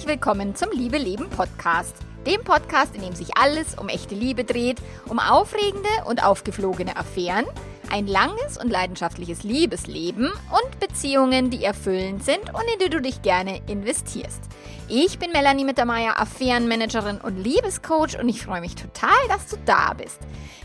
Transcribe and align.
Herzlich 0.00 0.16
willkommen 0.16 0.54
zum 0.54 0.70
Liebe 0.72 0.96
Leben 0.96 1.28
Podcast. 1.28 1.94
Dem 2.26 2.42
Podcast, 2.42 2.94
in 2.96 3.02
dem 3.02 3.14
sich 3.14 3.36
alles 3.36 3.74
um 3.74 3.90
echte 3.90 4.14
Liebe 4.14 4.44
dreht, 4.44 4.78
um 5.06 5.18
aufregende 5.18 5.90
und 6.06 6.24
aufgeflogene 6.24 6.96
Affären, 6.96 7.44
ein 7.90 8.06
langes 8.06 8.56
und 8.58 8.70
leidenschaftliches 8.70 9.42
Liebesleben 9.42 10.26
und 10.30 10.80
Beziehungen, 10.80 11.50
die 11.50 11.64
erfüllend 11.64 12.24
sind 12.24 12.54
und 12.54 12.62
in 12.72 12.78
die 12.84 12.90
du 12.90 13.00
dich 13.00 13.22
gerne 13.22 13.60
investierst. 13.66 14.42
Ich 14.88 15.18
bin 15.18 15.30
Melanie 15.30 15.64
Mittermeier, 15.64 16.18
Affärenmanagerin 16.18 17.18
und 17.18 17.38
Liebescoach 17.38 18.18
und 18.18 18.28
ich 18.28 18.42
freue 18.42 18.60
mich 18.60 18.74
total, 18.74 19.10
dass 19.28 19.46
du 19.46 19.56
da 19.64 19.94
bist. 19.94 20.18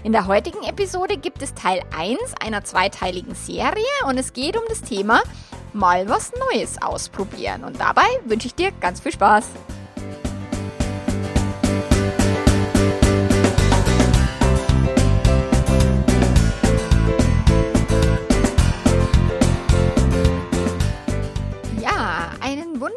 In 0.03 0.11
der 0.11 0.25
heutigen 0.25 0.63
Episode 0.63 1.17
gibt 1.17 1.41
es 1.41 1.53
Teil 1.53 1.81
1 1.95 2.19
einer 2.43 2.63
zweiteiligen 2.63 3.35
Serie 3.35 3.85
und 4.07 4.17
es 4.17 4.33
geht 4.33 4.57
um 4.57 4.63
das 4.67 4.81
Thema 4.81 5.21
mal 5.73 6.09
was 6.09 6.31
Neues 6.51 6.81
ausprobieren. 6.81 7.63
Und 7.63 7.79
dabei 7.79 8.07
wünsche 8.25 8.47
ich 8.47 8.55
dir 8.55 8.71
ganz 8.79 8.99
viel 8.99 9.11
Spaß. 9.11 9.45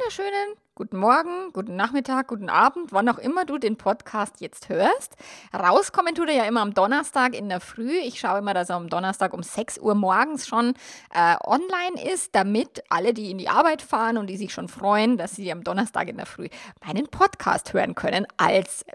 Wunderschönen 0.09 0.55
Guten 0.75 0.97
Morgen, 0.97 1.53
guten 1.53 1.77
Nachmittag, 1.77 2.29
guten 2.29 2.49
Abend, 2.49 2.93
wann 2.93 3.11
auch 3.11 3.19
immer 3.19 3.45
du 3.45 3.59
den 3.59 3.77
Podcast 3.77 4.41
jetzt 4.41 4.71
hörst. 4.71 5.17
Rauskommen 5.53 6.15
tut 6.15 6.31
er 6.31 6.35
ja 6.35 6.45
immer 6.45 6.63
am 6.63 6.73
Donnerstag 6.73 7.35
in 7.37 7.51
der 7.51 7.61
Früh. 7.61 7.99
Ich 7.99 8.19
schaue 8.19 8.39
immer, 8.39 8.55
dass 8.55 8.71
er 8.71 8.77
am 8.77 8.89
Donnerstag 8.89 9.35
um 9.35 9.43
6 9.43 9.79
Uhr 9.79 9.95
morgens 9.95 10.47
schon 10.47 10.73
äh, 11.13 11.37
online 11.45 12.03
ist, 12.11 12.35
damit 12.35 12.83
alle, 12.89 13.13
die 13.13 13.31
in 13.31 13.37
die 13.37 13.51
Arbeit 13.51 13.83
fahren 13.83 14.17
und 14.17 14.29
die 14.29 14.39
sich 14.39 14.55
schon 14.55 14.69
freuen, 14.69 15.19
dass 15.19 15.37
sie 15.37 15.53
am 15.53 15.63
Donnerstag 15.63 16.09
in 16.09 16.17
der 16.17 16.27
Früh 16.27 16.49
meinen 16.87 17.09
Podcast 17.09 17.75
hören 17.75 17.95
können 17.95 18.27
als 18.39 18.87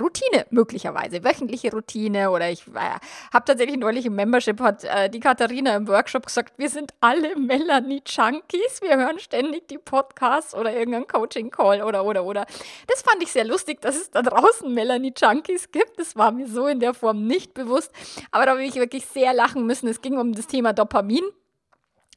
Routine 0.00 0.46
möglicherweise, 0.50 1.24
wöchentliche 1.24 1.70
Routine 1.70 2.30
oder 2.30 2.50
ich 2.50 2.66
äh, 2.68 2.98
habe 3.32 3.44
tatsächlich 3.44 3.78
neulich 3.78 4.06
im 4.06 4.14
Membership 4.14 4.60
hat 4.60 4.84
äh, 4.84 5.08
die 5.08 5.20
Katharina 5.20 5.76
im 5.76 5.88
Workshop 5.88 6.26
gesagt, 6.26 6.54
wir 6.58 6.68
sind 6.68 6.92
alle 7.00 7.36
Melanie 7.36 8.02
Junkies, 8.06 8.82
wir 8.82 8.96
hören 8.96 9.18
ständig 9.18 9.68
die 9.68 9.78
Podcasts 9.78 10.54
oder 10.54 10.72
irgendeinen 10.72 11.06
Coaching 11.06 11.50
Call 11.50 11.82
oder 11.82 12.04
oder 12.04 12.24
oder. 12.24 12.46
Das 12.86 13.02
fand 13.02 13.22
ich 13.22 13.32
sehr 13.32 13.44
lustig, 13.44 13.80
dass 13.80 13.96
es 13.96 14.10
da 14.10 14.22
draußen 14.22 14.72
Melanie 14.72 15.12
Junkies 15.16 15.70
gibt. 15.70 15.98
Das 15.98 16.16
war 16.16 16.30
mir 16.30 16.46
so 16.46 16.66
in 16.66 16.80
der 16.80 16.94
Form 16.94 17.26
nicht 17.26 17.54
bewusst, 17.54 17.92
aber 18.30 18.46
da 18.46 18.52
habe 18.52 18.64
ich 18.64 18.74
wirklich 18.74 19.06
sehr 19.06 19.32
lachen 19.32 19.66
müssen. 19.66 19.88
Es 19.88 20.00
ging 20.00 20.18
um 20.18 20.32
das 20.32 20.46
Thema 20.46 20.72
Dopamin. 20.72 21.24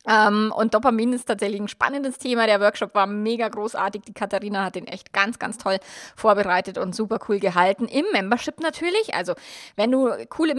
Ähm, 0.06 0.54
und 0.56 0.74
Dopamin 0.74 1.14
ist 1.14 1.26
tatsächlich 1.26 1.62
ein 1.62 1.68
spannendes 1.68 2.18
Thema. 2.18 2.46
Der 2.46 2.60
Workshop 2.60 2.94
war 2.94 3.08
mega 3.08 3.48
großartig. 3.48 4.02
Die 4.04 4.14
Katharina 4.14 4.66
hat 4.66 4.76
den 4.76 4.88
echt 4.88 5.14
ganz, 5.14 5.40
ganz 5.40 5.58
toll 5.58 5.78
vorbereitet 6.16 6.78
und 6.78 6.96
super 6.96 7.20
cool 7.30 7.40
gehalten. 7.40 7.88
Im 7.88 8.06
Membership 8.12 8.60
natürlich. 8.60 9.14
Also, 9.14 9.34
wenn 9.76 9.92
du 9.92 10.10
coole, 10.30 10.54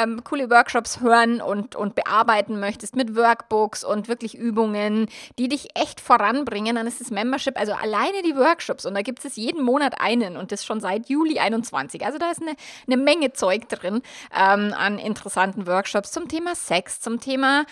ähm, 0.00 0.22
coole 0.24 0.50
Workshops 0.50 1.00
hören 1.00 1.40
und, 1.40 1.76
und 1.76 1.94
bearbeiten 1.94 2.58
möchtest 2.58 2.96
mit 2.96 3.14
Workbooks 3.14 3.84
und 3.84 4.08
wirklich 4.08 4.36
Übungen, 4.36 5.08
die 5.38 5.48
dich 5.48 5.68
echt 5.74 6.00
voranbringen, 6.00 6.76
dann 6.76 6.86
ist 6.86 7.00
das 7.00 7.10
Membership, 7.10 7.58
also 7.58 7.72
alleine 7.72 8.22
die 8.24 8.36
Workshops. 8.36 8.84
Und 8.84 8.94
da 8.94 9.02
gibt 9.02 9.24
es 9.24 9.36
jeden 9.36 9.62
Monat 9.62 10.00
einen 10.00 10.36
und 10.36 10.50
das 10.50 10.64
schon 10.64 10.80
seit 10.80 11.08
Juli 11.08 11.38
21. 11.38 12.04
Also, 12.04 12.18
da 12.18 12.30
ist 12.30 12.42
eine, 12.42 12.54
eine 12.86 12.96
Menge 12.96 13.32
Zeug 13.32 13.68
drin 13.68 14.02
ähm, 14.36 14.74
an 14.76 14.98
interessanten 14.98 15.66
Workshops 15.68 16.10
zum 16.10 16.28
Thema 16.28 16.56
Sex, 16.56 17.00
zum 17.00 17.20
Thema, 17.20 17.64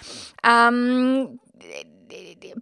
ähm, 0.46 1.15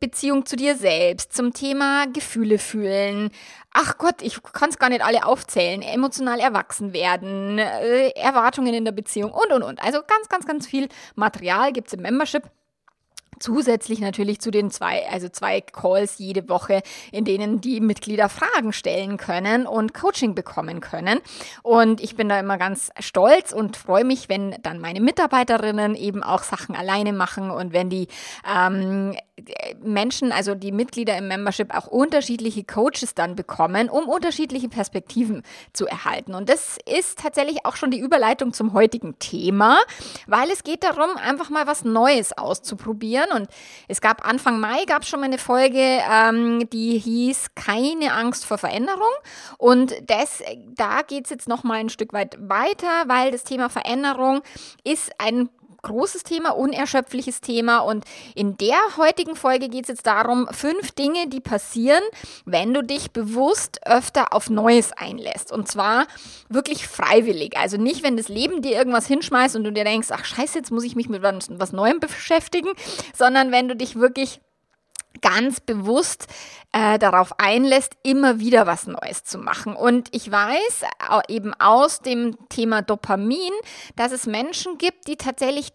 Beziehung 0.00 0.46
zu 0.46 0.56
dir 0.56 0.74
selbst, 0.76 1.32
zum 1.34 1.52
Thema 1.52 2.06
Gefühle 2.06 2.58
fühlen. 2.58 3.30
Ach 3.72 3.98
Gott, 3.98 4.22
ich 4.22 4.42
kann 4.42 4.70
es 4.70 4.78
gar 4.78 4.88
nicht 4.88 5.04
alle 5.04 5.26
aufzählen. 5.26 5.82
Emotional 5.82 6.40
erwachsen 6.40 6.92
werden, 6.92 7.58
äh, 7.58 8.10
Erwartungen 8.10 8.72
in 8.74 8.84
der 8.84 8.92
Beziehung 8.92 9.32
und, 9.32 9.52
und, 9.52 9.62
und. 9.62 9.82
Also 9.82 10.00
ganz, 10.06 10.28
ganz, 10.28 10.46
ganz 10.46 10.66
viel 10.66 10.88
Material 11.14 11.72
gibt 11.72 11.88
es 11.88 11.94
im 11.94 12.02
Membership. 12.02 12.44
Zusätzlich 13.38 14.00
natürlich 14.00 14.40
zu 14.40 14.50
den 14.50 14.70
zwei, 14.70 15.08
also 15.10 15.28
zwei 15.28 15.60
Calls 15.60 16.18
jede 16.18 16.48
Woche, 16.48 16.82
in 17.12 17.24
denen 17.24 17.60
die 17.60 17.80
Mitglieder 17.80 18.28
Fragen 18.28 18.72
stellen 18.72 19.16
können 19.16 19.66
und 19.66 19.94
Coaching 19.94 20.34
bekommen 20.34 20.80
können. 20.80 21.20
Und 21.62 22.00
ich 22.00 22.16
bin 22.16 22.28
da 22.28 22.38
immer 22.38 22.58
ganz 22.58 22.90
stolz 23.00 23.52
und 23.52 23.76
freue 23.76 24.04
mich, 24.04 24.28
wenn 24.28 24.56
dann 24.62 24.80
meine 24.80 25.00
Mitarbeiterinnen 25.00 25.94
eben 25.94 26.22
auch 26.22 26.42
Sachen 26.42 26.74
alleine 26.74 27.12
machen 27.12 27.50
und 27.50 27.72
wenn 27.72 27.90
die 27.90 28.08
ähm, 28.48 29.16
Menschen, 29.82 30.30
also 30.30 30.54
die 30.54 30.70
Mitglieder 30.70 31.16
im 31.18 31.26
Membership 31.26 31.74
auch 31.74 31.88
unterschiedliche 31.88 32.62
Coaches 32.62 33.14
dann 33.14 33.34
bekommen, 33.34 33.88
um 33.88 34.08
unterschiedliche 34.08 34.68
Perspektiven 34.68 35.42
zu 35.72 35.86
erhalten. 35.86 36.34
Und 36.34 36.48
das 36.48 36.78
ist 36.86 37.18
tatsächlich 37.18 37.66
auch 37.66 37.74
schon 37.74 37.90
die 37.90 37.98
Überleitung 37.98 38.52
zum 38.52 38.72
heutigen 38.72 39.18
Thema, 39.18 39.78
weil 40.28 40.50
es 40.50 40.62
geht 40.62 40.84
darum, 40.84 41.16
einfach 41.16 41.50
mal 41.50 41.66
was 41.66 41.84
Neues 41.84 42.36
auszuprobieren. 42.36 43.30
Und 43.34 43.48
es 43.88 44.00
gab 44.00 44.26
Anfang 44.26 44.60
Mai 44.60 44.84
gab 44.86 45.02
es 45.02 45.08
schon 45.08 45.20
mal 45.20 45.26
eine 45.26 45.38
Folge, 45.38 45.80
ähm, 45.80 46.68
die 46.70 46.98
hieß 46.98 47.56
Keine 47.56 48.12
Angst 48.14 48.46
vor 48.46 48.58
Veränderung. 48.58 49.02
Und 49.58 49.94
das, 50.06 50.42
da 50.76 51.02
geht 51.02 51.24
es 51.24 51.30
jetzt 51.30 51.48
noch 51.48 51.64
mal 51.64 51.78
ein 51.78 51.88
Stück 51.88 52.12
weit 52.12 52.36
weiter, 52.40 53.04
weil 53.06 53.32
das 53.32 53.42
Thema 53.42 53.68
Veränderung 53.68 54.42
ist 54.84 55.10
ein 55.18 55.48
großes 55.84 56.24
Thema, 56.24 56.50
unerschöpfliches 56.50 57.40
Thema. 57.40 57.78
Und 57.78 58.04
in 58.34 58.56
der 58.56 58.78
heutigen 58.96 59.36
Folge 59.36 59.68
geht 59.68 59.84
es 59.84 59.88
jetzt 59.88 60.06
darum, 60.06 60.48
fünf 60.50 60.90
Dinge, 60.92 61.28
die 61.28 61.40
passieren, 61.40 62.02
wenn 62.44 62.74
du 62.74 62.82
dich 62.82 63.12
bewusst 63.12 63.80
öfter 63.86 64.32
auf 64.32 64.50
Neues 64.50 64.92
einlässt. 64.92 65.52
Und 65.52 65.68
zwar 65.68 66.06
wirklich 66.48 66.88
freiwillig. 66.88 67.56
Also 67.56 67.76
nicht, 67.76 68.02
wenn 68.02 68.16
das 68.16 68.28
Leben 68.28 68.62
dir 68.62 68.72
irgendwas 68.72 69.06
hinschmeißt 69.06 69.54
und 69.54 69.64
du 69.64 69.72
dir 69.72 69.84
denkst, 69.84 70.08
ach 70.10 70.24
scheiße, 70.24 70.58
jetzt 70.58 70.72
muss 70.72 70.84
ich 70.84 70.96
mich 70.96 71.08
mit 71.08 71.22
was 71.22 71.72
Neuem 71.72 72.00
beschäftigen, 72.00 72.70
sondern 73.14 73.52
wenn 73.52 73.68
du 73.68 73.76
dich 73.76 73.96
wirklich 73.96 74.40
ganz 75.20 75.60
bewusst 75.60 76.26
äh, 76.72 76.98
darauf 76.98 77.38
einlässt, 77.38 77.96
immer 78.02 78.40
wieder 78.40 78.66
was 78.66 78.86
Neues 78.86 79.24
zu 79.24 79.38
machen. 79.38 79.76
Und 79.76 80.08
ich 80.12 80.30
weiß 80.30 80.82
eben 81.28 81.54
aus 81.54 82.00
dem 82.00 82.36
Thema 82.48 82.82
Dopamin, 82.82 83.52
dass 83.96 84.12
es 84.12 84.26
Menschen 84.26 84.78
gibt, 84.78 85.06
die 85.06 85.16
tatsächlich 85.16 85.72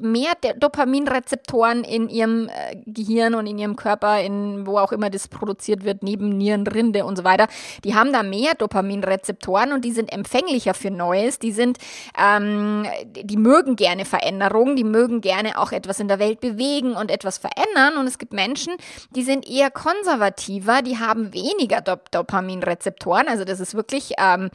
mehr 0.00 0.32
Dopaminrezeptoren 0.58 1.84
in 1.84 2.08
ihrem 2.08 2.48
äh, 2.48 2.76
Gehirn 2.86 3.34
und 3.34 3.46
in 3.46 3.58
ihrem 3.58 3.76
Körper, 3.76 4.20
in 4.20 4.66
wo 4.66 4.78
auch 4.78 4.92
immer 4.92 5.10
das 5.10 5.28
produziert 5.28 5.84
wird, 5.84 6.02
neben 6.02 6.36
Nierenrinde 6.36 7.04
und 7.04 7.16
so 7.16 7.24
weiter, 7.24 7.48
die 7.84 7.94
haben 7.94 8.12
da 8.12 8.22
mehr 8.22 8.54
Dopaminrezeptoren 8.54 9.72
und 9.72 9.84
die 9.84 9.92
sind 9.92 10.12
empfänglicher 10.12 10.74
für 10.74 10.90
Neues. 10.90 11.38
Die 11.38 11.52
sind, 11.52 11.78
ähm, 12.18 12.86
die 13.14 13.36
mögen 13.36 13.76
gerne 13.76 14.04
Veränderungen, 14.04 14.76
die 14.76 14.84
mögen 14.84 15.20
gerne 15.20 15.58
auch 15.58 15.72
etwas 15.72 16.00
in 16.00 16.08
der 16.08 16.18
Welt 16.18 16.40
bewegen 16.40 16.92
und 16.92 17.10
etwas 17.10 17.38
verändern. 17.38 17.98
Und 17.98 18.06
es 18.06 18.18
gibt 18.18 18.32
Menschen, 18.32 18.74
die 19.10 19.22
sind 19.22 19.48
eher 19.48 19.70
konservativer, 19.70 20.82
die 20.82 20.98
haben 20.98 21.32
weniger 21.32 21.80
Dop 21.80 22.10
Dopaminrezeptoren. 22.10 23.28
Also 23.28 23.44
das 23.44 23.60
ist 23.60 23.74
wirklich 23.74 24.12
ähm, 24.18 24.50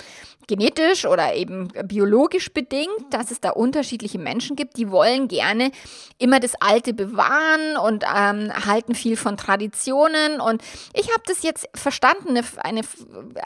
genetisch 0.48 1.06
oder 1.06 1.34
eben 1.34 1.70
biologisch 1.86 2.54
bedingt, 2.54 2.90
dass 3.12 3.32
es 3.32 3.40
da 3.40 3.52
unterschiedliche 3.52 4.20
Menschen 4.20 4.56
gibt, 4.56 4.78
die 4.78 4.92
wollen 4.92 5.03
gerne 5.28 5.72
immer 6.18 6.40
das 6.40 6.54
Alte 6.62 6.94
bewahren 6.94 7.76
und 7.84 8.04
ähm, 8.04 8.52
halten 8.66 8.96
viel 8.96 9.18
von 9.18 9.36
Traditionen. 9.36 10.40
Und 10.40 10.62
ich 10.94 11.10
habe 11.12 11.24
das 11.26 11.44
jetzt 11.44 11.68
verstanden, 11.76 12.30
eine, 12.30 12.44
eine, 12.58 12.82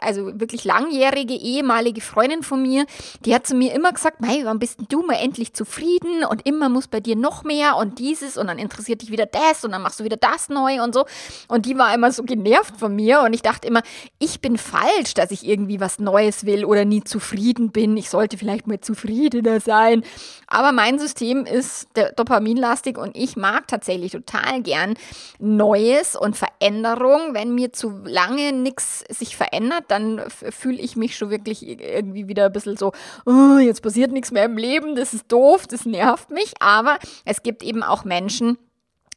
also 0.00 0.38
wirklich 0.38 0.64
langjährige 0.64 1.34
ehemalige 1.34 2.00
Freundin 2.00 2.42
von 2.42 2.62
mir, 2.62 2.86
die 3.24 3.34
hat 3.34 3.46
zu 3.46 3.56
mir 3.56 3.74
immer 3.74 3.92
gesagt, 3.92 4.20
Mei, 4.20 4.40
wann 4.44 4.58
bist 4.58 4.78
du 4.88 5.02
mal 5.02 5.14
endlich 5.14 5.54
zufrieden 5.54 6.24
und 6.24 6.46
immer 6.46 6.68
muss 6.68 6.86
bei 6.86 7.00
dir 7.00 7.16
noch 7.16 7.42
mehr 7.42 7.76
und 7.76 7.98
dieses 7.98 8.36
und 8.36 8.46
dann 8.46 8.58
interessiert 8.58 9.02
dich 9.02 9.10
wieder 9.10 9.26
das 9.26 9.64
und 9.64 9.72
dann 9.72 9.82
machst 9.82 10.00
du 10.00 10.04
wieder 10.04 10.16
das 10.16 10.48
neu 10.48 10.82
und 10.82 10.94
so. 10.94 11.04
Und 11.48 11.66
die 11.66 11.76
war 11.78 11.92
immer 11.94 12.12
so 12.12 12.22
genervt 12.22 12.76
von 12.78 12.94
mir 12.94 13.22
und 13.22 13.32
ich 13.32 13.42
dachte 13.42 13.66
immer, 13.66 13.82
ich 14.18 14.40
bin 14.40 14.56
falsch, 14.56 15.14
dass 15.14 15.30
ich 15.30 15.46
irgendwie 15.46 15.80
was 15.80 15.98
Neues 15.98 16.46
will 16.46 16.64
oder 16.64 16.84
nie 16.84 17.02
zufrieden 17.02 17.70
bin. 17.72 17.96
Ich 17.96 18.10
sollte 18.10 18.38
vielleicht 18.38 18.66
mal 18.66 18.80
zufriedener 18.80 19.60
sein. 19.60 20.04
Aber 20.46 20.72
mein 20.72 20.98
System 20.98 21.44
ist 21.48 21.88
dopaminlastig 22.16 22.98
und 22.98 23.16
ich 23.16 23.36
mag 23.36 23.66
tatsächlich 23.68 24.12
total 24.12 24.62
gern 24.62 24.94
Neues 25.38 26.16
und 26.16 26.36
Veränderung. 26.36 27.34
Wenn 27.34 27.54
mir 27.54 27.72
zu 27.72 28.02
lange 28.04 28.52
nichts 28.52 29.04
sich 29.08 29.36
verändert, 29.36 29.84
dann 29.88 30.22
fühle 30.28 30.78
ich 30.78 30.96
mich 30.96 31.16
schon 31.16 31.30
wirklich 31.30 31.66
irgendwie 31.66 32.28
wieder 32.28 32.46
ein 32.46 32.52
bisschen 32.52 32.76
so, 32.76 32.92
oh, 33.26 33.58
jetzt 33.58 33.82
passiert 33.82 34.12
nichts 34.12 34.30
mehr 34.30 34.44
im 34.44 34.56
Leben, 34.56 34.96
das 34.96 35.14
ist 35.14 35.30
doof, 35.30 35.66
das 35.66 35.86
nervt 35.86 36.30
mich. 36.30 36.54
Aber 36.60 36.98
es 37.24 37.42
gibt 37.42 37.62
eben 37.62 37.82
auch 37.82 38.04
Menschen, 38.04 38.58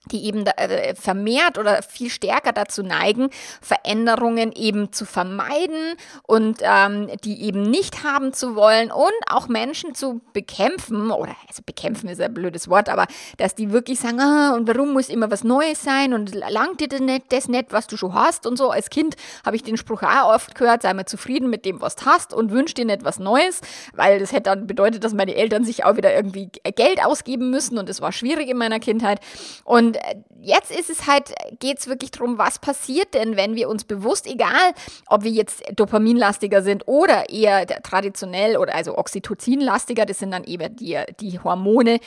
die 0.08 0.26
eben 0.26 0.46
äh, 0.48 0.96
vermehrt 0.96 1.58
oder 1.58 1.84
viel 1.84 2.10
stärker 2.10 2.54
dazu 2.54 2.82
neigen, 2.82 3.30
Veränderungen 3.62 4.52
eben 4.52 4.92
zu 4.92 5.06
vermeiden 5.06 5.96
und 6.24 6.60
ähm, 6.62 7.10
die 7.24 7.44
eben 7.44 7.62
nicht 7.62 8.04
haben 8.04 8.34
zu 8.34 8.56
wollen 8.56 8.92
und 8.92 9.12
auch 9.28 9.48
Menschen 9.48 9.94
zu 9.94 10.22
bekämpfen, 10.34 11.12
oder 11.12 11.36
also 11.48 11.62
bekämpfen 11.66 12.10
ist 12.10 12.20
ein 12.20 12.34
blödes 12.34 12.68
Wort, 12.68 12.90
aber 12.90 13.06
dass 13.38 13.54
die 13.54 13.72
wirklich 13.72 14.00
sagen, 14.00 14.20
ah, 14.20 14.56
und 14.56 14.68
warum 14.68 14.94
muss 14.94 15.10
immer 15.10 15.30
was 15.30 15.44
Neues 15.44 15.84
sein 15.84 16.14
und 16.14 16.34
langt 16.34 16.80
dir 16.80 16.88
das 16.88 17.00
nicht, 17.00 17.32
das 17.32 17.48
nicht, 17.48 17.72
was 17.72 17.88
du 17.88 17.96
schon 17.96 18.14
hast 18.14 18.48
und 18.48 18.58
so. 18.58 18.72
Als 18.72 18.90
Kind 18.90 19.16
habe 19.46 19.56
ich 19.56 19.64
den 19.64 19.78
Spruch 19.78 20.02
auch 20.02 20.34
oft 20.34 20.56
gehört, 20.56 20.82
sei 20.82 20.94
mal 20.94 21.06
zufrieden 21.06 21.50
mit 21.50 21.64
dem, 21.66 21.80
was 21.80 21.96
du 21.96 22.06
hast 22.06 22.34
und 22.34 22.52
wünsch 22.52 22.74
dir 22.74 22.86
nicht 22.86 23.04
was 23.04 23.20
Neues, 23.20 23.62
weil 23.94 24.20
das 24.20 24.32
hätte 24.32 24.44
dann 24.44 24.66
bedeutet, 24.66 25.04
dass 25.04 25.14
meine 25.14 25.36
Eltern 25.36 25.64
sich 25.64 25.86
auch 25.86 25.96
wieder 25.96 26.14
irgendwie 26.14 26.50
Geld 26.76 27.06
ausgeben 27.06 27.52
müssen 27.52 27.78
und 27.78 27.88
das 27.88 28.02
war 28.02 28.12
schwierig 28.12 28.50
in 28.50 28.58
meiner 28.58 28.80
Kindheit. 28.80 29.20
Und 29.64 29.91
äh, 29.98 30.16
jetzt 30.40 30.72
ist 30.72 30.90
es 30.90 31.08
halt, 31.08 31.34
geht 31.60 31.80
es 31.80 31.88
wirklich 31.88 32.12
darum, 32.12 32.38
was 32.38 32.60
passiert 32.60 33.14
denn, 33.14 33.36
wenn 33.36 33.56
wir 33.56 33.70
uns 33.70 33.84
bewusst, 33.84 34.28
egal 34.28 34.74
ob 35.08 35.24
wir 35.24 35.32
jetzt 35.32 35.64
dopaminlastiger 35.76 36.62
sind 36.62 36.88
oder 36.88 37.30
eher 37.30 37.66
traditionell 37.68 38.58
oder 38.58 38.76
also 38.76 38.98
oxytocinlastiger, 38.98 40.06
das 40.06 40.20
sind 40.20 40.32
dann 40.32 40.44
eben 40.44 40.76
die, 40.76 41.00
die 41.20 41.40
Hormone, 41.40 42.00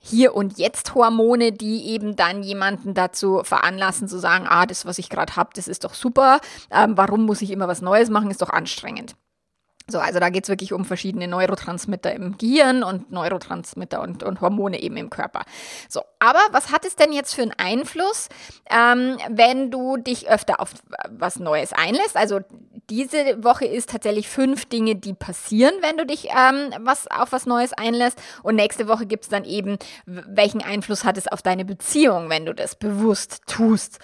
hier 0.00 0.34
und 0.34 0.58
jetzt 0.58 0.94
Hormone, 0.94 1.52
die 1.52 1.88
eben 1.88 2.16
dann 2.16 2.42
jemanden 2.42 2.94
dazu 2.94 3.42
veranlassen 3.44 4.08
zu 4.08 4.18
sagen, 4.18 4.46
ah, 4.48 4.66
das, 4.66 4.86
was 4.86 4.98
ich 4.98 5.10
gerade 5.10 5.36
habe, 5.36 5.50
das 5.54 5.68
ist 5.68 5.84
doch 5.84 5.94
super, 5.94 6.40
ähm, 6.70 6.96
warum 6.96 7.24
muss 7.26 7.42
ich 7.42 7.50
immer 7.50 7.68
was 7.68 7.82
Neues 7.82 8.10
machen, 8.10 8.30
ist 8.30 8.42
doch 8.42 8.50
anstrengend. 8.50 9.14
So, 9.90 9.98
also 9.98 10.20
da 10.20 10.28
geht 10.28 10.44
es 10.44 10.50
wirklich 10.50 10.74
um 10.74 10.84
verschiedene 10.84 11.26
Neurotransmitter 11.28 12.12
im 12.12 12.36
Gehirn 12.36 12.82
und 12.82 13.10
Neurotransmitter 13.10 14.02
und, 14.02 14.22
und 14.22 14.40
Hormone 14.42 14.80
eben 14.82 14.98
im 14.98 15.08
Körper. 15.08 15.44
So, 15.88 16.02
aber 16.18 16.40
was 16.52 16.70
hat 16.70 16.84
es 16.84 16.94
denn 16.94 17.12
jetzt 17.12 17.34
für 17.34 17.42
einen 17.42 17.54
Einfluss, 17.56 18.28
ähm, 18.70 19.16
wenn 19.30 19.70
du 19.70 19.96
dich 19.96 20.28
öfter 20.28 20.60
auf 20.60 20.74
was 21.08 21.38
Neues 21.38 21.72
einlässt? 21.72 22.16
Also 22.16 22.40
diese 22.90 23.42
Woche 23.42 23.66
ist 23.66 23.90
tatsächlich 23.90 24.28
fünf 24.28 24.66
Dinge, 24.66 24.94
die 24.94 25.14
passieren, 25.14 25.74
wenn 25.80 25.96
du 25.96 26.04
dich 26.04 26.28
ähm, 26.30 26.74
was, 26.80 27.06
auf 27.10 27.32
was 27.32 27.46
Neues 27.46 27.72
einlässt. 27.72 28.18
Und 28.42 28.56
nächste 28.56 28.88
Woche 28.88 29.06
gibt 29.06 29.24
es 29.24 29.30
dann 29.30 29.44
eben, 29.44 29.78
welchen 30.06 30.62
Einfluss 30.62 31.04
hat 31.04 31.16
es 31.16 31.28
auf 31.28 31.42
deine 31.42 31.64
Beziehung, 31.64 32.28
wenn 32.28 32.46
du 32.46 32.54
das 32.54 32.76
bewusst 32.76 33.42
tust. 33.46 33.98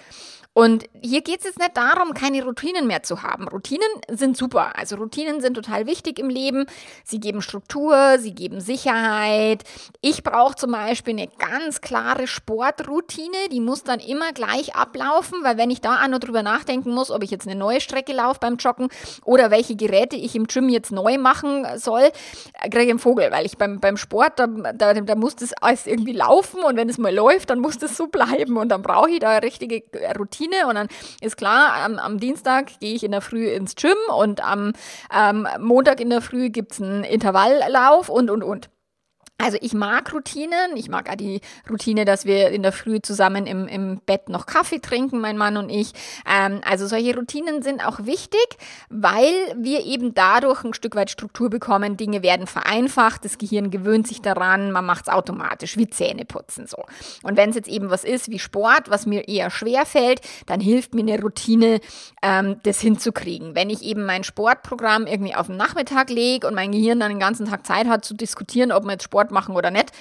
Und 0.54 0.88
hier 1.02 1.20
geht 1.20 1.40
es 1.40 1.46
jetzt 1.46 1.58
nicht 1.58 1.76
darum, 1.76 2.14
keine 2.14 2.44
Routinen 2.44 2.86
mehr 2.86 3.02
zu 3.02 3.24
haben. 3.24 3.48
Routinen 3.48 3.88
sind 4.08 4.36
super. 4.36 4.78
Also 4.78 4.94
Routinen 4.94 5.40
sind 5.40 5.54
total 5.54 5.86
wichtig 5.86 6.20
im 6.20 6.30
Leben. 6.30 6.66
Sie 7.02 7.18
geben 7.18 7.42
Struktur, 7.42 8.18
sie 8.20 8.32
geben 8.32 8.60
Sicherheit. 8.60 9.64
Ich 10.00 10.22
brauche 10.22 10.54
zum 10.54 10.70
Beispiel 10.70 11.14
eine 11.14 11.28
ganz 11.38 11.80
klare 11.80 12.28
Sportroutine. 12.28 13.48
Die 13.50 13.58
muss 13.58 13.82
dann 13.82 13.98
immer 13.98 14.32
gleich 14.32 14.76
ablaufen, 14.76 15.42
weil 15.42 15.58
wenn 15.58 15.72
ich 15.72 15.80
da 15.80 16.04
auch 16.04 16.08
noch 16.08 16.20
drüber 16.20 16.44
nachdenken 16.44 16.92
muss, 16.92 17.10
ob 17.10 17.24
ich 17.24 17.32
jetzt 17.32 17.48
eine 17.48 17.58
neue 17.58 17.80
Strecke 17.80 18.12
laufe 18.12 18.38
beim 18.38 18.54
Joggen 18.54 18.88
oder 19.24 19.50
welche 19.50 19.74
Geräte 19.74 20.14
ich 20.14 20.36
im 20.36 20.46
Gym 20.46 20.68
jetzt 20.68 20.92
neu 20.92 21.18
machen 21.18 21.66
soll, 21.78 22.12
kriege 22.60 22.84
ich 22.84 22.90
einen 22.90 23.00
Vogel, 23.00 23.32
weil 23.32 23.44
ich 23.44 23.58
beim, 23.58 23.80
beim 23.80 23.96
Sport, 23.96 24.38
da, 24.38 24.46
da, 24.46 24.94
da 24.94 25.14
muss 25.16 25.34
das 25.34 25.52
alles 25.54 25.88
irgendwie 25.88 26.12
laufen 26.12 26.62
und 26.62 26.76
wenn 26.76 26.88
es 26.88 26.98
mal 26.98 27.12
läuft, 27.12 27.50
dann 27.50 27.58
muss 27.58 27.78
das 27.78 27.96
so 27.96 28.06
bleiben 28.06 28.56
und 28.56 28.68
dann 28.68 28.82
brauche 28.82 29.10
ich 29.10 29.18
da 29.18 29.30
eine 29.30 29.42
richtige 29.42 29.82
Routine 30.16 30.43
Routine 30.44 30.66
und 30.66 30.74
dann 30.74 30.88
ist 31.20 31.36
klar, 31.36 31.74
am, 31.84 31.98
am 31.98 32.20
Dienstag 32.20 32.78
gehe 32.80 32.94
ich 32.94 33.04
in 33.04 33.12
der 33.12 33.20
Früh 33.20 33.48
ins 33.48 33.74
Gym 33.74 33.96
und 34.16 34.42
am 34.44 34.72
ähm, 35.14 35.46
Montag 35.58 36.00
in 36.00 36.10
der 36.10 36.20
Früh 36.20 36.50
gibt 36.50 36.72
es 36.72 36.82
einen 36.82 37.04
Intervalllauf 37.04 38.08
und, 38.08 38.30
und, 38.30 38.42
und. 38.42 38.70
Also 39.36 39.58
ich 39.60 39.74
mag 39.74 40.12
Routinen. 40.14 40.76
Ich 40.76 40.88
mag 40.88 41.10
auch 41.10 41.16
die 41.16 41.40
Routine, 41.68 42.04
dass 42.04 42.24
wir 42.24 42.50
in 42.50 42.62
der 42.62 42.70
Früh 42.70 43.00
zusammen 43.02 43.46
im, 43.46 43.66
im 43.66 44.00
Bett 44.06 44.28
noch 44.28 44.46
Kaffee 44.46 44.78
trinken, 44.78 45.20
mein 45.20 45.36
Mann 45.36 45.56
und 45.56 45.70
ich. 45.70 45.92
Ähm, 46.24 46.60
also 46.64 46.86
solche 46.86 47.16
Routinen 47.16 47.60
sind 47.60 47.84
auch 47.84 48.06
wichtig, 48.06 48.46
weil 48.90 49.32
wir 49.56 49.84
eben 49.84 50.14
dadurch 50.14 50.62
ein 50.62 50.72
Stück 50.72 50.94
weit 50.94 51.10
Struktur 51.10 51.50
bekommen. 51.50 51.96
Dinge 51.96 52.22
werden 52.22 52.46
vereinfacht, 52.46 53.24
das 53.24 53.36
Gehirn 53.36 53.72
gewöhnt 53.72 54.06
sich 54.06 54.22
daran, 54.22 54.70
man 54.70 54.86
macht 54.86 55.08
es 55.08 55.12
automatisch, 55.12 55.76
wie 55.76 55.90
Zähne 55.90 56.24
putzen 56.24 56.68
so. 56.68 56.84
Und 57.24 57.36
wenn 57.36 57.50
es 57.50 57.56
jetzt 57.56 57.68
eben 57.68 57.90
was 57.90 58.04
ist 58.04 58.30
wie 58.30 58.38
Sport, 58.38 58.88
was 58.88 59.04
mir 59.04 59.26
eher 59.26 59.50
schwer 59.50 59.84
fällt, 59.84 60.20
dann 60.46 60.60
hilft 60.60 60.94
mir 60.94 61.00
eine 61.00 61.20
Routine, 61.20 61.80
ähm, 62.22 62.60
das 62.62 62.80
hinzukriegen. 62.80 63.56
Wenn 63.56 63.68
ich 63.68 63.82
eben 63.82 64.06
mein 64.06 64.22
Sportprogramm 64.22 65.08
irgendwie 65.08 65.34
auf 65.34 65.48
den 65.48 65.56
Nachmittag 65.56 66.08
lege 66.08 66.46
und 66.46 66.54
mein 66.54 66.70
Gehirn 66.70 67.00
dann 67.00 67.10
den 67.10 67.18
ganzen 67.18 67.46
Tag 67.46 67.66
Zeit 67.66 67.88
hat 67.88 68.04
zu 68.04 68.14
diskutieren, 68.14 68.70
ob 68.70 68.84
man 68.84 68.92
jetzt 68.92 69.04
Sport 69.04 69.23
Sport 69.24 69.30
machen 69.30 69.56
oder 69.56 69.70
nicht, 69.70 69.92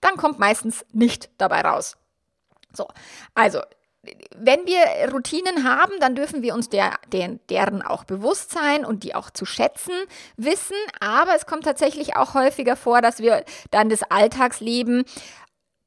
dann 0.00 0.16
kommt 0.16 0.38
meistens 0.38 0.84
nicht 0.92 1.30
dabei 1.38 1.60
raus. 1.60 1.96
So, 2.72 2.88
also 3.34 3.60
wenn 4.34 4.66
wir 4.66 5.12
Routinen 5.12 5.62
haben, 5.62 5.92
dann 6.00 6.16
dürfen 6.16 6.42
wir 6.42 6.54
uns 6.54 6.68
der, 6.68 6.94
der, 7.12 7.38
deren 7.48 7.82
auch 7.82 8.02
bewusst 8.02 8.50
sein 8.50 8.84
und 8.84 9.04
die 9.04 9.14
auch 9.14 9.30
zu 9.30 9.44
schätzen 9.44 9.94
wissen. 10.36 10.76
Aber 10.98 11.36
es 11.36 11.46
kommt 11.46 11.64
tatsächlich 11.64 12.16
auch 12.16 12.34
häufiger 12.34 12.74
vor, 12.74 13.00
dass 13.00 13.20
wir 13.20 13.44
dann 13.70 13.90
das 13.90 14.02
Alltagsleben 14.02 15.04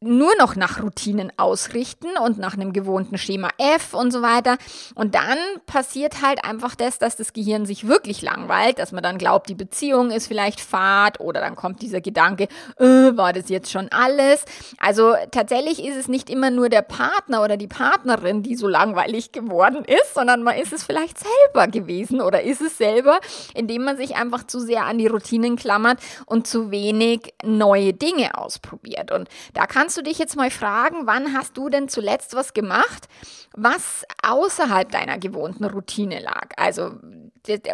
nur 0.05 0.31
noch 0.37 0.55
nach 0.55 0.81
Routinen 0.81 1.31
ausrichten 1.37 2.17
und 2.23 2.37
nach 2.37 2.53
einem 2.53 2.73
gewohnten 2.73 3.17
Schema 3.17 3.49
F 3.57 3.93
und 3.93 4.11
so 4.11 4.21
weiter. 4.21 4.57
Und 4.93 5.15
dann 5.15 5.37
passiert 5.65 6.21
halt 6.21 6.45
einfach 6.45 6.75
das, 6.75 6.99
dass 6.99 7.15
das 7.15 7.33
Gehirn 7.33 7.65
sich 7.65 7.87
wirklich 7.87 8.21
langweilt, 8.21 8.79
dass 8.79 8.91
man 8.91 9.03
dann 9.03 9.17
glaubt, 9.17 9.49
die 9.49 9.55
Beziehung 9.55 10.11
ist 10.11 10.27
vielleicht 10.27 10.61
fad 10.61 11.19
oder 11.19 11.41
dann 11.41 11.55
kommt 11.55 11.81
dieser 11.81 12.01
Gedanke, 12.01 12.47
äh, 12.77 12.85
war 12.85 13.33
das 13.33 13.49
jetzt 13.49 13.71
schon 13.71 13.89
alles? 13.91 14.45
Also 14.77 15.15
tatsächlich 15.31 15.83
ist 15.83 15.97
es 15.97 16.07
nicht 16.07 16.29
immer 16.29 16.51
nur 16.51 16.69
der 16.69 16.81
Partner 16.81 17.43
oder 17.43 17.57
die 17.57 17.67
Partnerin, 17.67 18.43
die 18.43 18.55
so 18.55 18.67
langweilig 18.67 19.31
geworden 19.31 19.83
ist, 19.85 20.13
sondern 20.13 20.43
man 20.43 20.57
ist 20.57 20.73
es 20.73 20.83
vielleicht 20.83 21.17
selber 21.19 21.67
gewesen 21.67 22.21
oder 22.21 22.43
ist 22.43 22.61
es 22.61 22.77
selber, 22.77 23.19
indem 23.53 23.83
man 23.83 23.97
sich 23.97 24.15
einfach 24.15 24.45
zu 24.45 24.59
sehr 24.59 24.85
an 24.85 24.97
die 24.97 25.07
Routinen 25.07 25.55
klammert 25.55 25.99
und 26.25 26.47
zu 26.47 26.71
wenig 26.71 27.33
neue 27.43 27.93
Dinge 27.93 28.37
ausprobiert. 28.37 29.11
Und 29.11 29.29
da 29.53 29.65
kannst 29.65 29.94
kannst 29.95 30.07
du 30.07 30.11
dich 30.11 30.19
jetzt 30.19 30.35
mal 30.35 30.51
fragen, 30.51 31.07
wann 31.07 31.33
hast 31.33 31.55
du 31.55 31.69
denn 31.69 31.87
zuletzt 31.87 32.35
was 32.35 32.53
gemacht, 32.53 33.07
was 33.55 34.05
außerhalb 34.23 34.91
deiner 34.91 35.17
gewohnten 35.17 35.65
Routine 35.65 36.19
lag? 36.19 36.49
Also 36.57 36.91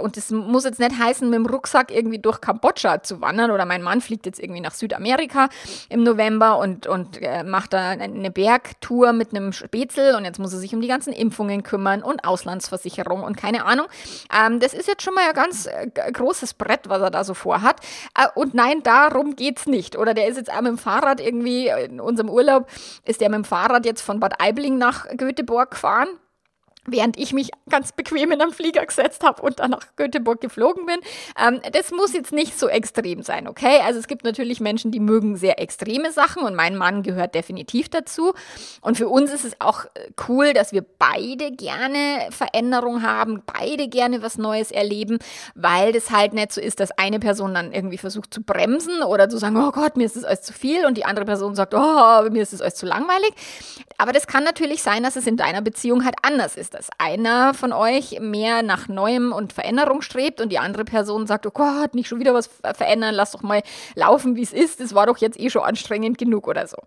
und 0.01 0.17
das 0.17 0.31
muss 0.31 0.65
jetzt 0.65 0.79
nicht 0.79 0.97
heißen, 0.97 1.29
mit 1.29 1.37
dem 1.37 1.45
Rucksack 1.45 1.91
irgendwie 1.91 2.19
durch 2.19 2.41
Kambodscha 2.41 3.03
zu 3.03 3.21
wandern 3.21 3.51
oder 3.51 3.65
mein 3.65 3.81
Mann 3.81 4.01
fliegt 4.01 4.25
jetzt 4.25 4.39
irgendwie 4.39 4.61
nach 4.61 4.73
Südamerika 4.73 5.49
im 5.89 6.03
November 6.03 6.57
und, 6.57 6.87
und 6.87 7.21
äh, 7.21 7.43
macht 7.43 7.73
da 7.73 7.89
eine 7.89 8.31
Bergtour 8.31 9.13
mit 9.13 9.33
einem 9.33 9.53
Spätzle 9.53 10.17
und 10.17 10.25
jetzt 10.25 10.39
muss 10.39 10.53
er 10.53 10.59
sich 10.59 10.73
um 10.75 10.81
die 10.81 10.87
ganzen 10.87 11.13
Impfungen 11.13 11.63
kümmern 11.63 12.03
und 12.03 12.25
Auslandsversicherung 12.25 13.23
und 13.23 13.37
keine 13.37 13.65
Ahnung. 13.65 13.87
Ähm, 14.35 14.59
das 14.59 14.73
ist 14.73 14.87
jetzt 14.87 15.03
schon 15.03 15.13
mal 15.13 15.27
ein 15.27 15.35
ganz 15.35 15.67
äh, 15.67 15.87
großes 16.11 16.55
Brett, 16.55 16.89
was 16.89 17.01
er 17.01 17.11
da 17.11 17.23
so 17.23 17.33
vorhat. 17.33 17.79
Äh, 18.17 18.27
und 18.35 18.53
nein, 18.53 18.83
darum 18.83 19.35
geht's 19.35 19.67
nicht. 19.67 19.97
Oder 19.97 20.13
der 20.13 20.27
ist 20.27 20.37
jetzt 20.37 20.51
auch 20.51 20.61
mit 20.61 20.71
dem 20.71 20.77
Fahrrad 20.77 21.21
irgendwie, 21.21 21.67
in 21.67 21.99
unserem 21.99 22.29
Urlaub 22.29 22.67
ist 23.05 23.21
der 23.21 23.29
mit 23.29 23.37
dem 23.37 23.45
Fahrrad 23.45 23.85
jetzt 23.85 24.01
von 24.01 24.19
Bad 24.19 24.41
Aibling 24.41 24.77
nach 24.77 25.07
Göteborg 25.15 25.70
gefahren 25.71 26.19
während 26.87 27.17
ich 27.17 27.31
mich 27.31 27.51
ganz 27.69 27.91
bequem 27.91 28.31
in 28.31 28.41
einen 28.41 28.53
Flieger 28.53 28.83
gesetzt 28.83 29.23
habe 29.23 29.41
und 29.43 29.59
dann 29.59 29.71
nach 29.71 29.95
Göteborg 29.97 30.41
geflogen 30.41 30.87
bin. 30.87 30.97
Ähm, 31.39 31.61
das 31.73 31.91
muss 31.91 32.13
jetzt 32.13 32.31
nicht 32.31 32.57
so 32.57 32.67
extrem 32.67 33.21
sein, 33.21 33.47
okay? 33.47 33.81
Also 33.85 33.99
es 33.99 34.07
gibt 34.07 34.23
natürlich 34.23 34.59
Menschen, 34.59 34.91
die 34.91 34.99
mögen 34.99 35.35
sehr 35.35 35.59
extreme 35.59 36.11
Sachen 36.11 36.43
und 36.43 36.55
mein 36.55 36.75
Mann 36.75 37.03
gehört 37.03 37.35
definitiv 37.35 37.89
dazu. 37.89 38.33
Und 38.81 38.97
für 38.97 39.09
uns 39.09 39.31
ist 39.31 39.45
es 39.45 39.55
auch 39.59 39.85
äh, 39.85 40.09
cool, 40.27 40.53
dass 40.53 40.73
wir 40.73 40.81
beide 40.81 41.51
gerne 41.51 42.27
Veränderung 42.31 43.03
haben, 43.03 43.43
beide 43.45 43.87
gerne 43.87 44.23
was 44.23 44.39
Neues 44.39 44.71
erleben, 44.71 45.19
weil 45.53 45.91
das 45.91 46.09
halt 46.09 46.33
nicht 46.33 46.51
so 46.51 46.61
ist, 46.61 46.79
dass 46.79 46.91
eine 46.97 47.19
Person 47.19 47.53
dann 47.53 47.73
irgendwie 47.73 47.99
versucht 47.99 48.33
zu 48.33 48.41
bremsen 48.41 49.03
oder 49.03 49.29
zu 49.29 49.37
sagen, 49.37 49.55
oh 49.57 49.71
Gott, 49.71 49.97
mir 49.97 50.05
ist 50.05 50.15
das 50.15 50.23
alles 50.23 50.41
zu 50.41 50.53
viel 50.53 50.85
und 50.85 50.97
die 50.97 51.05
andere 51.05 51.25
Person 51.25 51.53
sagt, 51.53 51.75
oh, 51.75 52.29
mir 52.31 52.41
ist 52.41 52.53
das 52.53 52.61
alles 52.61 52.75
zu 52.75 52.87
langweilig. 52.87 53.33
Aber 53.99 54.13
das 54.13 54.25
kann 54.25 54.43
natürlich 54.43 54.81
sein, 54.81 55.03
dass 55.03 55.15
es 55.15 55.27
in 55.27 55.37
deiner 55.37 55.61
Beziehung 55.61 56.03
halt 56.05 56.15
anders 56.23 56.55
ist 56.55 56.70
dass 56.71 56.89
einer 56.97 57.53
von 57.53 57.73
euch 57.73 58.19
mehr 58.19 58.63
nach 58.63 58.87
Neuem 58.87 59.31
und 59.33 59.53
Veränderung 59.53 60.01
strebt 60.01 60.41
und 60.41 60.49
die 60.49 60.57
andere 60.57 60.85
Person 60.85 61.27
sagt, 61.27 61.45
oh 61.45 61.51
Gott, 61.51 61.93
nicht 61.93 62.07
schon 62.07 62.19
wieder 62.19 62.33
was 62.33 62.49
verändern, 62.75 63.13
lass 63.13 63.31
doch 63.31 63.43
mal 63.43 63.61
laufen, 63.95 64.35
wie 64.35 64.41
es 64.41 64.53
ist, 64.53 64.79
das 64.79 64.95
war 64.95 65.05
doch 65.05 65.17
jetzt 65.17 65.39
eh 65.39 65.49
schon 65.49 65.63
anstrengend 65.63 66.17
genug 66.17 66.47
oder 66.47 66.65
so. 66.67 66.77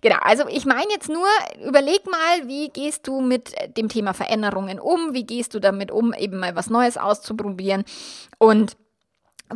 Genau, 0.00 0.16
also 0.20 0.44
ich 0.48 0.64
meine 0.64 0.90
jetzt 0.90 1.08
nur, 1.08 1.26
überleg 1.66 2.06
mal, 2.06 2.48
wie 2.48 2.68
gehst 2.68 3.06
du 3.06 3.20
mit 3.20 3.54
dem 3.76 3.88
Thema 3.88 4.14
Veränderungen 4.14 4.78
um, 4.78 5.12
wie 5.12 5.24
gehst 5.24 5.54
du 5.54 5.60
damit 5.60 5.90
um, 5.90 6.14
eben 6.14 6.38
mal 6.38 6.56
was 6.56 6.70
Neues 6.70 6.96
auszuprobieren? 6.96 7.84
Und 8.38 8.76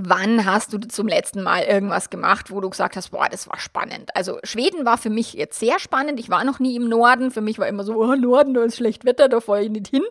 Wann 0.01 0.45
hast 0.45 0.73
du 0.73 0.79
zum 0.79 1.09
letzten 1.09 1.43
Mal 1.43 1.65
irgendwas 1.65 2.09
gemacht, 2.09 2.53
wo 2.53 2.61
du 2.61 2.71
gesagt 2.71 2.95
hast, 2.95 3.11
boah, 3.11 3.29
das 3.29 3.49
war 3.49 3.59
spannend? 3.59 4.15
Also 4.15 4.39
Schweden 4.45 4.85
war 4.85 4.97
für 4.97 5.11
mich 5.11 5.33
jetzt 5.33 5.59
sehr 5.59 5.81
spannend. 5.81 6.21
Ich 6.21 6.31
war 6.31 6.45
noch 6.45 6.61
nie 6.61 6.77
im 6.77 6.89
Norden. 6.89 7.33
Für 7.33 7.41
mich 7.41 7.59
war 7.59 7.67
immer 7.67 7.83
so, 7.83 7.97
oh, 7.97 8.15
Norden, 8.15 8.55
da 8.55 8.63
ist 8.63 8.77
schlecht 8.77 9.05
Wetter, 9.05 9.29
da 9.29 9.41
fahre 9.41 9.65
ich 9.65 9.71
nicht 9.71 9.89
hin. 9.89 10.05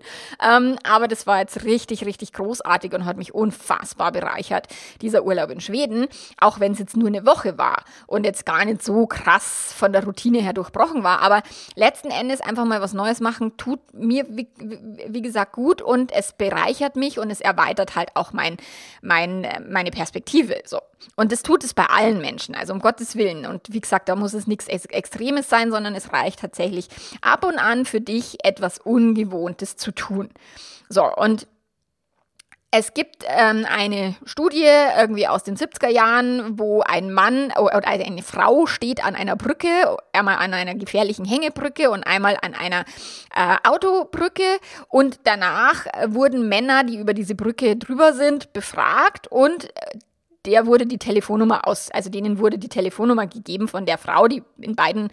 Ähm, 0.46 0.78
aber 0.84 1.08
das 1.08 1.26
war 1.26 1.40
jetzt 1.40 1.64
richtig, 1.64 2.06
richtig 2.06 2.34
großartig 2.34 2.94
und 2.94 3.06
hat 3.06 3.16
mich 3.16 3.34
unfassbar 3.34 4.12
bereichert, 4.12 4.68
dieser 5.02 5.24
Urlaub 5.24 5.52
in 5.52 5.62
Schweden. 5.62 6.08
Auch 6.38 6.60
wenn 6.60 6.74
es 6.74 6.80
jetzt 6.80 6.98
nur 6.98 7.08
eine 7.08 7.26
Woche 7.26 7.58
war 7.58 7.86
und 8.08 8.26
jetzt 8.26 8.46
gar 8.46 8.66
nicht 8.66 8.84
so 8.84 9.08
krass 9.08 9.74
von 9.74 9.94
der 9.94 10.04
Routine 10.04 10.40
her 10.40 10.52
durchbrochen 10.52 11.04
war. 11.06 11.22
Aber 11.22 11.44
letzten 11.76 12.10
Endes 12.10 12.42
einfach 12.42 12.66
mal 12.66 12.82
was 12.82 12.92
Neues 12.92 13.22
machen, 13.22 13.56
tut 13.56 13.80
mir, 13.94 14.26
wie, 14.28 14.50
wie 15.08 15.22
gesagt, 15.22 15.54
gut 15.54 15.82
und 15.82 16.12
es 16.12 16.34
bereichert 16.34 16.98
mich 16.98 17.20
und 17.20 17.30
es 17.30 17.40
erweitert 17.40 17.96
halt 17.96 18.10
auch 18.16 18.34
mein, 18.34 18.58
mein 19.02 19.48
meine 19.78 19.92
Perspektive. 19.92 20.62
So. 20.66 20.80
Und 21.16 21.32
das 21.32 21.44
tut 21.44 21.64
es 21.64 21.76
bei 21.76 21.86
allen 21.86 22.20
Menschen, 22.20 22.56
also 22.56 22.74
um 22.74 22.80
Gottes 22.80 23.16
Willen. 23.16 23.46
Und 23.46 23.72
wie 23.72 23.80
gesagt, 23.80 24.10
da 24.10 24.16
muss 24.16 24.34
es 24.34 24.48
nichts 24.48 24.68
Extremes 24.68 25.50
sein, 25.50 25.70
sondern 25.70 25.94
es 25.94 26.12
reicht 26.12 26.40
tatsächlich 26.40 26.90
ab 27.22 27.46
und 27.46 27.60
an 27.60 27.86
für 27.86 28.02
dich 28.02 28.44
etwas 28.44 28.80
Ungewohntes 28.80 29.78
zu 29.78 29.92
tun. 29.92 30.30
So, 30.90 31.04
und 31.14 31.48
es 32.72 32.94
gibt 32.94 33.24
ähm, 33.28 33.66
eine 33.70 34.16
Studie 34.26 34.68
irgendwie 34.98 35.28
aus 35.28 35.44
den 35.44 35.56
70er 35.56 35.88
Jahren, 35.88 36.60
wo 36.60 36.82
ein 36.82 37.14
Mann 37.14 37.54
oder 37.58 37.88
eine 37.88 38.22
Frau 38.22 38.66
steht 38.66 39.04
an 39.06 39.16
einer 39.16 39.38
Brücke, 39.38 39.96
einmal 40.12 40.36
an 40.36 40.54
einer 40.54 40.76
gefährlichen 40.76 41.24
Hängebrücke 41.24 41.90
und 41.90 42.04
einmal 42.04 42.38
an 42.42 42.54
einer 42.54 42.84
äh, 43.34 43.56
Autobrücke. 43.66 44.60
Und 44.90 45.22
danach 45.24 45.86
wurden 46.08 46.50
Männer, 46.50 46.84
die 46.84 46.98
über 46.98 47.14
diese 47.14 47.36
Brücke 47.36 47.78
drüber 47.78 48.12
sind, 48.12 48.52
befragt 48.52 49.28
und 49.30 49.70
der 50.48 50.66
wurde 50.66 50.86
die 50.86 50.98
Telefonnummer 50.98 51.68
aus, 51.68 51.92
also 51.92 52.10
denen 52.10 52.40
wurde 52.40 52.58
die 52.58 52.70
Telefonnummer 52.70 53.28
gegeben 53.28 53.68
von 53.68 53.86
der 53.86 53.98
Frau, 53.98 54.28
die 54.28 54.44
in 54.60 54.76
beiden 54.76 55.10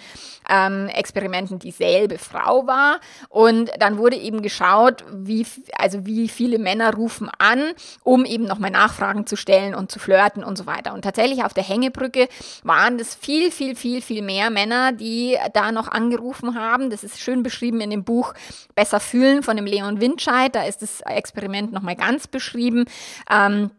ähm, 0.48 0.88
Experimenten 0.88 1.58
dieselbe 1.58 2.18
Frau 2.18 2.66
war. 2.66 3.00
Und 3.28 3.70
dann 3.80 3.98
wurde 3.98 4.16
eben 4.16 4.42
geschaut, 4.42 5.04
wie, 5.12 5.44
also 5.76 6.06
wie 6.06 6.28
viele 6.28 6.58
Männer 6.58 6.94
rufen 6.94 7.28
an, 7.38 7.72
um 8.04 8.24
eben 8.24 8.44
nochmal 8.44 8.70
Nachfragen 8.70 9.26
zu 9.26 9.36
stellen 9.36 9.74
und 9.74 9.90
zu 9.90 9.98
flirten 9.98 10.44
und 10.44 10.56
so 10.56 10.66
weiter. 10.66 10.94
Und 10.94 11.02
tatsächlich 11.02 11.44
auf 11.44 11.52
der 11.52 11.64
Hängebrücke 11.64 12.28
waren 12.62 12.96
das 12.96 13.16
viel, 13.16 13.50
viel, 13.50 13.74
viel, 13.74 14.00
viel 14.00 14.22
mehr 14.22 14.50
Männer, 14.50 14.92
die 14.92 15.36
da 15.52 15.72
noch 15.72 15.88
angerufen 15.88 16.54
haben. 16.54 16.90
Das 16.90 17.02
ist 17.02 17.20
schön 17.20 17.42
beschrieben 17.42 17.80
in 17.80 17.90
dem 17.90 18.04
Buch 18.04 18.34
Besser 18.76 19.00
fühlen 19.00 19.42
von 19.42 19.56
dem 19.56 19.66
Leon 19.66 20.00
Windscheid. 20.00 20.54
Da 20.54 20.64
ist 20.64 20.82
das 20.82 21.00
Experiment 21.00 21.72
nochmal 21.72 21.96
ganz 21.96 22.28
beschrieben. 22.28 22.84
Ähm, 23.28 23.70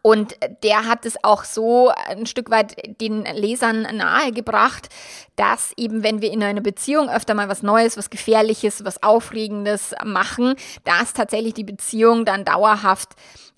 und 0.00 0.36
der 0.62 0.86
hat 0.86 1.04
es 1.04 1.22
auch 1.22 1.44
so 1.44 1.92
ein 2.06 2.26
Stück 2.26 2.50
weit 2.50 3.00
den 3.00 3.24
Lesern 3.24 3.82
nahegebracht, 3.96 4.88
dass 5.36 5.72
eben, 5.76 6.02
wenn 6.02 6.22
wir 6.22 6.32
in 6.32 6.42
einer 6.42 6.62
Beziehung 6.62 7.10
öfter 7.10 7.34
mal 7.34 7.48
was 7.48 7.62
Neues, 7.62 7.96
was 7.96 8.08
Gefährliches, 8.08 8.84
was 8.84 9.02
Aufregendes 9.02 9.94
machen, 10.04 10.54
dass 10.84 11.12
tatsächlich 11.12 11.54
die 11.54 11.64
Beziehung 11.64 12.24
dann 12.24 12.44
dauerhaft 12.44 13.10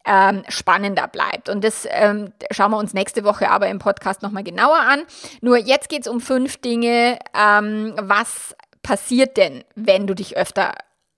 ähm, 0.04 0.42
spannender 0.48 1.08
bleibt. 1.08 1.48
Und 1.48 1.64
das 1.64 1.86
ähm, 1.90 2.32
schauen 2.50 2.72
wir 2.72 2.78
uns 2.78 2.94
nächste 2.94 3.24
Woche 3.24 3.50
aber 3.50 3.68
im 3.68 3.78
Podcast 3.78 4.22
nochmal 4.22 4.44
genauer 4.44 4.80
an. 4.80 5.04
Nur 5.40 5.56
jetzt 5.56 5.88
geht 5.88 6.02
es 6.02 6.08
um 6.08 6.20
fünf 6.20 6.58
Dinge. 6.58 7.18
Ähm, 7.32 7.94
was 8.00 8.54
passiert 8.82 9.36
denn, 9.36 9.64
wenn 9.74 10.06
du 10.06 10.14
dich 10.14 10.36
öfter 10.36 10.74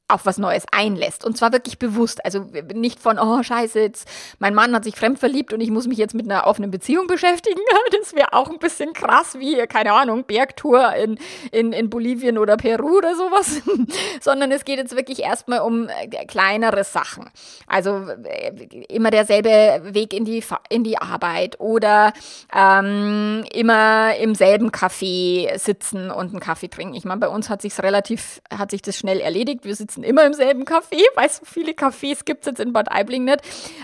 auf 0.08 0.24
was 0.24 0.38
Neues 0.38 0.64
einlässt. 0.70 1.24
Und 1.24 1.36
zwar 1.36 1.52
wirklich 1.52 1.78
bewusst. 1.78 2.24
Also 2.24 2.46
nicht 2.74 3.00
von, 3.00 3.18
oh 3.18 3.42
scheiße, 3.42 3.80
jetzt 3.80 4.08
mein 4.38 4.54
Mann 4.54 4.74
hat 4.74 4.84
sich 4.84 4.94
fremd 4.94 5.18
verliebt 5.18 5.52
und 5.52 5.60
ich 5.60 5.70
muss 5.70 5.88
mich 5.88 5.98
jetzt 5.98 6.14
mit 6.14 6.30
einer 6.30 6.46
offenen 6.46 6.70
Beziehung 6.70 7.06
beschäftigen. 7.06 7.60
Das 7.98 8.14
wäre 8.14 8.32
auch 8.32 8.50
ein 8.50 8.58
bisschen 8.58 8.92
krass 8.92 9.38
wie, 9.38 9.56
keine 9.66 9.92
Ahnung, 9.92 10.24
Bergtour 10.24 10.94
in, 10.94 11.18
in, 11.50 11.72
in 11.72 11.88
Bolivien 11.88 12.36
oder 12.36 12.56
Peru 12.56 12.98
oder 12.98 13.14
sowas. 13.14 13.62
Sondern 14.20 14.50
es 14.52 14.64
geht 14.64 14.78
jetzt 14.78 14.94
wirklich 14.94 15.20
erstmal 15.20 15.60
um 15.60 15.88
äh, 15.88 16.08
kleinere 16.26 16.84
Sachen. 16.84 17.30
Also 17.66 18.06
äh, 18.24 18.52
immer 18.88 19.10
derselbe 19.10 19.94
Weg 19.94 20.12
in 20.12 20.24
die, 20.24 20.42
in 20.68 20.84
die 20.84 20.98
Arbeit 20.98 21.58
oder 21.58 22.12
ähm, 22.54 23.44
immer 23.52 24.16
im 24.16 24.34
selben 24.34 24.70
Café 24.70 25.56
sitzen 25.58 26.10
und 26.10 26.30
einen 26.30 26.40
Kaffee 26.40 26.68
trinken. 26.68 26.94
Ich 26.94 27.04
meine, 27.04 27.20
bei 27.20 27.28
uns 27.28 27.48
hat 27.48 27.62
sich's 27.62 27.82
relativ, 27.82 28.42
hat 28.52 28.70
sich 28.70 28.82
das 28.82 28.96
schnell 28.96 29.20
erledigt. 29.20 29.64
Wir 29.64 29.74
sitzen 29.74 29.95
sitzen 29.96 30.02
immer 30.02 30.24
im 30.24 30.34
selben 30.34 30.64
Café, 30.64 31.02
weil 31.14 31.28
so 31.28 31.44
viele 31.44 31.72
Cafés 31.72 32.24
gibt 32.24 32.40
es 32.40 32.46
jetzt 32.46 32.60
in 32.60 32.72
Bad 32.72 32.90
Aibling 32.90 33.24
nicht. 33.24 33.40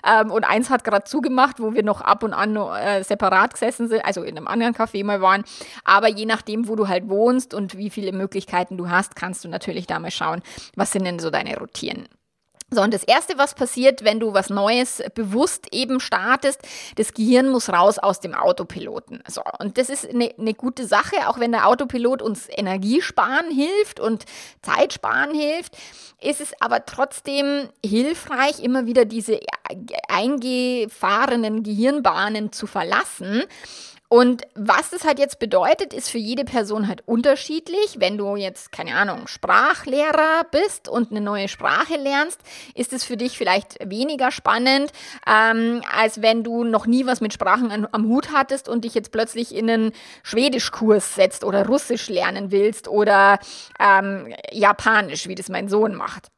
Ähm, 0.07 0.31
und 0.31 0.45
eins 0.45 0.71
hat 0.71 0.85
gerade 0.85 1.05
zugemacht, 1.05 1.61
wo 1.61 1.75
wir 1.75 1.83
noch 1.83 2.01
ab 2.01 2.23
und 2.23 2.33
an 2.33 2.57
äh, 2.57 3.03
separat 3.03 3.55
gesessen 3.55 3.89
sind, 3.89 4.05
also 4.05 4.23
in 4.23 4.37
einem 4.37 4.47
anderen 4.47 4.75
Café 4.75 5.05
mal 5.05 5.21
waren. 5.21 5.45
Aber 5.85 6.09
je 6.09 6.27
nachdem, 6.27 6.69
wo 6.69 6.77
du 6.77 6.89
halt 6.89 7.09
wohnst 7.09 7.55
und 7.55 7.77
wie 7.77 7.91
viele 7.91 8.13
Möglichkeiten 8.13 8.77
du 8.77 8.91
hast, 8.91 9.17
kannst 9.17 9.45
du 9.45 9.49
natürlich 9.49 9.87
da 9.87 9.99
mal 9.99 10.11
schauen, 10.11 10.43
was 10.77 10.93
sind 10.93 11.05
denn 11.05 11.19
so 11.19 11.31
deine 11.31 11.59
Routinen. 11.59 12.09
So, 12.73 12.81
und 12.81 12.95
das 12.95 13.05
Erste, 13.05 13.37
was 13.37 13.55
passiert, 13.55 14.03
wenn 14.03 14.19
du 14.19 14.33
was 14.33 14.49
Neues 14.49 15.03
bewusst 15.15 15.69
eben 15.73 16.01
startest, 16.01 16.61
das 16.97 17.13
Gehirn 17.13 17.51
muss 17.51 17.69
raus 17.69 17.99
aus 17.99 18.21
dem 18.21 18.35
Autopiloten. 18.35 19.23
So, 19.29 19.43
und 19.59 19.77
das 19.77 19.91
ist 19.91 20.09
eine, 20.09 20.33
eine 20.39 20.55
gute 20.55 20.87
Sache, 20.87 21.29
auch 21.29 21.39
wenn 21.39 21.53
der 21.53 21.69
Autopilot 21.69 22.23
uns 22.23 22.49
Energie 22.49 23.03
sparen 23.03 23.51
hilft 23.51 24.01
und 24.01 24.25
Zeit 24.63 24.95
sparen 24.95 25.35
hilft, 25.35 25.77
ist 26.23 26.41
es 26.41 26.55
aber 26.61 26.87
trotzdem 26.87 27.69
hilfreich, 27.85 28.61
immer 28.61 28.87
wieder 28.87 29.05
diese 29.05 29.39
eingefahrenen 30.09 31.63
Gehirnbahnen 31.63 32.53
zu 32.53 32.67
verlassen 32.67 33.43
und 34.13 34.43
was 34.55 34.91
das 34.91 35.07
halt 35.07 35.19
jetzt 35.19 35.39
bedeutet, 35.39 35.95
ist 35.95 36.11
für 36.11 36.19
jede 36.19 36.45
Person 36.45 36.87
halt 36.87 37.03
unterschiedlich. 37.07 37.97
Wenn 37.97 38.19
du 38.19 38.37
jetzt, 38.37 38.71
keine 38.71 38.95
Ahnung, 38.95 39.27
Sprachlehrer 39.27 40.45
bist 40.51 40.87
und 40.87 41.13
eine 41.13 41.23
neue 41.23 41.49
Sprache 41.49 41.97
lernst, 41.97 42.39
ist 42.75 42.93
es 42.93 43.05
für 43.05 43.17
dich 43.17 43.39
vielleicht 43.39 43.79
weniger 43.89 44.31
spannend, 44.31 44.93
ähm, 45.27 45.81
als 45.99 46.21
wenn 46.21 46.45
du 46.45 46.63
noch 46.63 46.87
nie 46.87 47.07
was 47.07 47.23
mit 47.23 47.33
Sprachen 47.33 47.71
an, 47.71 47.89
am 47.91 48.07
Hut 48.07 48.33
hattest 48.35 48.69
und 48.69 48.85
dich 48.85 48.93
jetzt 48.93 49.13
plötzlich 49.13 49.55
in 49.55 49.71
einen 49.71 49.93
Schwedischkurs 50.25 51.15
setzt 51.15 51.43
oder 51.43 51.67
Russisch 51.67 52.11
lernen 52.11 52.51
willst 52.51 52.89
oder 52.89 53.39
ähm, 53.81 54.35
Japanisch, 54.51 55.27
wie 55.27 55.37
das 55.37 55.49
mein 55.49 55.71
Sohn 55.71 55.95
macht. 55.95 56.29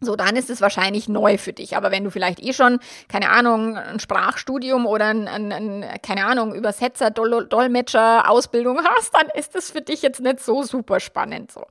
So, 0.00 0.14
dann 0.14 0.36
ist 0.36 0.50
es 0.50 0.60
wahrscheinlich 0.60 1.08
neu 1.08 1.38
für 1.38 1.54
dich. 1.54 1.74
Aber 1.74 1.90
wenn 1.90 2.04
du 2.04 2.10
vielleicht 2.10 2.40
eh 2.42 2.52
schon, 2.52 2.80
keine 3.08 3.30
Ahnung, 3.30 3.78
ein 3.78 3.98
Sprachstudium 3.98 4.84
oder 4.84 5.06
ein, 5.06 5.26
ein, 5.26 5.52
ein 5.52 5.84
keine 6.02 6.26
Ahnung, 6.26 6.54
Übersetzer, 6.54 7.10
Dol 7.10 7.46
Dolmetscher, 7.46 8.28
Ausbildung 8.28 8.78
hast, 8.84 9.14
dann 9.14 9.28
ist 9.34 9.56
es 9.56 9.70
für 9.70 9.80
dich 9.80 10.02
jetzt 10.02 10.20
nicht 10.20 10.40
so 10.40 10.62
super 10.64 11.00
spannend 11.00 11.50
so. 11.50 11.64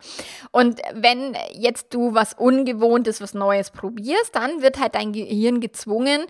Und 0.51 0.81
wenn 0.93 1.37
jetzt 1.53 1.93
du 1.93 2.15
was 2.15 2.33
Ungewohntes, 2.33 3.21
was 3.21 3.35
Neues 3.35 3.69
probierst, 3.69 4.35
dann 4.35 4.63
wird 4.63 4.79
halt 4.79 4.95
dein 4.95 5.13
Gehirn 5.13 5.59
gezwungen, 5.59 6.25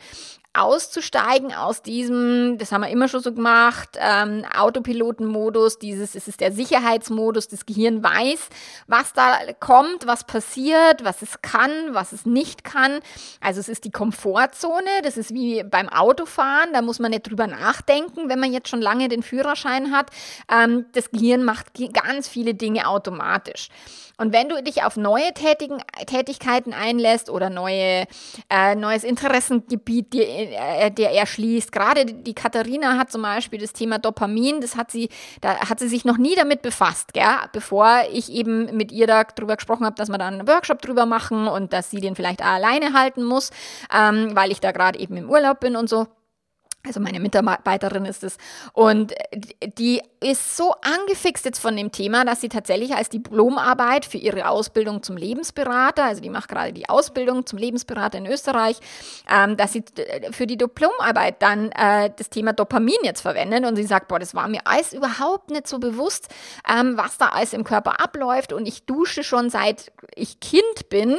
auszusteigen 0.56 1.54
aus 1.54 1.82
diesem, 1.82 2.58
das 2.58 2.72
haben 2.72 2.82
wir 2.82 2.90
immer 2.90 3.08
schon 3.08 3.22
so 3.22 3.34
gemacht, 3.34 3.98
ähm, 4.00 4.44
Autopilotenmodus, 4.56 5.80
dieses, 5.80 6.16
es 6.16 6.28
ist 6.28 6.42
der 6.42 6.52
Sicherheitsmodus, 6.52 7.48
das 7.48 7.66
Gehirn 7.66 8.04
weiß, 8.04 8.50
was 8.88 9.14
da 9.14 9.38
kommt, 9.60 10.08
was 10.08 10.24
passiert, 10.24 11.04
was 11.04 11.22
es 11.22 11.42
kann, 11.42 11.72
was 11.90 12.12
es 12.12 12.26
nicht 12.26 12.64
kann. 12.64 13.00
Also 13.42 13.60
es 13.60 13.70
ist 13.70 13.84
die 13.84 13.92
Komfortzone, 13.92 15.02
das 15.04 15.18
ist 15.18 15.34
wie 15.34 15.64
beim 15.64 15.90
Autofahren, 15.90 16.74
da 16.74 16.82
muss 16.82 17.00
man 17.00 17.12
nicht 17.12 17.30
drüber 17.30 17.48
nachdenken, 17.48 18.30
wenn 18.30 18.40
man 18.40 18.54
jetzt 18.54 18.70
schon 18.70 18.82
lange 18.82 19.10
den 19.10 19.24
Führerschein 19.24 19.92
hat. 19.92 20.10
Ähm, 20.52 20.86
das 20.94 21.12
Gehirn 21.12 21.44
macht 21.44 21.68
ganz 21.94 22.28
viele 22.28 22.54
Dinge 22.54 22.88
automatisch. 22.88 23.70
Und 24.18 24.32
wenn 24.32 24.48
du 24.48 24.62
dich 24.64 24.84
auf 24.84 24.96
neue 24.96 25.34
Tätigen, 25.34 25.82
Tätigkeiten 26.08 26.74
einlässt 26.74 27.30
oder 27.30 27.50
neue, 27.50 28.06
äh, 28.50 28.76
neues 28.76 29.04
Interessengebiet 29.04 30.14
dir, 30.14 30.26
äh, 30.52 30.92
dir 30.92 31.10
erschließt, 31.10 31.72
gerade 31.72 32.06
die 32.06 32.34
Katharina 32.34 32.98
hat 32.98 33.12
zum 33.12 33.22
Beispiel 33.22 33.60
das 33.60 33.74
Thema 33.74 34.00
Dopamin, 34.00 34.62
das 34.62 34.76
hat 34.76 34.92
sie, 34.92 35.10
da 35.42 35.70
hat 35.70 35.80
sie 35.80 35.88
sich 35.88 36.06
noch 36.06 36.18
nie 36.18 36.36
damit 36.36 36.62
befasst, 36.62 37.14
gell? 37.14 37.26
bevor 37.54 38.04
ich 38.12 38.32
eben 38.32 38.76
mit 38.76 38.92
ihr 38.92 39.08
darüber 39.08 39.56
gesprochen 39.56 39.86
habe, 39.86 39.96
dass 39.96 40.10
wir 40.10 40.18
da 40.18 40.28
einen 40.28 40.48
Workshop 40.48 40.82
drüber 40.82 41.06
machen 41.06 41.48
und 41.48 41.74
dass 41.74 41.90
sie 41.90 42.02
den 42.02 42.16
vielleicht 42.16 42.44
alleine 42.44 42.94
halten 42.94 43.24
muss, 43.24 43.52
ähm, 43.96 44.36
weil 44.36 44.52
ich 44.52 44.60
da 44.60 44.72
gerade 44.72 45.00
eben 45.00 45.18
im 45.18 45.30
Urlaub 45.30 45.60
bin 45.60 45.76
und 45.76 45.90
so. 45.90 46.08
Also 46.86 47.00
meine 47.00 47.20
Mitarbeiterin 47.20 48.06
ist 48.06 48.24
es. 48.24 48.38
Und 48.74 49.14
die 49.78 50.02
ist 50.20 50.58
so 50.58 50.74
angefixt 50.82 51.46
jetzt 51.46 51.60
von 51.60 51.76
dem 51.76 51.92
Thema, 51.92 52.26
dass 52.26 52.42
sie 52.42 52.50
tatsächlich 52.50 52.96
als 52.96 53.10
Diplomarbeit 53.10 54.06
für 54.06 54.18
ihre 54.18 54.48
Ausbildung 54.48 55.04
zum 55.04 55.18
Lebensberater, 55.18 56.06
also 56.06 56.22
die 56.22 56.30
macht 56.30 56.50
gerade 56.50 56.74
die 56.74 56.90
Ausbildung 56.90 57.46
zum 57.46 57.60
Lebensberater 57.60 58.18
in 58.18 58.26
Österreich, 58.26 58.80
ähm, 59.30 59.58
dass 59.58 59.74
sie 59.74 59.84
für 60.32 60.48
die 60.48 60.58
Diplomarbeit 60.58 61.42
dann 61.42 61.72
äh, 61.72 62.12
das 62.16 62.30
Thema 62.30 62.54
Dopamin 62.54 62.96
jetzt 63.04 63.22
verwendet. 63.22 63.66
Und 63.66 63.76
sie 63.76 63.84
sagt, 63.84 64.08
boah, 64.08 64.20
das 64.20 64.34
war 64.36 64.48
mir 64.48 64.62
alles 64.66 64.94
überhaupt 64.94 65.50
nicht 65.52 65.68
so 65.68 65.80
bewusst, 65.80 66.30
ähm, 66.70 66.98
was 66.98 67.18
da 67.18 67.30
alles 67.30 67.54
im 67.54 67.64
Körper 67.64 68.00
abläuft. 68.00 68.54
Und 68.54 68.68
ich 68.68 68.86
dusche 68.86 69.24
schon 69.24 69.50
seit 69.50 69.92
ich 70.16 70.40
Kind 70.40 70.90
bin 70.90 71.18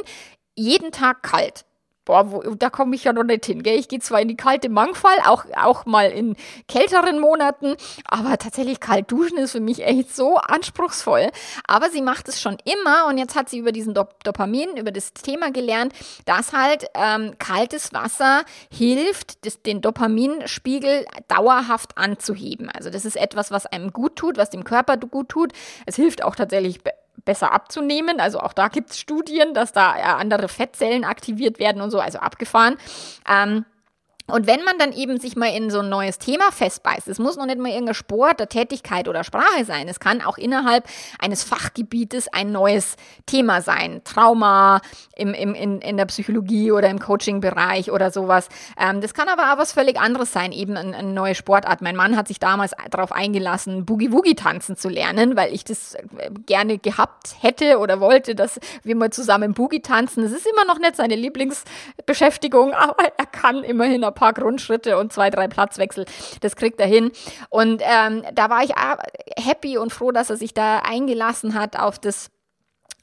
jeden 0.54 0.90
Tag 0.90 1.22
kalt. 1.22 1.65
Boah, 2.06 2.32
wo, 2.32 2.40
da 2.54 2.70
komme 2.70 2.96
ich 2.96 3.04
ja 3.04 3.12
noch 3.12 3.24
nicht 3.24 3.44
hin. 3.44 3.62
Gell? 3.62 3.78
Ich 3.78 3.88
gehe 3.88 3.98
zwar 3.98 4.22
in 4.22 4.28
die 4.28 4.36
kalte 4.36 4.70
Mangfall, 4.70 5.18
auch, 5.26 5.44
auch 5.54 5.84
mal 5.84 6.10
in 6.10 6.36
kälteren 6.68 7.18
Monaten, 7.20 7.76
aber 8.06 8.38
tatsächlich 8.38 8.80
kalt 8.80 9.10
duschen 9.10 9.36
ist 9.36 9.52
für 9.52 9.60
mich 9.60 9.84
echt 9.84 10.16
so 10.16 10.36
anspruchsvoll. 10.36 11.30
Aber 11.66 11.90
sie 11.90 12.00
macht 12.00 12.28
es 12.28 12.40
schon 12.40 12.56
immer 12.64 13.06
und 13.08 13.18
jetzt 13.18 13.34
hat 13.34 13.50
sie 13.50 13.58
über 13.58 13.72
diesen 13.72 13.92
Dop 13.92 14.24
Dopamin, 14.24 14.76
über 14.76 14.92
das 14.92 15.12
Thema 15.12 15.50
gelernt, 15.50 15.92
dass 16.24 16.52
halt 16.52 16.86
ähm, 16.94 17.34
kaltes 17.38 17.92
Wasser 17.92 18.44
hilft, 18.72 19.44
das, 19.44 19.60
den 19.62 19.80
Dopaminspiegel 19.80 21.06
dauerhaft 21.28 21.98
anzuheben. 21.98 22.70
Also 22.70 22.88
das 22.88 23.04
ist 23.04 23.16
etwas, 23.16 23.50
was 23.50 23.66
einem 23.66 23.92
gut 23.92 24.16
tut, 24.16 24.38
was 24.38 24.50
dem 24.50 24.64
Körper 24.64 24.96
gut 24.96 25.28
tut. 25.28 25.52
Es 25.86 25.96
hilft 25.96 26.22
auch 26.22 26.36
tatsächlich 26.36 26.80
besser 27.26 27.52
abzunehmen. 27.52 28.18
Also 28.20 28.40
auch 28.40 28.54
da 28.54 28.68
gibt 28.68 28.90
es 28.92 28.98
Studien, 28.98 29.52
dass 29.52 29.72
da 29.72 29.92
andere 29.92 30.48
Fettzellen 30.48 31.04
aktiviert 31.04 31.58
werden 31.58 31.82
und 31.82 31.90
so, 31.90 32.00
also 32.00 32.18
abgefahren. 32.18 32.78
Ähm, 33.28 33.66
und 34.28 34.46
wenn 34.46 34.64
man 34.64 34.76
dann 34.78 34.92
eben 34.92 35.20
sich 35.20 35.36
mal 35.36 35.54
in 35.54 35.70
so 35.70 35.80
ein 35.80 35.88
neues 35.88 36.18
Thema 36.18 36.50
festbeißt, 36.50 37.06
es 37.06 37.18
muss 37.18 37.36
noch 37.36 37.46
nicht 37.46 37.58
mal 37.58 37.70
irgendein 37.70 37.94
Sport, 37.94 38.40
eine 38.40 38.48
Tätigkeit 38.48 39.08
oder 39.08 39.22
Sprache 39.22 39.64
sein, 39.64 39.88
es 39.88 40.00
kann 40.00 40.20
auch 40.20 40.36
innerhalb 40.36 40.84
eines 41.20 41.44
Fachgebietes 41.44 42.26
ein 42.32 42.50
neues 42.50 42.96
Thema 43.26 43.60
sein. 43.60 44.00
Trauma 44.04 44.80
im, 45.14 45.32
im, 45.32 45.54
in, 45.54 45.80
in 45.80 45.96
der 45.96 46.06
Psychologie 46.06 46.72
oder 46.72 46.90
im 46.90 46.98
Coaching-Bereich 46.98 47.92
oder 47.92 48.10
sowas. 48.10 48.48
Ähm, 48.78 49.00
das 49.00 49.14
kann 49.14 49.28
aber 49.28 49.52
auch 49.52 49.58
was 49.58 49.72
völlig 49.72 50.00
anderes 50.00 50.32
sein, 50.32 50.50
eben 50.50 50.76
eine, 50.76 50.96
eine 50.96 51.12
neue 51.12 51.36
Sportart. 51.36 51.80
Mein 51.80 51.94
Mann 51.96 52.16
hat 52.16 52.26
sich 52.26 52.40
damals 52.40 52.72
darauf 52.90 53.12
eingelassen, 53.12 53.84
Boogie-Woogie 53.86 54.34
tanzen 54.34 54.76
zu 54.76 54.88
lernen, 54.88 55.36
weil 55.36 55.54
ich 55.54 55.62
das 55.64 55.94
äh, 55.94 56.30
gerne 56.46 56.78
gehabt 56.78 57.36
hätte 57.40 57.78
oder 57.78 58.00
wollte, 58.00 58.34
dass 58.34 58.58
wir 58.82 58.96
mal 58.96 59.10
zusammen 59.10 59.54
Boogie 59.54 59.82
tanzen. 59.82 60.24
Das 60.24 60.32
ist 60.32 60.46
immer 60.46 60.64
noch 60.64 60.80
nicht 60.80 60.96
seine 60.96 61.14
Lieblingsbeschäftigung, 61.14 62.74
aber 62.74 63.04
er 63.16 63.26
kann 63.26 63.62
immerhin 63.62 64.02
ein 64.02 64.15
paar 64.16 64.32
Grundschritte 64.32 64.98
und 64.98 65.12
zwei, 65.12 65.30
drei 65.30 65.46
Platzwechsel. 65.46 66.06
Das 66.40 66.56
kriegt 66.56 66.80
er 66.80 66.88
hin. 66.88 67.12
Und 67.48 67.82
ähm, 67.84 68.24
da 68.34 68.50
war 68.50 68.64
ich 68.64 68.72
happy 69.38 69.78
und 69.78 69.92
froh, 69.92 70.10
dass 70.10 70.30
er 70.30 70.36
sich 70.36 70.52
da 70.52 70.80
eingelassen 70.80 71.54
hat 71.54 71.78
auf 71.78 72.00
das 72.00 72.30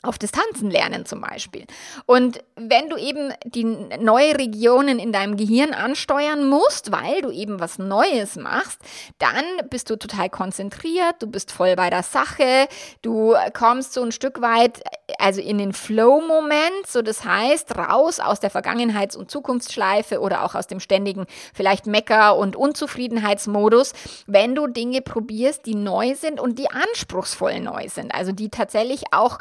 auf 0.03 0.17
Distanzen 0.17 0.69
lernen 0.69 1.05
zum 1.05 1.21
Beispiel. 1.21 1.65
Und 2.05 2.43
wenn 2.55 2.89
du 2.89 2.97
eben 2.97 3.33
die 3.45 3.63
neue 3.63 4.37
Regionen 4.37 4.99
in 4.99 5.13
deinem 5.13 5.37
Gehirn 5.37 5.73
ansteuern 5.73 6.47
musst, 6.47 6.91
weil 6.91 7.21
du 7.21 7.31
eben 7.31 7.61
was 7.61 7.79
Neues 7.79 8.35
machst, 8.35 8.79
dann 9.17 9.45
bist 9.69 9.89
du 9.89 9.95
total 9.95 10.29
konzentriert, 10.29 11.15
du 11.19 11.27
bist 11.27 11.53
voll 11.53 11.77
bei 11.77 11.89
der 11.89 12.03
Sache, 12.03 12.67
du 13.01 13.33
kommst 13.53 13.93
so 13.93 14.03
ein 14.03 14.11
Stück 14.11 14.41
weit, 14.41 14.83
also 15.19 15.39
in 15.39 15.57
den 15.57 15.71
Flow-Moment, 15.71 16.85
so 16.85 17.01
das 17.01 17.23
heißt, 17.23 17.77
raus 17.77 18.19
aus 18.19 18.41
der 18.41 18.51
Vergangenheits- 18.51 19.15
und 19.15 19.31
Zukunftsschleife 19.31 20.19
oder 20.19 20.43
auch 20.43 20.53
aus 20.53 20.67
dem 20.67 20.81
ständigen 20.81 21.25
vielleicht 21.53 21.87
Mecker- 21.87 22.35
und 22.35 22.57
Unzufriedenheitsmodus, 22.57 23.93
wenn 24.27 24.53
du 24.53 24.67
Dinge 24.67 25.01
probierst, 25.01 25.65
die 25.65 25.75
neu 25.75 26.15
sind 26.15 26.41
und 26.41 26.59
die 26.59 26.69
anspruchsvoll 26.69 27.61
neu 27.61 27.87
sind, 27.87 28.13
also 28.13 28.33
die 28.33 28.49
tatsächlich 28.49 29.03
auch 29.11 29.39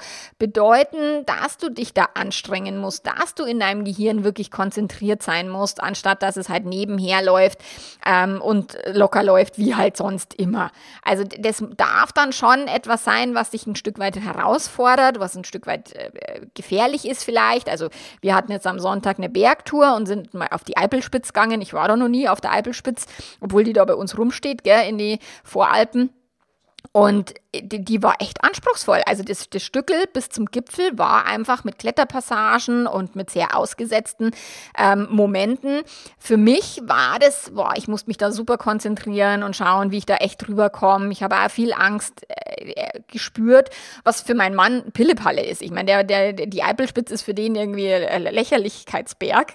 bedeuten, 0.53 1.25
dass 1.25 1.57
du 1.57 1.71
dich 1.71 1.95
da 1.95 2.09
anstrengen 2.13 2.77
musst, 2.77 3.07
dass 3.07 3.35
du 3.35 3.45
in 3.45 3.59
deinem 3.59 3.85
Gehirn 3.85 4.23
wirklich 4.23 4.51
konzentriert 4.51 5.23
sein 5.23 5.49
musst, 5.49 5.83
anstatt 5.83 6.23
dass 6.23 6.37
es 6.37 6.51
halt 6.51 6.67
nebenher 6.67 7.23
läuft 7.23 7.59
ähm, 8.05 8.41
und 8.43 8.77
locker 8.93 9.23
läuft, 9.23 9.57
wie 9.57 9.75
halt 9.75 9.97
sonst 9.97 10.35
immer. 10.35 10.71
Also 11.03 11.25
das 11.25 11.65
darf 11.77 12.13
dann 12.13 12.33
schon 12.33 12.69
etwas 12.69 13.03
sein, 13.03 13.35
was 13.35 13.51
dich 13.51 13.67
ein 13.67 13.77
Stück 13.77 13.99
weit 13.99 14.17
herausfordert, 14.17 15.19
was 15.21 15.35
ein 15.37 15.45
Stück 15.45 15.67
weit 15.67 15.95
äh, 15.95 16.47
gefährlich 16.55 17.09
ist 17.09 17.25
vielleicht. 17.25 17.71
Also 17.71 17.89
wir 18.21 18.35
hatten 18.35 18.53
jetzt 18.53 18.67
am 18.67 18.79
Sonntag 18.79 19.17
eine 19.17 19.31
Bergtour 19.31 19.97
und 19.97 20.05
sind 20.05 20.35
mal 20.35 20.49
auf 20.51 20.65
die 20.65 20.77
Eipelspitz 20.77 21.33
gegangen. 21.33 21.63
Ich 21.63 21.73
war 21.73 21.89
da 21.89 21.97
noch 21.97 22.09
nie 22.09 22.29
auf 22.29 22.43
der 22.43 22.53
Eipelspitz, 22.53 23.07
obwohl 23.41 23.65
die 23.65 23.73
da 23.73 23.87
bei 23.87 23.95
uns 23.95 24.19
rumsteht, 24.19 24.65
gell, 24.65 24.87
in 24.87 24.99
die 24.99 25.19
Voralpen. 25.45 26.11
Und 26.91 27.35
die, 27.55 27.85
die, 27.85 28.03
war 28.03 28.17
echt 28.21 28.43
anspruchsvoll. 28.45 29.01
Also 29.07 29.23
das, 29.23 29.49
das 29.49 29.63
Stückel 29.63 30.05
bis 30.13 30.29
zum 30.29 30.47
Gipfel 30.47 30.99
war 30.99 31.27
einfach 31.27 31.65
mit 31.65 31.79
Kletterpassagen 31.79 32.87
und 32.87 33.15
mit 33.15 33.31
sehr 33.31 33.57
ausgesetzten 33.57 34.33
ähm, 34.77 35.07
Momenten. 35.11 35.83
Für 36.19 36.37
mich 36.37 36.83
war 36.85 37.19
das, 37.19 37.53
boah, 37.55 37.73
ich 37.77 37.89
musste 37.89 38.11
mich 38.11 38.19
da 38.19 38.31
super 38.33 38.59
konzentrieren 38.59 39.43
und 39.43 39.57
schauen, 39.57 39.91
wie 39.91 39.99
ich 39.99 40.07
da 40.07 40.17
echt 40.17 40.47
drüber 40.47 40.71
komme. 40.71 41.13
Ich 41.13 41.23
habe 41.23 41.37
auch 41.37 41.51
viel 41.51 41.73
Angst 41.73 42.27
äh, 42.29 42.73
äh 42.73 43.01
gespürt, 43.09 43.71
was 44.05 44.23
für 44.23 44.35
meinen 44.35 44.55
Mann 44.55 44.91
Pillepalle 44.93 45.45
ist. 45.45 45.63
Ich 45.63 45.71
meine, 45.71 45.87
der, 45.87 46.05
der, 46.05 46.33
die 46.33 46.63
Eipelspitze 46.63 47.15
ist 47.15 47.23
für 47.23 47.35
den 47.35 47.55
irgendwie 47.55 47.89
Lächerlichkeitsberg 47.89 49.55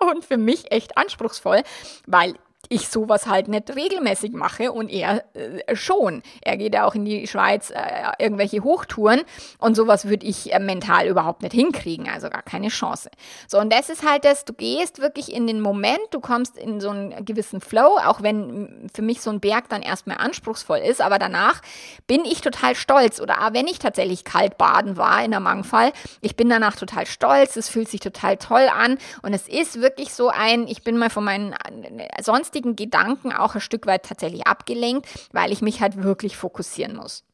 und 0.10 0.24
für 0.24 0.36
mich 0.36 0.70
echt 0.70 0.96
anspruchsvoll, 0.96 1.62
weil 2.06 2.34
ich 2.68 2.88
sowas 2.88 3.26
halt 3.26 3.48
nicht 3.48 3.74
regelmäßig 3.74 4.32
mache 4.32 4.72
und 4.72 4.90
er 4.90 5.24
äh, 5.34 5.74
schon. 5.74 6.22
Er 6.42 6.56
geht 6.56 6.74
ja 6.74 6.84
auch 6.84 6.94
in 6.94 7.04
die 7.04 7.26
Schweiz 7.26 7.70
äh, 7.70 7.76
irgendwelche 8.18 8.62
Hochtouren 8.62 9.22
und 9.58 9.74
sowas 9.74 10.08
würde 10.08 10.26
ich 10.26 10.52
äh, 10.52 10.58
mental 10.58 11.06
überhaupt 11.06 11.42
nicht 11.42 11.52
hinkriegen, 11.54 12.08
also 12.08 12.28
gar 12.28 12.42
keine 12.42 12.68
Chance. 12.68 13.10
So, 13.46 13.58
und 13.58 13.72
das 13.72 13.88
ist 13.88 14.08
halt 14.08 14.24
das, 14.24 14.44
du 14.44 14.52
gehst 14.52 15.00
wirklich 15.00 15.32
in 15.32 15.46
den 15.46 15.60
Moment, 15.60 16.00
du 16.10 16.20
kommst 16.20 16.56
in 16.56 16.80
so 16.80 16.90
einen 16.90 17.24
gewissen 17.24 17.60
Flow, 17.60 17.98
auch 18.04 18.22
wenn 18.22 18.88
für 18.94 19.02
mich 19.02 19.20
so 19.20 19.30
ein 19.30 19.40
Berg 19.40 19.68
dann 19.68 19.82
erstmal 19.82 20.18
anspruchsvoll 20.18 20.78
ist, 20.78 21.00
aber 21.00 21.18
danach 21.18 21.62
bin 22.06 22.24
ich 22.24 22.40
total 22.40 22.74
stolz 22.74 23.20
oder 23.20 23.36
wenn 23.52 23.66
ich 23.66 23.78
tatsächlich 23.78 24.24
kalt 24.24 24.58
baden 24.58 24.96
war 24.96 25.24
in 25.24 25.30
der 25.30 25.40
Mangfall, 25.40 25.92
ich 26.20 26.36
bin 26.36 26.48
danach 26.48 26.76
total 26.76 27.06
stolz, 27.06 27.56
es 27.56 27.68
fühlt 27.68 27.88
sich 27.88 28.00
total 28.00 28.36
toll 28.36 28.68
an 28.68 28.98
und 29.22 29.32
es 29.32 29.48
ist 29.48 29.80
wirklich 29.80 30.12
so 30.12 30.28
ein, 30.28 30.66
ich 30.68 30.82
bin 30.82 30.98
mal 30.98 31.10
von 31.10 31.24
meinen 31.24 31.52
äh, 31.52 32.22
sonstigen 32.22 32.57
sonstigen 32.58 32.76
Gedanken 32.76 33.32
auch 33.32 33.54
ein 33.54 33.60
Stück 33.60 33.86
weit 33.86 34.04
tatsächlich 34.04 34.46
abgelenkt, 34.46 35.06
weil 35.32 35.52
ich 35.52 35.62
mich 35.62 35.80
halt 35.80 36.02
wirklich 36.02 36.36
fokussieren 36.36 36.96
muss. 36.96 37.24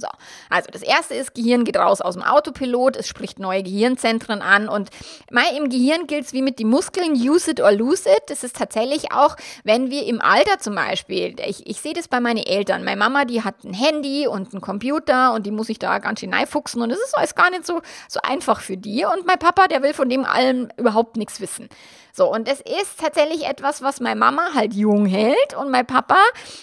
So, 0.00 0.06
also 0.48 0.70
das 0.70 0.82
erste 0.82 1.14
ist, 1.14 1.34
Gehirn 1.34 1.64
geht 1.64 1.76
raus 1.76 2.00
aus 2.00 2.14
dem 2.14 2.22
Autopilot, 2.22 2.94
es 2.94 3.08
spricht 3.08 3.40
neue 3.40 3.64
Gehirnzentren 3.64 4.42
an 4.42 4.68
und 4.68 4.90
mal 5.32 5.42
im 5.56 5.68
Gehirn 5.68 6.06
gilt 6.06 6.26
es 6.26 6.32
wie 6.32 6.42
mit 6.42 6.60
den 6.60 6.68
Muskeln, 6.68 7.14
use 7.14 7.50
it 7.50 7.60
or 7.60 7.72
lose 7.72 8.08
it. 8.08 8.22
Das 8.28 8.44
ist 8.44 8.54
tatsächlich 8.54 9.10
auch, 9.10 9.34
wenn 9.64 9.90
wir 9.90 10.06
im 10.06 10.20
Alter 10.20 10.60
zum 10.60 10.76
Beispiel, 10.76 11.34
ich, 11.44 11.66
ich 11.66 11.80
sehe 11.80 11.94
das 11.94 12.06
bei 12.06 12.20
meinen 12.20 12.38
Eltern, 12.38 12.84
meine 12.84 12.96
Mama, 12.96 13.24
die 13.24 13.42
hat 13.42 13.64
ein 13.64 13.74
Handy 13.74 14.28
und 14.28 14.52
einen 14.52 14.60
Computer 14.60 15.34
und 15.34 15.46
die 15.46 15.50
muss 15.50 15.66
sich 15.66 15.80
da 15.80 15.98
ganz 15.98 16.20
schön 16.20 16.32
reinfuchsen 16.32 16.80
und 16.80 16.90
das 16.90 17.00
ist 17.00 17.18
alles 17.18 17.34
gar 17.34 17.50
nicht 17.50 17.66
so, 17.66 17.82
so 18.06 18.20
einfach 18.22 18.60
für 18.60 18.76
die 18.76 19.04
und 19.04 19.26
mein 19.26 19.40
Papa, 19.40 19.66
der 19.66 19.82
will 19.82 19.94
von 19.94 20.08
dem 20.08 20.24
allem 20.24 20.68
überhaupt 20.76 21.16
nichts 21.16 21.40
wissen. 21.40 21.68
So, 22.12 22.32
und 22.32 22.48
es 22.48 22.60
ist 22.60 22.98
tatsächlich 23.00 23.46
etwas, 23.46 23.82
was 23.82 24.00
meine 24.00 24.18
Mama 24.18 24.50
halt 24.54 24.74
jung 24.74 25.06
hält 25.06 25.54
und 25.58 25.70
mein 25.70 25.86
Papa, 25.86 26.18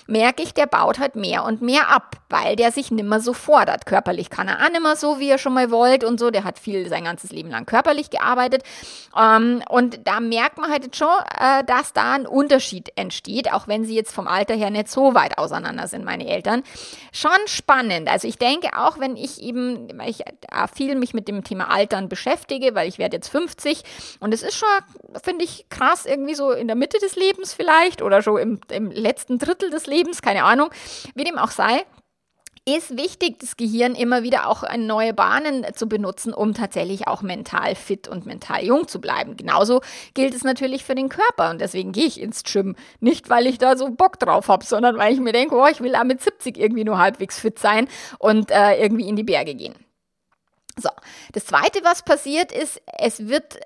merke 0.07 0.43
ich, 0.43 0.53
der 0.53 0.65
baut 0.65 0.99
halt 0.99 1.15
mehr 1.15 1.43
und 1.43 1.61
mehr 1.61 1.89
ab, 1.89 2.17
weil 2.29 2.55
der 2.55 2.71
sich 2.71 2.91
nimmer 2.91 3.19
so 3.19 3.33
fordert. 3.33 3.85
Körperlich 3.85 4.29
kann 4.29 4.47
er 4.47 4.65
auch 4.65 4.71
nimmer 4.71 4.95
so, 4.95 5.19
wie 5.19 5.29
er 5.29 5.37
schon 5.37 5.53
mal 5.53 5.71
wollte 5.71 6.07
und 6.07 6.19
so. 6.19 6.31
Der 6.31 6.43
hat 6.43 6.59
viel 6.59 6.89
sein 6.89 7.05
ganzes 7.05 7.31
Leben 7.31 7.49
lang 7.49 7.65
körperlich 7.65 8.09
gearbeitet. 8.09 8.63
Ähm, 9.17 9.63
und 9.69 10.07
da 10.07 10.19
merkt 10.19 10.57
man 10.57 10.71
halt 10.71 10.83
jetzt 10.83 10.97
schon, 10.97 11.07
äh, 11.39 11.63
dass 11.63 11.93
da 11.93 12.13
ein 12.13 12.27
Unterschied 12.27 12.91
entsteht, 12.95 13.51
auch 13.51 13.67
wenn 13.67 13.85
sie 13.85 13.95
jetzt 13.95 14.13
vom 14.13 14.27
Alter 14.27 14.55
her 14.55 14.69
nicht 14.69 14.89
so 14.89 15.13
weit 15.13 15.37
auseinander 15.37 15.87
sind, 15.87 16.05
meine 16.05 16.27
Eltern. 16.27 16.63
Schon 17.11 17.31
spannend. 17.45 18.09
Also 18.09 18.27
ich 18.27 18.37
denke 18.37 18.69
auch, 18.77 18.99
wenn 18.99 19.15
ich 19.15 19.41
eben, 19.41 19.87
weil 19.97 20.09
ich 20.09 20.21
äh, 20.21 20.67
viel 20.73 20.95
mich 20.95 21.13
mit 21.13 21.27
dem 21.27 21.43
Thema 21.43 21.69
Altern 21.69 22.09
beschäftige, 22.09 22.75
weil 22.75 22.87
ich 22.87 22.97
werde 22.97 23.17
jetzt 23.17 23.29
50 23.29 23.83
und 24.19 24.33
es 24.33 24.43
ist 24.43 24.55
schon, 24.55 24.67
finde 25.23 25.34
ich, 25.43 25.61
ich 25.61 25.69
krass, 25.69 26.05
irgendwie 26.05 26.35
so 26.35 26.51
in 26.51 26.67
der 26.67 26.75
Mitte 26.75 26.97
des 26.99 27.15
Lebens 27.15 27.53
vielleicht 27.53 28.01
oder 28.01 28.21
schon 28.21 28.39
im, 28.39 28.59
im 28.69 28.91
letzten 28.91 29.37
Drittel 29.37 29.69
des 29.69 29.87
Lebens, 29.87 30.21
keine 30.21 30.43
Ahnung, 30.43 30.69
wie 31.15 31.23
dem 31.23 31.37
auch 31.37 31.51
sei 31.51 31.85
ist 32.67 32.97
wichtig, 32.97 33.39
das 33.39 33.57
Gehirn 33.57 33.93
immer 33.93 34.23
wieder 34.23 34.49
auch 34.49 34.63
in 34.63 34.87
neue 34.87 35.13
Bahnen 35.13 35.65
zu 35.75 35.87
benutzen, 35.87 36.33
um 36.33 36.55
tatsächlich 36.55 37.07
auch 37.07 37.21
mental 37.21 37.75
fit 37.75 38.07
und 38.07 38.25
mental 38.25 38.63
jung 38.63 38.87
zu 38.87 38.99
bleiben. 38.99 39.37
Genauso 39.37 39.81
gilt 40.15 40.33
es 40.33 40.43
natürlich 40.43 40.83
für 40.83 40.95
den 40.95 41.09
Körper 41.09 41.51
und 41.51 41.61
deswegen 41.61 41.91
gehe 41.91 42.07
ich 42.07 42.19
ins 42.19 42.43
Gym. 42.43 42.75
Nicht, 42.99 43.29
weil 43.29 43.45
ich 43.45 43.59
da 43.59 43.77
so 43.77 43.91
Bock 43.91 44.19
drauf 44.19 44.47
habe, 44.47 44.65
sondern 44.65 44.97
weil 44.97 45.13
ich 45.13 45.19
mir 45.19 45.31
denke, 45.31 45.55
oh, 45.55 45.67
ich 45.67 45.79
will 45.81 45.95
auch 45.95 46.03
mit 46.03 46.21
70 46.21 46.57
irgendwie 46.57 46.83
nur 46.83 46.97
halbwegs 46.97 47.39
fit 47.39 47.59
sein 47.59 47.87
und 48.17 48.49
äh, 48.49 48.81
irgendwie 48.81 49.07
in 49.07 49.15
die 49.15 49.23
Berge 49.23 49.53
gehen. 49.53 49.75
So, 50.77 50.89
das 51.33 51.45
Zweite, 51.45 51.83
was 51.83 52.01
passiert 52.01 52.51
ist, 52.51 52.81
es 52.97 53.27
wird 53.27 53.59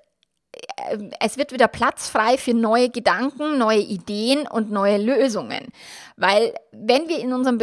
es 1.20 1.36
wird 1.36 1.52
wieder 1.52 1.68
Platz 1.68 2.08
frei 2.08 2.36
für 2.36 2.54
neue 2.54 2.90
Gedanken, 2.90 3.58
neue 3.58 3.80
Ideen 3.80 4.46
und 4.46 4.70
neue 4.70 4.98
Lösungen. 4.98 5.68
Weil 6.20 6.52
wenn 6.70 7.08
wir 7.08 7.18
in 7.18 7.32
unserem, 7.32 7.58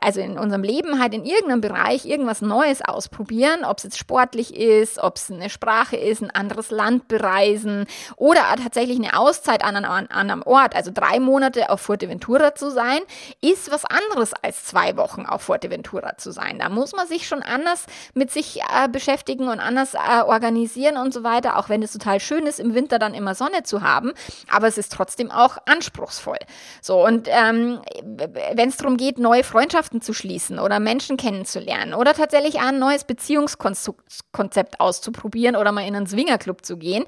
also 0.00 0.20
in 0.20 0.38
unserem 0.38 0.62
Leben 0.62 1.00
halt 1.00 1.12
in 1.12 1.24
irgendeinem 1.24 1.60
Bereich 1.60 2.06
irgendwas 2.06 2.40
Neues 2.40 2.80
ausprobieren, 2.80 3.64
ob 3.64 3.78
es 3.78 3.84
jetzt 3.84 3.98
sportlich 3.98 4.54
ist, 4.54 5.00
ob 5.00 5.16
es 5.16 5.28
eine 5.28 5.50
Sprache 5.50 5.96
ist, 5.96 6.22
ein 6.22 6.30
anderes 6.30 6.70
Land 6.70 7.08
bereisen 7.08 7.86
oder 8.14 8.42
tatsächlich 8.62 8.96
eine 8.98 9.18
Auszeit 9.18 9.64
an 9.64 9.74
einem, 9.74 9.90
an 9.90 10.08
einem 10.08 10.42
Ort, 10.42 10.76
also 10.76 10.92
drei 10.94 11.18
Monate 11.18 11.68
auf 11.68 11.80
Fuerteventura 11.80 12.54
zu 12.54 12.70
sein, 12.70 13.00
ist 13.40 13.72
was 13.72 13.84
anderes 13.84 14.34
als 14.34 14.64
zwei 14.64 14.96
Wochen 14.96 15.26
auf 15.26 15.42
Fuerteventura 15.42 16.16
zu 16.16 16.30
sein. 16.30 16.60
Da 16.60 16.68
muss 16.68 16.92
man 16.92 17.08
sich 17.08 17.26
schon 17.26 17.42
anders 17.42 17.86
mit 18.14 18.30
sich 18.30 18.60
äh, 18.60 18.88
beschäftigen 18.88 19.48
und 19.48 19.58
anders 19.58 19.94
äh, 19.94 20.22
organisieren 20.22 20.96
und 20.96 21.12
so 21.12 21.24
weiter, 21.24 21.58
auch 21.58 21.68
wenn 21.68 21.82
es 21.82 21.92
total 21.92 22.20
schön 22.20 22.46
ist, 22.46 22.60
im 22.60 22.72
Winter 22.72 23.00
dann 23.00 23.14
immer 23.14 23.34
Sonne 23.34 23.64
zu 23.64 23.82
haben, 23.82 24.12
aber 24.48 24.68
es 24.68 24.78
ist 24.78 24.92
trotzdem 24.92 25.32
auch 25.32 25.58
anspruchsvoll. 25.66 26.38
So, 26.80 27.04
und 27.04 27.26
ähm, 27.28 27.80
wenn 28.02 28.68
es 28.68 28.76
darum 28.76 28.96
geht, 28.96 29.18
neue 29.18 29.44
Freundschaften 29.44 30.00
zu 30.00 30.12
schließen 30.12 30.58
oder 30.58 30.80
Menschen 30.80 31.16
kennenzulernen 31.16 31.94
oder 31.94 32.14
tatsächlich 32.14 32.60
ein 32.60 32.78
neues 32.78 33.04
Beziehungskonzept 33.04 34.80
auszuprobieren 34.80 35.56
oder 35.56 35.72
mal 35.72 35.86
in 35.86 35.96
einen 35.96 36.06
Swingerclub 36.06 36.64
zu 36.64 36.76
gehen, 36.76 37.04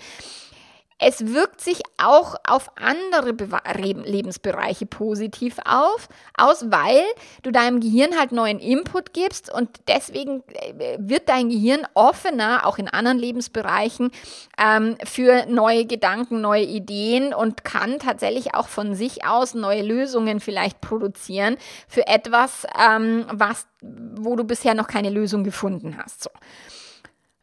es 0.99 1.33
wirkt 1.33 1.61
sich 1.61 1.81
auch 1.97 2.35
auf 2.47 2.73
andere 2.77 3.33
Be 3.33 3.49
Lebensbereiche 3.77 4.87
positiv 4.87 5.59
auf, 5.65 6.09
aus, 6.37 6.71
weil 6.71 7.03
du 7.43 7.53
deinem 7.53 7.81
Gehirn 7.81 8.19
halt 8.19 8.33
neuen 8.33 8.59
Input 8.59 9.13
gibst 9.13 9.53
und 9.53 9.69
deswegen 9.87 10.43
äh, 10.49 10.97
wird 10.99 11.29
dein 11.29 11.51
Gehirn 11.51 11.87
offener, 11.95 12.67
auch 12.67 12.79
in 12.79 12.89
anderen 12.89 13.19
Lebensbereichen, 13.19 14.11
ähm, 14.59 14.97
für 15.05 15.47
neue 15.47 15.87
Gedanken, 15.87 16.41
neue 16.41 16.65
Ideen 16.65 17.33
und 17.33 17.65
kann 17.65 18.01
tatsächlich 18.01 18.55
auch 18.55 18.69
von 18.69 18.95
sich 18.95 19.25
aus 19.25 19.55
neue 19.55 19.83
Lösungen 19.83 20.41
vielleicht 20.41 20.81
produzieren 20.81 21.57
für 21.87 22.09
etwas, 22.09 22.67
ähm, 22.79 23.25
was, 23.31 23.67
wo 23.81 24.35
du 24.35 24.43
bisher 24.43 24.75
noch 24.75 24.89
keine 24.89 25.11
Lösung 25.11 25.45
gefunden 25.45 25.97
hast. 25.97 26.25
So. 26.25 26.31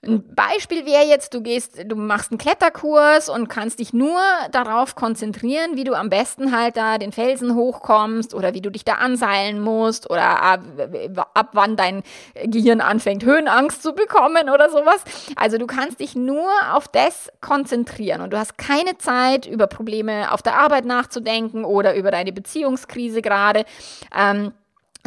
Ein 0.07 0.23
Beispiel 0.35 0.85
wäre 0.85 1.03
jetzt, 1.03 1.33
du 1.33 1.41
gehst, 1.41 1.83
du 1.85 1.95
machst 1.95 2.31
einen 2.31 2.37
Kletterkurs 2.37 3.27
und 3.29 3.47
kannst 3.47 3.79
dich 3.79 3.93
nur 3.93 4.19
darauf 4.51 4.95
konzentrieren, 4.95 5.75
wie 5.75 5.83
du 5.83 5.93
am 5.93 6.09
besten 6.09 6.55
halt 6.55 6.77
da 6.77 6.97
den 6.97 7.11
Felsen 7.11 7.55
hochkommst 7.55 8.33
oder 8.33 8.53
wie 8.53 8.61
du 8.61 8.69
dich 8.69 8.85
da 8.85 8.93
anseilen 8.93 9.59
musst 9.59 10.09
oder 10.09 10.41
ab, 10.41 10.61
ab 11.33 11.49
wann 11.53 11.75
dein 11.75 12.03
Gehirn 12.43 12.81
anfängt, 12.81 13.23
Höhenangst 13.23 13.81
zu 13.81 13.93
bekommen 13.93 14.49
oder 14.49 14.69
sowas. 14.69 15.03
Also 15.35 15.57
du 15.57 15.65
kannst 15.65 15.99
dich 15.99 16.15
nur 16.15 16.49
auf 16.71 16.87
das 16.87 17.31
konzentrieren 17.41 18.21
und 18.21 18.31
du 18.31 18.37
hast 18.37 18.57
keine 18.57 18.97
Zeit, 18.97 19.47
über 19.47 19.67
Probleme 19.67 20.31
auf 20.31 20.41
der 20.41 20.59
Arbeit 20.59 20.85
nachzudenken 20.85 21.65
oder 21.65 21.95
über 21.95 22.11
deine 22.11 22.31
Beziehungskrise 22.31 23.21
gerade. 23.21 23.65
Ähm, 24.15 24.53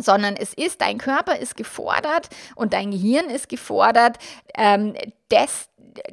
sondern 0.00 0.36
es 0.36 0.54
ist, 0.54 0.80
dein 0.80 0.98
Körper 0.98 1.36
ist 1.38 1.56
gefordert 1.56 2.28
und 2.54 2.72
dein 2.72 2.90
Gehirn 2.90 3.30
ist 3.30 3.48
gefordert, 3.48 4.18
ähm, 4.56 4.94
das 5.28 5.68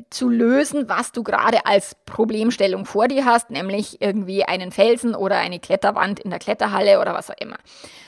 zu 0.10 0.30
lösen, 0.30 0.90
was 0.90 1.12
du 1.12 1.24
gerade 1.24 1.66
als 1.66 1.96
Problemstellung 2.06 2.86
vor 2.86 3.08
dir 3.08 3.26
hast, 3.26 3.50
nämlich 3.52 4.02
irgendwie 4.02 4.44
einen 4.44 4.72
Felsen 4.72 5.16
oder 5.16 5.38
eine 5.38 5.60
Kletterwand 5.60 6.20
in 6.20 6.30
der 6.30 6.40
Kletterhalle 6.40 7.00
oder 7.00 7.14
was 7.14 7.30
auch 7.30 7.38
immer. 7.40 7.58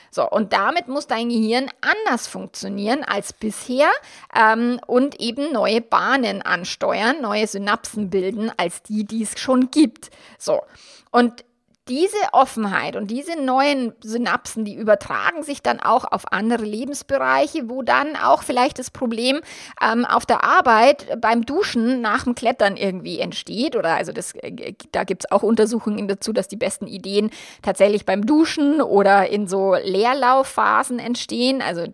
So, 0.10 0.28
und 0.28 0.54
damit 0.54 0.88
muss 0.88 1.06
dein 1.06 1.30
Gehirn 1.30 1.70
anders 1.82 2.28
funktionieren 2.28 3.04
als 3.04 3.34
bisher 3.34 3.90
ähm, 4.36 4.80
und 4.88 5.20
eben 5.20 5.52
neue 5.52 5.82
Bahnen 5.82 6.42
ansteuern, 6.42 7.22
neue 7.22 7.46
Synapsen 7.46 8.10
bilden 8.10 8.52
als 8.58 8.82
die, 8.84 9.06
die 9.06 9.24
es 9.24 9.38
schon 9.38 9.70
gibt. 9.70 10.10
So, 10.40 10.64
und 11.12 11.44
diese 11.88 12.18
Offenheit 12.34 12.96
und 12.96 13.10
diese 13.10 13.40
neuen 13.42 13.94
Synapsen, 14.02 14.66
die 14.66 14.76
übertragen 14.76 15.44
sich 15.44 15.62
dann 15.62 15.80
auch 15.80 16.06
auf 16.12 16.32
andere 16.32 16.66
Lebensbereiche, 16.66 17.70
wo 17.70 17.82
dann 17.82 18.16
auch 18.16 18.44
vielleicht 18.44 18.80
das 18.80 18.92
Problem 18.92 19.42
ähm, 19.82 20.06
auf 20.06 20.26
der 20.26 20.44
Arbeit 20.44 21.20
beim 21.22 21.46
Duschen 21.46 22.02
nach 22.02 22.26
dem 22.26 22.36
Klettern 22.36 22.78
irgendwie 22.78 23.20
entsteht. 23.20 23.76
Oder 23.76 23.96
also 23.96 24.12
das, 24.12 24.34
äh, 24.36 24.74
da 24.92 25.04
gibt 25.04 25.24
es 25.24 25.32
auch 25.32 25.44
Untersuchungen 25.44 26.08
dazu, 26.08 26.34
dass 26.34 26.48
die 26.48 26.58
besten 26.58 26.88
Ideen 26.88 27.30
tatsächlich 27.62 28.06
beim 28.06 28.26
Duschen 28.26 28.82
oder 28.82 29.30
in 29.30 29.48
so 29.48 29.76
Leerlaufphasen 29.76 31.00
entstehen. 31.00 31.62
Also, 31.62 31.86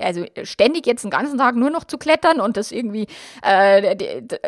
also 0.00 0.24
ständig 0.42 0.86
jetzt 0.86 1.04
den 1.04 1.10
ganzen 1.10 1.38
Tag 1.38 1.56
nur 1.56 1.70
noch 1.70 1.84
zu 1.84 1.96
klettern 1.96 2.40
und 2.40 2.56
das 2.56 2.72
irgendwie 2.72 3.06
äh, 3.42 3.96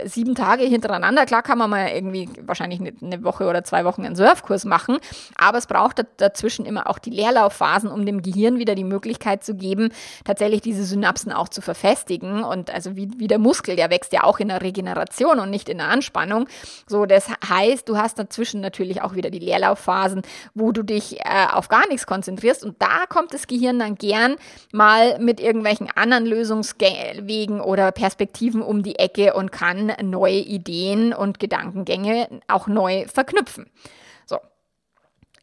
sieben 0.05 0.35
Tage 0.35 0.65
hintereinander. 0.65 1.25
Klar 1.27 1.43
kann 1.43 1.59
man 1.59 1.71
mal 1.71 1.89
irgendwie 1.89 2.29
wahrscheinlich 2.43 2.81
eine 2.81 3.25
Woche 3.25 3.49
oder 3.49 3.65
zwei 3.65 3.85
Wochen 3.85 4.05
einen 4.05 4.17
Surfkurs 4.17 4.65
machen 4.65 4.74
machen. 4.75 4.99
Aber 5.37 5.59
es 5.59 5.67
braucht 5.67 6.05
dazwischen 6.17 6.67
immer 6.67 6.91
auch 6.91 6.99
die 6.99 7.11
Leerlaufphasen, 7.11 7.91
um 7.91 8.05
dem 8.05 8.23
Gehirn 8.23 8.59
wieder 8.59 8.75
die 8.75 8.83
Möglichkeit 8.83 9.45
zu 9.45 9.55
geben, 9.55 9.91
tatsächlich 10.25 10.63
diese 10.63 10.83
Synapsen 10.83 11.31
auch 11.31 11.49
zu 11.49 11.63
verfestigen. 11.63 12.43
Und 12.43 12.75
also 12.75 12.97
wie, 12.97 13.09
wie 13.17 13.29
der 13.29 13.39
Muskel, 13.39 13.77
der 13.77 13.91
wächst 13.91 14.13
ja 14.13 14.25
auch 14.25 14.41
in 14.41 14.49
der 14.49 14.63
Regeneration 14.63 15.39
und 15.39 15.51
nicht 15.51 15.69
in 15.69 15.79
der 15.79 15.89
Anspannung. 15.89 16.49
So, 16.89 17.07
das 17.07 17.29
heißt, 17.49 17.89
du 17.89 17.97
hast 17.97 18.19
dazwischen 18.19 18.61
natürlich 18.61 19.01
auch 19.03 19.15
wieder 19.15 19.31
die 19.31 19.39
Leerlaufphasen, 19.39 20.23
wo 20.55 20.73
du 20.73 20.83
dich 20.83 21.21
äh, 21.21 21.47
auf 21.53 21.69
gar 21.69 21.87
nichts 21.87 22.07
konzentrierst. 22.07 22.65
Und 22.65 22.83
da 22.83 23.07
kommt 23.09 23.33
das 23.33 23.47
Gehirn 23.47 23.79
dann 23.79 23.95
gern 23.95 24.35
mal 24.73 25.21
mit 25.21 25.39
irgendwelchen 25.39 25.89
anderen 25.95 26.27
Lösungswegen 26.27 27.61
oder 27.61 27.93
Perspektiven 27.93 28.61
um 28.61 28.83
die 28.83 28.99
Ecke 28.99 29.35
und 29.35 29.53
kann 29.53 29.93
neue 30.03 30.41
Ideen 30.41 31.13
und 31.13 31.39
Gedankengänge 31.39 32.29
auch 32.49 32.67
neu 32.67 33.07
verknüpfen. 33.07 33.67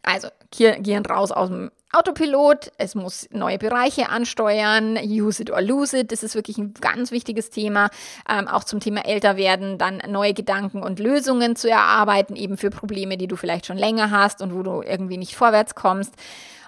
Also 0.03 0.29
gehen 0.51 1.05
raus 1.05 1.31
aus 1.31 1.49
dem 1.49 1.71
Autopilot, 1.93 2.71
es 2.77 2.95
muss 2.95 3.27
neue 3.31 3.57
Bereiche 3.57 4.09
ansteuern, 4.09 4.97
use 5.03 5.41
it 5.41 5.51
or 5.51 5.61
lose 5.61 5.99
it, 5.99 6.11
das 6.13 6.23
ist 6.23 6.35
wirklich 6.35 6.57
ein 6.57 6.73
ganz 6.79 7.11
wichtiges 7.11 7.49
Thema, 7.49 7.89
ähm, 8.29 8.47
auch 8.47 8.63
zum 8.63 8.79
Thema 8.79 9.05
älter 9.05 9.35
werden, 9.35 9.77
dann 9.77 10.01
neue 10.07 10.33
Gedanken 10.33 10.83
und 10.83 10.99
Lösungen 10.99 11.57
zu 11.57 11.69
erarbeiten, 11.69 12.37
eben 12.37 12.55
für 12.55 12.69
Probleme, 12.69 13.17
die 13.17 13.27
du 13.27 13.35
vielleicht 13.35 13.65
schon 13.65 13.77
länger 13.77 14.09
hast 14.09 14.41
und 14.41 14.55
wo 14.55 14.63
du 14.63 14.81
irgendwie 14.81 15.17
nicht 15.17 15.35
vorwärts 15.35 15.75
kommst. 15.75 16.15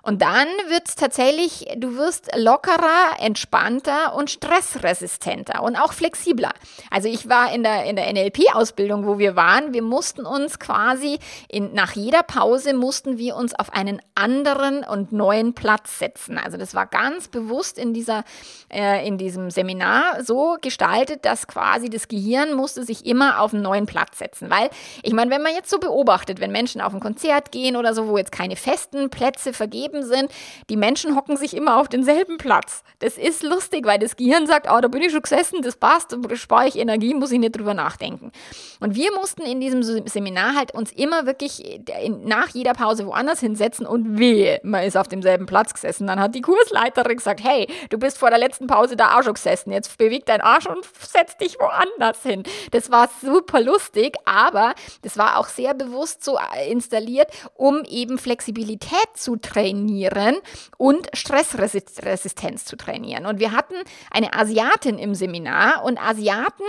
Und 0.05 0.21
dann 0.21 0.47
wird 0.67 0.89
es 0.89 0.95
tatsächlich, 0.95 1.65
du 1.77 1.95
wirst 1.95 2.29
lockerer, 2.35 3.19
entspannter 3.19 4.13
und 4.15 4.29
stressresistenter 4.29 5.63
und 5.63 5.77
auch 5.77 5.93
flexibler. 5.93 6.51
Also 6.91 7.07
ich 7.07 7.29
war 7.29 7.53
in 7.53 7.63
der, 7.63 7.85
in 7.85 7.95
der 7.95 8.11
NLP-Ausbildung, 8.11 9.07
wo 9.07 9.17
wir 9.17 9.37
waren, 9.37 9.73
wir 9.73 9.81
mussten 9.81 10.25
uns 10.25 10.59
quasi 10.59 11.19
in, 11.47 11.73
nach 11.73 11.93
jeder 11.93 12.21
Pause 12.21 12.73
mussten 12.73 13.17
wir 13.17 13.37
uns 13.37 13.57
auf 13.57 13.71
einen 13.71 14.01
anderen 14.13 14.83
und 14.83 15.13
neuen 15.13 15.53
Platz 15.53 15.99
setzen. 15.99 16.37
Also 16.37 16.57
das 16.57 16.75
war 16.75 16.85
ganz 16.85 17.29
bewusst 17.29 17.77
in 17.77 17.93
dieser, 17.93 18.25
äh, 18.69 19.07
in 19.07 19.17
diesem 19.17 19.51
Seminar 19.51 20.21
so 20.21 20.57
gestaltet, 20.59 21.23
dass 21.23 21.47
quasi 21.47 21.89
das 21.89 22.09
Gehirn 22.09 22.55
musste 22.55 22.83
sich 22.83 23.05
immer 23.05 23.39
auf 23.39 23.53
einen 23.53 23.63
neuen 23.63 23.85
Platz 23.85 24.19
setzen. 24.19 24.49
Weil, 24.49 24.69
ich 25.01 25.13
meine, 25.13 25.31
wenn 25.31 25.41
man 25.41 25.55
jetzt 25.55 25.69
so 25.69 25.79
beobachtet, 25.79 26.41
wenn 26.41 26.51
Menschen 26.51 26.81
auf 26.81 26.93
ein 26.93 26.99
Konzert 26.99 27.53
gehen 27.53 27.77
oder 27.77 27.93
so, 27.93 28.09
wo 28.09 28.17
jetzt 28.17 28.33
keine 28.33 28.57
festen 28.57 29.09
Plätze 29.09 29.53
vergeben 29.53 29.92
Leben 29.93 30.03
sind, 30.03 30.31
die 30.69 30.77
Menschen 30.77 31.15
hocken 31.15 31.37
sich 31.37 31.55
immer 31.55 31.79
auf 31.79 31.87
denselben 31.87 32.37
Platz. 32.37 32.83
Das 32.99 33.17
ist 33.17 33.43
lustig, 33.43 33.85
weil 33.85 33.99
das 33.99 34.15
Gehirn 34.15 34.47
sagt, 34.47 34.67
oh, 34.69 34.79
da 34.81 34.87
bin 34.87 35.01
ich 35.01 35.11
schon 35.11 35.21
gesessen, 35.21 35.61
das 35.61 35.75
passt, 35.75 36.15
da 36.19 36.35
spare 36.35 36.67
ich 36.67 36.77
Energie, 36.77 37.13
muss 37.13 37.31
ich 37.31 37.39
nicht 37.39 37.55
drüber 37.55 37.73
nachdenken. 37.73 38.31
Und 38.79 38.95
wir 38.95 39.11
mussten 39.13 39.43
in 39.43 39.61
diesem 39.61 39.83
Seminar 39.83 40.55
halt 40.55 40.73
uns 40.73 40.91
immer 40.91 41.25
wirklich 41.25 41.63
äh, 41.65 42.09
nach 42.09 42.49
jeder 42.49 42.73
Pause 42.73 43.05
woanders 43.05 43.39
hinsetzen 43.39 43.85
und 43.85 44.17
wehe, 44.17 44.59
man 44.63 44.83
ist 44.83 44.97
auf 44.97 45.07
demselben 45.07 45.45
Platz 45.45 45.73
gesessen. 45.73 46.07
Dann 46.07 46.19
hat 46.19 46.35
die 46.35 46.41
Kursleiterin 46.41 47.17
gesagt, 47.17 47.43
hey, 47.43 47.67
du 47.89 47.97
bist 47.97 48.17
vor 48.17 48.29
der 48.29 48.39
letzten 48.39 48.67
Pause 48.67 48.95
da 48.95 49.17
auch 49.17 49.23
schon 49.23 49.33
gesessen, 49.33 49.71
jetzt 49.71 49.97
beweg 49.97 50.25
dein 50.25 50.41
Arsch 50.41 50.65
und 50.65 50.85
setz 50.99 51.37
dich 51.37 51.59
woanders 51.59 52.23
hin. 52.23 52.43
Das 52.71 52.89
war 52.91 53.09
super 53.21 53.61
lustig, 53.61 54.15
aber 54.25 54.73
das 55.01 55.17
war 55.17 55.37
auch 55.37 55.47
sehr 55.47 55.73
bewusst 55.73 56.23
so 56.23 56.37
äh, 56.37 56.71
installiert, 56.71 57.31
um 57.55 57.83
eben 57.85 58.17
Flexibilität 58.17 59.07
zu 59.15 59.35
trainieren 59.35 59.82
trainieren 59.83 60.37
und 60.77 61.07
Stressresistenz 61.13 62.65
zu 62.65 62.77
trainieren. 62.77 63.25
Und 63.25 63.39
wir 63.39 63.51
hatten 63.51 63.75
eine 64.11 64.33
Asiatin 64.33 64.97
im 64.97 65.15
Seminar 65.15 65.83
und 65.83 66.01
Asiaten 66.01 66.63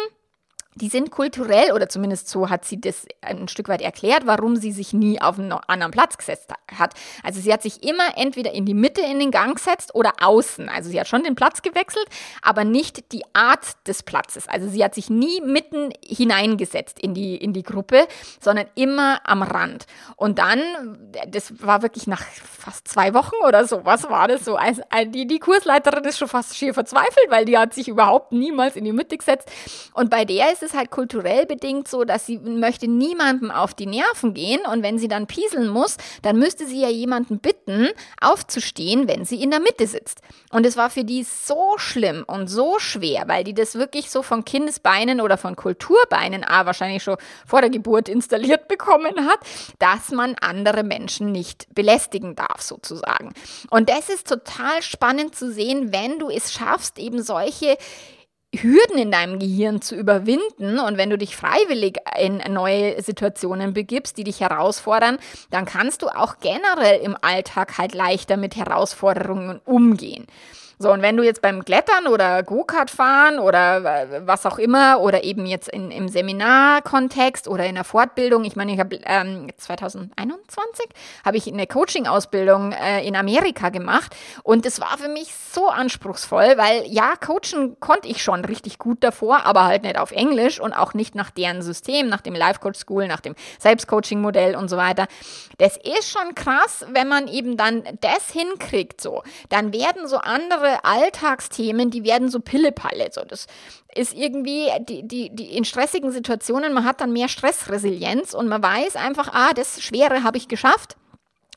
die 0.76 0.88
sind 0.88 1.10
kulturell, 1.10 1.72
oder 1.72 1.88
zumindest 1.88 2.28
so 2.28 2.50
hat 2.50 2.64
sie 2.64 2.80
das 2.80 3.06
ein 3.20 3.48
Stück 3.48 3.68
weit 3.68 3.80
erklärt, 3.80 4.26
warum 4.26 4.56
sie 4.56 4.72
sich 4.72 4.92
nie 4.92 5.20
auf 5.20 5.38
einen 5.38 5.52
anderen 5.52 5.92
Platz 5.92 6.18
gesetzt 6.18 6.50
hat. 6.76 6.94
Also 7.22 7.40
sie 7.40 7.52
hat 7.52 7.62
sich 7.62 7.82
immer 7.82 8.16
entweder 8.16 8.52
in 8.52 8.66
die 8.66 8.74
Mitte 8.74 9.00
in 9.00 9.20
den 9.20 9.30
Gang 9.30 9.56
gesetzt 9.56 9.94
oder 9.94 10.12
außen. 10.20 10.68
Also 10.68 10.90
sie 10.90 10.98
hat 10.98 11.06
schon 11.06 11.22
den 11.22 11.36
Platz 11.36 11.62
gewechselt, 11.62 12.06
aber 12.42 12.64
nicht 12.64 13.12
die 13.12 13.22
Art 13.34 13.76
des 13.86 14.02
Platzes. 14.02 14.48
Also 14.48 14.68
sie 14.68 14.82
hat 14.82 14.94
sich 14.94 15.10
nie 15.10 15.40
mitten 15.40 15.90
hineingesetzt 16.04 16.98
in 16.98 17.14
die, 17.14 17.36
in 17.36 17.52
die 17.52 17.62
Gruppe, 17.62 18.08
sondern 18.40 18.66
immer 18.74 19.20
am 19.24 19.42
Rand. 19.42 19.86
Und 20.16 20.40
dann, 20.40 20.60
das 21.28 21.52
war 21.64 21.82
wirklich 21.82 22.08
nach 22.08 22.22
fast 22.22 22.88
zwei 22.88 23.14
Wochen 23.14 23.36
oder 23.46 23.64
so, 23.66 23.84
was 23.84 24.08
war 24.08 24.26
das 24.26 24.44
so? 24.44 24.56
Also 24.56 24.82
die, 25.06 25.26
die 25.26 25.38
Kursleiterin 25.38 26.04
ist 26.04 26.18
schon 26.18 26.28
fast 26.28 26.56
schier 26.56 26.74
verzweifelt, 26.74 27.26
weil 27.28 27.44
die 27.44 27.56
hat 27.56 27.74
sich 27.74 27.86
überhaupt 27.86 28.32
niemals 28.32 28.74
in 28.74 28.84
die 28.84 28.92
Mitte 28.92 29.16
gesetzt. 29.16 29.48
Und 29.92 30.10
bei 30.10 30.24
der 30.24 30.52
ist 30.52 30.63
ist 30.64 30.74
halt 30.74 30.90
kulturell 30.90 31.46
bedingt 31.46 31.88
so, 31.88 32.04
dass 32.04 32.26
sie 32.26 32.38
möchte 32.38 32.88
niemandem 32.88 33.50
auf 33.50 33.74
die 33.74 33.86
Nerven 33.86 34.34
gehen 34.34 34.60
und 34.70 34.82
wenn 34.82 34.98
sie 34.98 35.08
dann 35.08 35.26
pieseln 35.26 35.68
muss, 35.68 35.96
dann 36.22 36.38
müsste 36.38 36.66
sie 36.66 36.80
ja 36.80 36.88
jemanden 36.88 37.38
bitten, 37.38 37.88
aufzustehen, 38.20 39.08
wenn 39.08 39.24
sie 39.24 39.42
in 39.42 39.50
der 39.50 39.60
Mitte 39.60 39.86
sitzt. 39.86 40.20
Und 40.50 40.66
es 40.66 40.76
war 40.76 40.90
für 40.90 41.04
die 41.04 41.24
so 41.24 41.74
schlimm 41.76 42.24
und 42.26 42.48
so 42.48 42.78
schwer, 42.78 43.24
weil 43.26 43.44
die 43.44 43.54
das 43.54 43.74
wirklich 43.74 44.10
so 44.10 44.22
von 44.22 44.44
Kindesbeinen 44.44 45.20
oder 45.20 45.36
von 45.36 45.56
Kulturbeinen, 45.56 46.44
ah, 46.44 46.66
wahrscheinlich 46.66 47.02
schon 47.02 47.16
vor 47.46 47.60
der 47.60 47.70
Geburt 47.70 48.08
installiert 48.08 48.68
bekommen 48.68 49.26
hat, 49.26 49.40
dass 49.78 50.10
man 50.10 50.36
andere 50.40 50.82
Menschen 50.82 51.32
nicht 51.32 51.66
belästigen 51.74 52.34
darf, 52.34 52.62
sozusagen. 52.62 53.32
Und 53.70 53.88
das 53.88 54.08
ist 54.08 54.28
total 54.28 54.82
spannend 54.82 55.34
zu 55.34 55.52
sehen, 55.52 55.92
wenn 55.92 56.18
du 56.18 56.30
es 56.30 56.52
schaffst, 56.52 56.98
eben 56.98 57.22
solche 57.22 57.76
Hürden 58.62 58.98
in 58.98 59.10
deinem 59.10 59.38
Gehirn 59.38 59.80
zu 59.80 59.94
überwinden 59.96 60.78
und 60.78 60.96
wenn 60.96 61.10
du 61.10 61.18
dich 61.18 61.36
freiwillig 61.36 61.98
in 62.18 62.40
neue 62.52 63.00
Situationen 63.02 63.74
begibst, 63.74 64.16
die 64.16 64.24
dich 64.24 64.40
herausfordern, 64.40 65.18
dann 65.50 65.64
kannst 65.64 66.02
du 66.02 66.08
auch 66.08 66.36
generell 66.40 67.00
im 67.00 67.16
Alltag 67.20 67.78
halt 67.78 67.94
leichter 67.94 68.36
mit 68.36 68.56
Herausforderungen 68.56 69.60
umgehen. 69.64 70.26
So, 70.84 70.92
und 70.92 71.00
wenn 71.00 71.16
du 71.16 71.22
jetzt 71.22 71.40
beim 71.40 71.64
Klettern 71.64 72.06
oder 72.06 72.42
Go-Kart 72.42 72.90
fahren 72.90 73.38
oder 73.38 74.02
äh, 74.02 74.26
was 74.26 74.44
auch 74.44 74.58
immer 74.58 75.00
oder 75.00 75.24
eben 75.24 75.46
jetzt 75.46 75.66
in, 75.70 75.90
im 75.90 76.08
Seminarkontext 76.08 77.48
oder 77.48 77.64
in 77.64 77.76
der 77.76 77.84
Fortbildung, 77.84 78.44
ich 78.44 78.54
meine, 78.54 78.74
ich 78.74 78.78
habe 78.78 79.00
ähm, 79.06 79.48
2021 79.56 80.86
habe 81.24 81.38
ich 81.38 81.50
eine 81.50 81.66
Coaching-Ausbildung 81.66 82.72
äh, 82.72 83.02
in 83.02 83.16
Amerika 83.16 83.70
gemacht 83.70 84.14
und 84.42 84.66
es 84.66 84.78
war 84.78 84.98
für 84.98 85.08
mich 85.08 85.32
so 85.34 85.70
anspruchsvoll, 85.70 86.58
weil 86.58 86.82
ja, 86.86 87.14
coachen 87.16 87.80
konnte 87.80 88.08
ich 88.08 88.22
schon 88.22 88.44
richtig 88.44 88.78
gut 88.78 89.02
davor, 89.02 89.46
aber 89.46 89.64
halt 89.64 89.84
nicht 89.84 89.98
auf 89.98 90.10
Englisch 90.10 90.60
und 90.60 90.74
auch 90.74 90.92
nicht 90.92 91.14
nach 91.14 91.30
deren 91.30 91.62
System, 91.62 92.10
nach 92.10 92.20
dem 92.20 92.34
Life 92.34 92.60
Coach 92.60 92.78
School, 92.78 93.08
nach 93.08 93.20
dem 93.20 93.34
Selbstcoaching-Modell 93.58 94.54
und 94.54 94.68
so 94.68 94.76
weiter. 94.76 95.06
Das 95.56 95.78
ist 95.78 96.10
schon 96.10 96.34
krass, 96.34 96.84
wenn 96.90 97.08
man 97.08 97.26
eben 97.26 97.56
dann 97.56 97.84
das 98.02 98.30
hinkriegt, 98.30 99.00
so. 99.00 99.22
Dann 99.48 99.72
werden 99.72 100.06
so 100.08 100.18
andere 100.18 100.73
Alltagsthemen, 100.82 101.90
die 101.90 102.04
werden 102.04 102.28
so 102.28 102.40
Pillepalle. 102.40 103.10
So, 103.12 103.22
das 103.22 103.46
ist 103.94 104.14
irgendwie 104.14 104.70
die, 104.80 105.06
die, 105.06 105.34
die 105.34 105.56
in 105.56 105.64
stressigen 105.64 106.10
Situationen, 106.10 106.72
man 106.72 106.84
hat 106.84 107.00
dann 107.00 107.12
mehr 107.12 107.28
Stressresilienz 107.28 108.34
und 108.34 108.48
man 108.48 108.62
weiß 108.62 108.96
einfach, 108.96 109.28
ah, 109.32 109.52
das 109.54 109.82
Schwere 109.82 110.24
habe 110.24 110.38
ich 110.38 110.48
geschafft. 110.48 110.96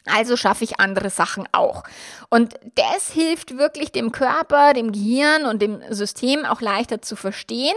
Also 0.05 0.37
schaffe 0.37 0.63
ich 0.63 0.79
andere 0.79 1.09
Sachen 1.09 1.47
auch. 1.51 1.83
Und 2.29 2.55
das 2.75 3.11
hilft 3.11 3.57
wirklich 3.57 3.91
dem 3.91 4.11
Körper, 4.11 4.73
dem 4.73 4.91
Gehirn 4.91 5.45
und 5.45 5.61
dem 5.61 5.81
System 5.89 6.45
auch 6.45 6.61
leichter 6.61 7.01
zu 7.01 7.15
verstehen. 7.15 7.75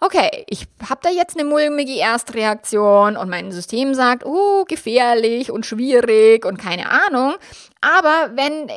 Okay, 0.00 0.44
ich 0.48 0.68
habe 0.88 1.00
da 1.02 1.10
jetzt 1.10 1.36
eine 1.36 1.48
mulmige 1.48 1.98
Erstreaktion 1.98 3.16
und 3.16 3.28
mein 3.28 3.50
System 3.50 3.94
sagt, 3.94 4.24
oh, 4.24 4.64
gefährlich 4.64 5.50
und 5.50 5.66
schwierig 5.66 6.44
und 6.46 6.56
keine 6.56 6.88
Ahnung. 6.88 7.34
Aber 7.80 8.30
wenn 8.34 8.68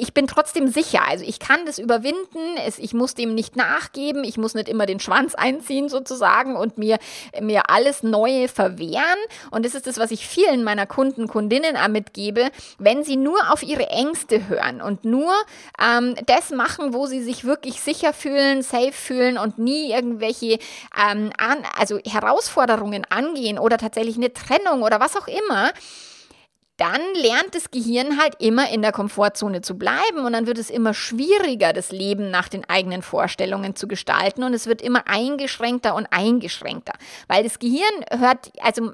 ich 0.00 0.14
bin 0.14 0.26
trotzdem 0.26 0.68
sicher. 0.68 1.02
Also 1.06 1.24
ich 1.24 1.38
kann 1.38 1.66
das 1.66 1.78
überwinden. 1.78 2.56
Es, 2.66 2.78
ich 2.78 2.94
muss 2.94 3.14
dem 3.14 3.34
nicht 3.34 3.56
nachgeben. 3.56 4.24
Ich 4.24 4.38
muss 4.38 4.54
nicht 4.54 4.68
immer 4.68 4.86
den 4.86 5.00
Schwanz 5.00 5.34
einziehen 5.34 5.88
sozusagen 5.88 6.56
und 6.56 6.78
mir, 6.78 6.98
mir 7.40 7.68
alles 7.70 8.02
Neue 8.02 8.48
verwehren. 8.48 9.18
Und 9.50 9.64
das 9.64 9.74
ist 9.74 9.86
das, 9.86 9.98
was 9.98 10.10
ich 10.10 10.26
vielen 10.26 10.64
meiner 10.64 10.86
Kunden, 10.86 11.28
Kundinnen 11.28 11.76
mitgebe. 11.92 12.50
Wenn 12.78 13.04
sie 13.04 13.16
nur 13.16 13.52
auf 13.52 13.62
ihre 13.62 13.88
Ängste 13.88 14.48
hören 14.48 14.80
und 14.80 15.04
nur 15.04 15.32
ähm, 15.80 16.14
das 16.26 16.50
machen, 16.50 16.94
wo 16.94 17.06
sie 17.06 17.22
sich 17.22 17.44
wirklich 17.44 17.80
sicher 17.80 18.12
fühlen, 18.12 18.62
safe 18.62 18.92
fühlen 18.92 19.38
und 19.38 19.58
nie 19.58 19.92
irgendwelche 19.92 20.58
ähm, 20.98 21.30
an, 21.36 21.58
also 21.78 21.98
Herausforderungen 22.04 23.04
angehen 23.10 23.58
oder 23.58 23.76
tatsächlich 23.78 24.16
eine 24.16 24.32
Trennung 24.32 24.82
oder 24.82 25.00
was 25.00 25.16
auch 25.16 25.28
immer, 25.28 25.72
dann 26.80 27.02
lernt 27.14 27.54
das 27.54 27.70
Gehirn 27.70 28.18
halt 28.18 28.36
immer 28.38 28.70
in 28.70 28.80
der 28.80 28.90
Komfortzone 28.90 29.60
zu 29.60 29.76
bleiben 29.76 30.24
und 30.24 30.32
dann 30.32 30.46
wird 30.46 30.56
es 30.56 30.70
immer 30.70 30.94
schwieriger, 30.94 31.74
das 31.74 31.92
Leben 31.92 32.30
nach 32.30 32.48
den 32.48 32.66
eigenen 32.70 33.02
Vorstellungen 33.02 33.76
zu 33.76 33.86
gestalten 33.86 34.44
und 34.44 34.54
es 34.54 34.66
wird 34.66 34.80
immer 34.80 35.06
eingeschränkter 35.06 35.94
und 35.94 36.06
eingeschränkter, 36.10 36.94
weil 37.28 37.44
das 37.44 37.58
Gehirn 37.58 37.84
hört, 38.18 38.50
also 38.62 38.92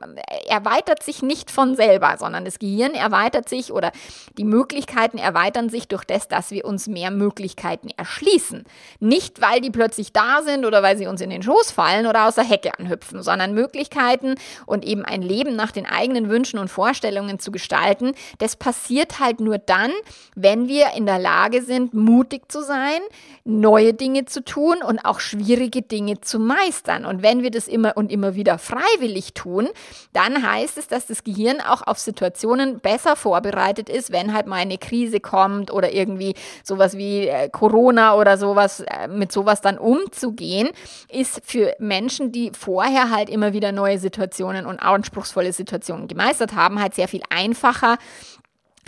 erweitert 0.49 1.05
sich 1.05 1.23
nicht 1.23 1.49
von 1.49 1.77
selber, 1.77 2.17
sondern 2.19 2.45
das 2.45 2.59
Gehirn 2.59 2.95
erweitert 2.95 3.49
sich 3.49 3.73
oder 3.73 3.93
die 4.37 4.45
Möglichkeiten 4.45 5.19
erweitern 5.19 5.69
sich 5.69 5.87
durch 5.87 6.05
das, 6.05 6.27
dass 6.27 6.51
wir 6.51 6.65
uns 6.65 6.89
mehr 6.89 7.13
Möglichkeiten 7.13 7.91
erschließen. 7.97 8.65
Nicht, 8.99 9.41
weil 9.41 9.61
die 9.61 9.71
plötzlich 9.71 10.13
da 10.13 10.43
sind 10.43 10.65
oder 10.65 10.83
weil 10.83 10.99
sie 10.99 11.07
uns 11.07 11.21
in 11.21 11.31
den 11.31 11.45
Schoß 11.45 11.71
fallen 11.71 12.09
oder 12.09 12.27
aus 12.27 12.35
der 12.35 12.43
Hecke 12.43 12.77
anhüpfen, 12.81 13.23
sondern 13.23 13.55
Möglichkeiten 13.55 14.35
und 14.67 14.85
eben 14.85 15.05
ein 15.05 15.23
Leben 15.23 15.55
nach 15.55 15.71
den 15.71 15.87
eigenen 15.87 16.29
Wünschen 16.29 16.59
und 16.59 16.67
Vorstellungen 16.67 17.39
zu 17.39 17.53
gestalten 17.53 17.76
gestalten. 17.77 18.13
Das 18.39 18.57
passiert 18.57 19.21
halt 19.21 19.41
nur 19.41 19.59
dann, 19.59 19.93
wenn 20.35 20.69
wir 20.69 20.93
in 20.97 21.07
der 21.07 21.19
Lage 21.19 21.63
sind, 21.63 21.95
mutig 21.95 22.51
zu 22.51 22.63
sein, 22.63 23.01
neue 23.45 23.95
Dinge 23.95 24.25
zu 24.25 24.43
tun 24.43 24.77
und 24.87 24.99
auch 25.01 25.21
schwierige 25.21 25.83
Dinge 25.83 26.21
zu 26.21 26.39
meistern. 26.39 27.05
Und 27.05 27.23
wenn 27.23 27.43
wir 27.43 27.51
das 27.51 27.69
immer 27.69 27.97
und 27.97 28.11
immer 28.11 28.35
wieder 28.35 28.59
freiwillig 28.59 29.35
tun, 29.35 29.69
dann 30.13 30.49
heißt 30.49 30.79
es, 30.79 30.89
dass 30.89 31.07
das 31.07 31.25
Gehirn 31.25 31.61
auch 31.61 31.83
auf 31.87 31.99
Situationen 31.99 32.81
besser 32.81 33.17
vorbereitet 33.17 33.89
ist, 33.89 34.13
wenn 34.13 34.35
halt 34.35 34.47
mal 34.47 34.57
eine 34.57 34.79
Krise 34.79 35.21
kommt 35.21 35.71
oder 35.71 35.93
irgendwie 35.93 36.35
sowas 36.65 36.97
wie 36.97 37.29
äh, 37.29 37.49
Corona 37.49 38.17
oder 38.17 38.39
sowas, 38.39 38.81
äh, 38.81 39.09
mit 39.09 39.33
sowas 39.33 39.61
dann 39.61 39.79
umzugehen, 39.79 40.69
ist 41.09 41.41
für 41.45 41.75
Menschen, 41.79 42.33
die 42.33 42.51
vorher 42.59 43.11
halt 43.11 43.29
immer 43.29 43.53
wieder 43.53 43.73
neue 43.73 43.99
Situationen 43.99 44.67
und 44.67 44.81
anspruchsvolle 44.81 45.53
Situationen 45.53 46.09
gemeistert 46.09 46.55
haben, 46.55 46.81
halt 46.81 46.95
sehr 46.95 47.09
viel 47.09 47.23
einfacher 47.31 47.66
einfacher 47.67 47.99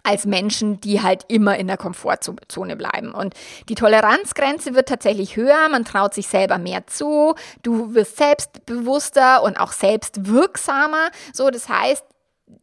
als 0.05 0.25
Menschen, 0.25 0.81
die 0.81 1.03
halt 1.03 1.25
immer 1.29 1.59
in 1.59 1.67
der 1.67 1.77
Komfortzone 1.77 2.77
bleiben. 2.77 3.11
Und 3.13 3.35
die 3.69 3.75
Toleranzgrenze 3.75 4.75
wird 4.75 4.89
tatsächlich 4.89 5.37
höher, 5.37 5.69
man 5.69 5.85
traut 5.85 6.15
sich 6.15 6.29
selber 6.29 6.57
mehr 6.57 6.87
zu, 6.87 7.35
du 7.63 7.95
wirst 7.95 8.17
selbstbewusster 8.17 9.43
und 9.43 9.59
auch 9.59 9.73
selbstwirksamer. 9.73 11.11
So, 11.33 11.51
das 11.51 11.69
heißt, 11.69 12.05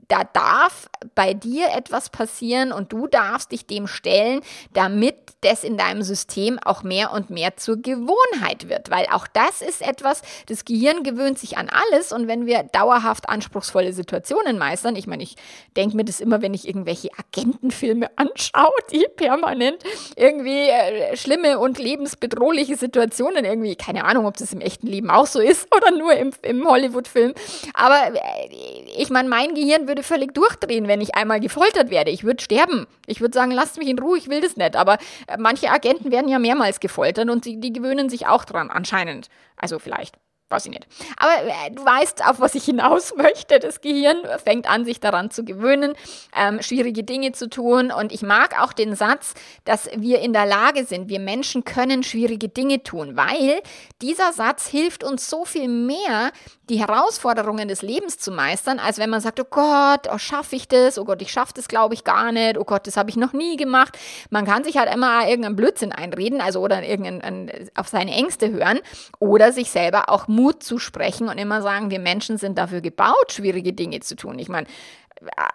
da 0.08 0.24
darf 0.24 0.90
bei 1.16 1.34
dir 1.34 1.70
etwas 1.76 2.10
passieren 2.10 2.72
und 2.72 2.94
du 2.94 3.08
darfst 3.08 3.52
dich 3.52 3.66
dem 3.66 3.88
stellen, 3.88 4.42
damit 4.74 5.16
das 5.42 5.64
in 5.64 5.78
deinem 5.78 6.02
System 6.02 6.60
auch 6.60 6.84
mehr 6.84 7.12
und 7.12 7.30
mehr 7.30 7.58
zur 7.58 7.78
Gewohnheit 7.78 8.70
wird. 8.70 8.90
Weil 8.90 9.08
auch 9.12 9.28
das 9.28 9.62
ist 9.62 9.82
etwas, 9.82 10.22
das 10.48 10.66
Gehirn 10.66 11.04
gewöhnt 11.04 11.40
sich 11.40 11.58
an 11.58 11.70
alles 11.70 12.12
und 12.12 12.28
wenn 12.28 12.46
wir 12.46 12.64
dauerhaft 12.64 13.30
anspruchsvolle 13.30 13.94
Situationen 13.94 14.58
meistern, 14.58 14.96
ich 14.96 15.08
meine, 15.08 15.24
ich 15.24 15.36
denke 15.76 15.96
mir 15.96 16.06
das 16.06 16.20
immer, 16.20 16.42
wenn 16.42 16.54
ich 16.54 16.68
irgendwelche 16.68 17.10
Agentenfilme 17.18 18.10
anschaue, 18.16 18.72
die 18.92 19.06
permanent 19.16 19.84
irgendwie 20.16 20.70
äh, 20.70 21.16
schlimme 21.16 21.60
und 21.60 21.80
lebensbedrohliche 21.80 22.76
Situationen 22.76 23.46
irgendwie, 23.46 23.76
keine 23.76 24.06
Ahnung, 24.06 24.26
ob 24.26 24.38
das 24.38 24.54
im 24.54 24.62
echten 24.62 24.88
Leben 24.88 25.10
auch 25.10 25.28
so 25.28 25.40
ist 25.40 25.68
oder 25.76 25.92
nur 25.92 26.14
im, 26.14 26.32
im 26.42 26.68
Hollywood-Film, 26.68 27.34
aber 27.74 28.16
äh, 28.16 28.50
ich 28.98 29.10
meine, 29.10 29.30
mein 29.30 29.54
Gehirn 29.54 29.86
würde 29.96 30.04
völlig 30.04 30.34
durchdrehen, 30.34 30.88
wenn 30.88 31.00
ich 31.00 31.16
einmal 31.16 31.40
gefoltert 31.40 31.90
werde. 31.90 32.12
Ich 32.12 32.24
würde 32.26 32.44
sterben. 32.44 32.86
Ich 33.08 33.22
würde 33.22 33.34
sagen, 33.34 33.52
lasst 33.52 33.78
mich 33.78 33.88
in 33.88 33.98
Ruhe, 33.98 34.18
ich 34.18 34.30
will 34.30 34.42
das 34.42 34.58
nicht. 34.58 34.76
Aber 34.76 34.98
äh, 35.28 35.38
manche 35.40 35.72
Agenten 35.72 36.12
werden 36.12 36.28
ja 36.28 36.38
mehrmals 36.38 36.82
gefoltert 36.82 37.30
und 37.30 37.46
die, 37.46 37.60
die 37.60 37.72
gewöhnen 37.72 38.10
sich 38.10 38.28
auch 38.28 38.44
dran, 38.44 38.70
anscheinend. 38.70 39.30
Also 39.56 39.80
vielleicht 39.80 40.16
weiß 40.56 40.66
ich 40.66 40.72
nicht. 40.72 40.88
Aber 41.18 41.48
äh, 41.48 41.72
du 41.72 41.86
weißt, 41.86 42.26
auf 42.28 42.40
was 42.40 42.56
ich 42.56 42.66
hinaus 42.66 43.16
möchte. 43.18 43.60
Das 43.60 43.82
Gehirn 43.82 44.18
fängt 44.44 44.70
an, 44.70 44.86
sich 44.86 45.00
daran 45.00 45.32
zu 45.32 45.44
gewöhnen, 45.44 45.94
ähm, 46.36 46.62
schwierige 46.62 47.04
Dinge 47.04 47.34
zu 47.34 47.50
tun. 47.50 47.92
Und 47.92 48.12
ich 48.12 48.22
mag 48.22 48.62
auch 48.62 48.74
den 48.74 48.96
Satz, 48.96 49.34
dass 49.66 49.90
wir 49.96 50.20
in 50.20 50.34
der 50.34 50.46
Lage 50.46 50.86
sind, 50.86 51.10
wir 51.10 51.20
Menschen 51.20 51.64
können 51.64 52.04
schwierige 52.04 52.50
Dinge 52.50 52.84
tun, 52.84 53.18
weil 53.18 53.62
dieser 54.02 54.34
Satz 54.34 54.68
hilft 54.68 55.04
uns 55.04 55.30
so 55.30 55.46
viel 55.46 55.68
mehr, 55.68 56.32
die 56.70 56.80
Herausforderungen 56.80 57.68
des 57.68 57.82
Lebens 57.82 58.18
zu 58.18 58.32
meistern, 58.32 58.80
als 58.80 58.98
wenn 58.98 59.10
man 59.10 59.22
sagt, 59.22 59.40
oh 59.40 59.46
Gott, 59.50 60.08
oh, 60.12 60.18
schaffe 60.18 60.56
ich 60.56 60.68
das? 60.68 60.98
Oh 60.98 61.06
Gott, 61.06 61.22
ich 61.22 61.32
schaffe 61.32 61.54
das, 61.56 61.68
glaube 61.68 61.94
ich, 61.94 62.04
gar 62.04 62.32
nicht. 62.32 62.58
Oh 62.58 62.64
Gott, 62.64 62.88
das 62.88 62.98
habe 62.98 63.10
ich 63.10 63.18
noch 63.18 63.34
nie 63.34 63.56
gemacht. 63.56 63.98
Man 64.30 64.46
kann 64.46 64.64
sich 64.64 64.78
halt 64.78 64.94
immer 64.94 65.28
irgendeinen 65.28 65.56
Blödsinn 65.56 65.92
einreden, 65.92 66.42
also 66.42 66.62
oder 66.62 66.84
irgendein, 66.84 67.70
auf 67.76 67.88
seine 67.88 68.12
Ängste 68.12 68.52
hören 68.52 68.80
oder 69.20 69.52
sich 69.52 69.70
selber 69.70 70.10
auch 70.10 70.28
Mut 70.28 70.45
zu 70.52 70.80
sprechen 70.80 71.30
und 71.30 71.38
immer 71.38 71.62
sagen, 71.62 71.92
wir 71.92 72.00
Menschen 72.00 72.38
sind 72.38 72.58
dafür 72.58 72.82
gebaut, 72.82 73.32
schwierige 73.32 73.74
Dinge 73.74 74.00
zu 74.00 74.16
tun. 74.16 74.40
Ich 74.40 74.50
meine, 74.50 74.68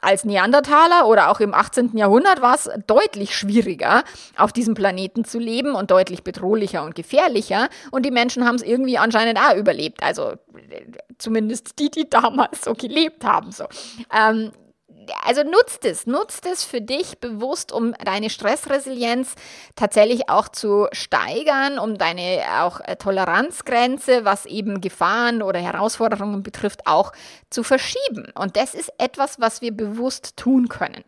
als 0.01 0.25
Neandertaler 0.25 1.07
oder 1.07 1.31
auch 1.31 1.41
im 1.41 1.55
18. 1.55 1.97
Jahrhundert 1.97 2.41
war 2.41 2.55
es 2.55 2.71
deutlich 2.87 3.37
schwieriger, 3.37 4.05
auf 4.37 4.53
diesem 4.53 4.75
Planeten 4.75 5.25
zu 5.25 5.39
leben 5.39 5.75
und 5.75 5.91
deutlich 5.91 6.23
bedrohlicher 6.23 6.83
und 6.83 6.95
gefährlicher. 6.95 7.69
Und 7.91 8.07
die 8.07 8.11
Menschen 8.11 8.47
haben 8.47 8.55
es 8.55 8.63
irgendwie 8.63 8.99
anscheinend 8.99 9.39
auch 9.39 9.57
überlebt. 9.57 10.03
Also 10.03 10.35
zumindest 11.19 11.79
die, 11.79 11.91
die 11.91 12.09
damals 12.09 12.63
so 12.65 12.75
gelebt 12.75 13.25
haben. 13.25 13.53
So. 13.53 13.65
Ähm, 14.13 14.53
also 15.25 15.43
nutzt 15.43 15.85
es, 15.85 16.07
nutzt 16.07 16.47
es 16.47 16.65
für 16.65 16.81
dich 16.81 17.19
bewusst, 17.19 17.73
um 17.73 17.95
deine 18.05 18.31
Stressresilienz 18.31 19.35
tatsächlich 19.77 20.29
auch 20.29 20.49
zu 20.49 20.89
steigern, 20.93 21.79
um 21.79 21.99
deine 21.99 22.43
auch 22.61 22.81
äh, 22.81 22.97
Toleranzgrenze, 22.97 24.25
was 24.25 24.47
eben 24.47 24.81
Gefahren 24.81 25.43
oder 25.43 25.61
Herausforderungen 25.61 26.43
betrifft, 26.43 26.87
auch 26.87 27.13
zu 27.51 27.63
verschieben. 27.63 28.33
Und 28.35 28.57
das 28.57 28.75
ist 28.75 28.93
etwas, 28.99 29.41
was 29.41 29.61
wir 29.61 29.77
bewusst 29.77 30.37
tun 30.37 30.69
können. 30.69 31.05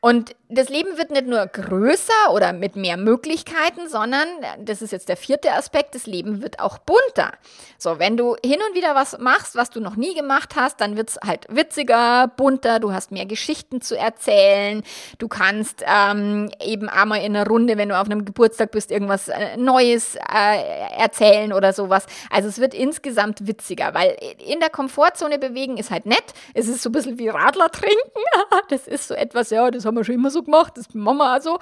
Und 0.00 0.36
das 0.48 0.68
Leben 0.68 0.96
wird 0.96 1.10
nicht 1.10 1.26
nur 1.26 1.44
größer 1.46 2.32
oder 2.32 2.52
mit 2.52 2.76
mehr 2.76 2.96
Möglichkeiten, 2.96 3.88
sondern, 3.88 4.28
das 4.60 4.80
ist 4.80 4.92
jetzt 4.92 5.08
der 5.08 5.16
vierte 5.16 5.52
Aspekt, 5.52 5.94
das 5.94 6.06
Leben 6.06 6.40
wird 6.40 6.60
auch 6.60 6.78
bunter. 6.78 7.32
So, 7.78 7.98
wenn 7.98 8.16
du 8.16 8.36
hin 8.44 8.58
und 8.66 8.76
wieder 8.76 8.94
was 8.94 9.18
machst, 9.18 9.56
was 9.56 9.70
du 9.70 9.80
noch 9.80 9.96
nie 9.96 10.14
gemacht 10.14 10.54
hast, 10.56 10.80
dann 10.80 10.96
wird 10.96 11.10
es 11.10 11.18
halt 11.24 11.46
witziger, 11.50 12.28
bunter, 12.28 12.78
du 12.78 12.92
hast 12.92 13.10
mehr 13.10 13.26
Geschichten 13.26 13.80
zu 13.80 13.98
erzählen, 13.98 14.82
du 15.18 15.28
kannst 15.28 15.84
ähm, 15.84 16.48
eben 16.64 16.88
einmal 16.88 17.18
in 17.22 17.36
einer 17.36 17.46
Runde, 17.46 17.76
wenn 17.76 17.88
du 17.88 17.98
auf 17.98 18.06
einem 18.06 18.24
Geburtstag 18.24 18.70
bist, 18.70 18.92
irgendwas 18.92 19.28
äh, 19.28 19.56
Neues 19.56 20.14
äh, 20.14 20.96
erzählen 20.96 21.52
oder 21.52 21.72
sowas. 21.72 22.06
Also 22.30 22.48
es 22.48 22.58
wird 22.58 22.72
insgesamt 22.72 23.46
witziger, 23.46 23.94
weil 23.94 24.16
in 24.38 24.60
der 24.60 24.70
Komfortzone 24.70 25.38
bewegen 25.38 25.76
ist 25.76 25.90
halt 25.90 26.06
nett, 26.06 26.24
es 26.54 26.68
ist 26.68 26.82
so 26.82 26.88
ein 26.88 26.92
bisschen 26.92 27.18
wie 27.18 27.28
Radler 27.28 27.70
trinken, 27.70 27.98
das 28.70 28.86
ist 28.86 29.08
so 29.08 29.14
etwas, 29.14 29.50
ja, 29.50 29.70
das 29.70 29.87
haben 29.88 29.96
wir 29.96 30.04
schon 30.04 30.14
immer 30.14 30.30
so 30.30 30.42
gemacht, 30.42 30.74
das 30.76 30.94
machen 30.94 31.18
wir 31.18 31.30
also. 31.30 31.58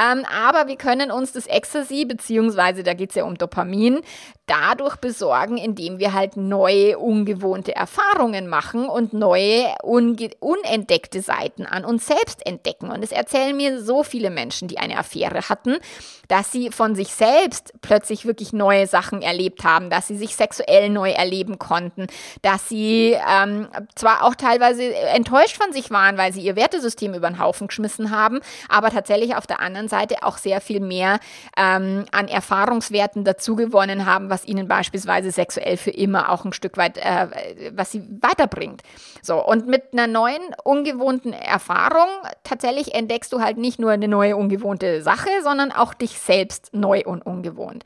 Ähm, 0.00 0.24
aber 0.32 0.68
wir 0.68 0.76
können 0.76 1.10
uns 1.10 1.32
das 1.32 1.46
Ecstasy, 1.46 2.04
beziehungsweise 2.04 2.82
da 2.82 2.94
geht 2.94 3.10
es 3.10 3.16
ja 3.16 3.24
um 3.24 3.36
Dopamin, 3.36 4.00
dadurch 4.50 4.96
besorgen, 4.96 5.56
indem 5.56 6.00
wir 6.00 6.12
halt 6.12 6.36
neue, 6.36 6.98
ungewohnte 6.98 7.74
Erfahrungen 7.74 8.48
machen 8.48 8.88
und 8.88 9.12
neue, 9.12 9.72
unentdeckte 9.82 11.22
Seiten 11.22 11.66
an 11.66 11.84
uns 11.84 12.08
selbst 12.08 12.44
entdecken. 12.44 12.90
Und 12.90 13.04
es 13.04 13.12
erzählen 13.12 13.56
mir 13.56 13.80
so 13.80 14.02
viele 14.02 14.28
Menschen, 14.28 14.66
die 14.66 14.78
eine 14.78 14.98
Affäre 14.98 15.48
hatten, 15.48 15.78
dass 16.26 16.50
sie 16.50 16.70
von 16.70 16.94
sich 16.94 17.08
selbst 17.14 17.72
plötzlich 17.80 18.24
wirklich 18.24 18.52
neue 18.52 18.86
Sachen 18.86 19.22
erlebt 19.22 19.62
haben, 19.62 19.88
dass 19.88 20.08
sie 20.08 20.16
sich 20.16 20.34
sexuell 20.34 20.88
neu 20.88 21.10
erleben 21.10 21.58
konnten, 21.58 22.06
dass 22.42 22.68
sie 22.68 23.16
ähm, 23.28 23.68
zwar 23.94 24.24
auch 24.24 24.34
teilweise 24.34 24.94
enttäuscht 24.94 25.56
von 25.56 25.72
sich 25.72 25.90
waren, 25.90 26.18
weil 26.18 26.32
sie 26.32 26.40
ihr 26.40 26.56
Wertesystem 26.56 27.14
über 27.14 27.28
den 27.28 27.38
Haufen 27.38 27.68
geschmissen 27.68 28.10
haben, 28.10 28.40
aber 28.68 28.90
tatsächlich 28.90 29.36
auf 29.36 29.46
der 29.46 29.60
anderen 29.60 29.88
Seite 29.88 30.22
auch 30.22 30.38
sehr 30.38 30.60
viel 30.60 30.80
mehr 30.80 31.20
ähm, 31.56 32.04
an 32.10 32.28
Erfahrungswerten 32.28 33.24
dazu 33.24 33.54
gewonnen 33.56 34.06
haben, 34.06 34.30
was 34.30 34.39
was 34.40 34.48
ihnen 34.48 34.68
beispielsweise 34.68 35.30
sexuell 35.30 35.76
für 35.76 35.90
immer 35.90 36.30
auch 36.30 36.44
ein 36.44 36.52
Stück 36.52 36.76
weit, 36.76 36.98
äh, 36.98 37.28
was 37.74 37.90
sie 37.90 38.02
weiterbringt. 38.20 38.82
So, 39.22 39.44
und 39.44 39.66
mit 39.66 39.92
einer 39.92 40.06
neuen, 40.06 40.40
ungewohnten 40.64 41.32
Erfahrung 41.32 42.08
tatsächlich 42.44 42.94
entdeckst 42.94 43.32
du 43.32 43.40
halt 43.40 43.58
nicht 43.58 43.78
nur 43.78 43.90
eine 43.90 44.08
neue, 44.08 44.36
ungewohnte 44.36 45.02
Sache, 45.02 45.28
sondern 45.42 45.72
auch 45.72 45.94
dich 45.94 46.18
selbst 46.18 46.70
neu 46.72 47.02
und 47.04 47.24
ungewohnt. 47.24 47.84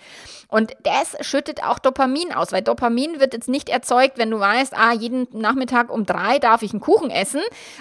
Und 0.49 0.73
das 0.85 1.17
schüttet 1.27 1.65
auch 1.65 1.79
Dopamin 1.81 2.33
aus, 2.33 2.53
weil 2.53 2.63
Dopamin 2.63 3.19
wird 3.19 3.35
jetzt 3.35 3.49
nicht 3.49 3.69
erzeugt, 3.69 4.19
wenn 4.19 4.31
du 4.31 4.39
weißt, 4.39 4.75
ah, 4.77 4.93
jeden 4.93 5.27
Nachmittag 5.33 5.91
um 5.91 6.07
drei 6.07 6.39
darf 6.39 6.63
ich 6.63 6.73
einen 6.73 6.81
Kuchen 6.81 7.11
essen, 7.11 7.41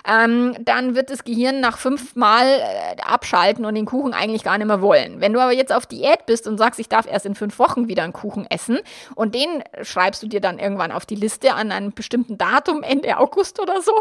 ähm, 0.10 0.56
dann 0.62 0.96
wird 0.96 1.12
das 1.12 1.24
Gehirn 1.24 1.60
nach 1.60 1.78
fünfmal 1.78 2.48
äh, 2.48 3.02
abschalten 3.02 3.66
und 3.66 3.76
den 3.76 3.86
Kuchen 3.86 4.14
eigentlich 4.14 4.44
gar 4.44 4.58
nicht 4.58 4.66
mehr 4.66 4.82
wollen. 4.82 5.22
Wenn 5.22 5.34
du 5.34 5.40
aber 5.40 5.52
jetzt 5.52 5.72
auf 5.72 5.86
Diät 5.86 6.26
bist 6.26 6.48
und 6.48 6.58
sagst, 6.58 6.80
ich 6.80 6.90
darf 6.90 7.06
erst 7.06 7.28
in 7.28 7.36
fünf 7.36 7.60
Wochen 7.60 7.88
wieder 7.88 8.04
einen 8.04 8.14
Kuchen 8.14 8.48
essen, 8.50 8.63
essen 8.64 8.80
und 9.16 9.36
den 9.36 9.64
schreibst 9.82 10.24
du 10.24 10.28
dir 10.28 10.42
dann 10.42 10.60
irgendwann 10.60 10.92
auf 10.92 11.06
die 11.06 11.16
Liste 11.16 11.54
an 11.54 11.72
einem 11.72 11.94
bestimmten 11.94 12.38
Datum, 12.38 12.84
Ende 12.84 13.18
August 13.18 13.60
oder 13.60 13.82
so, 13.82 13.94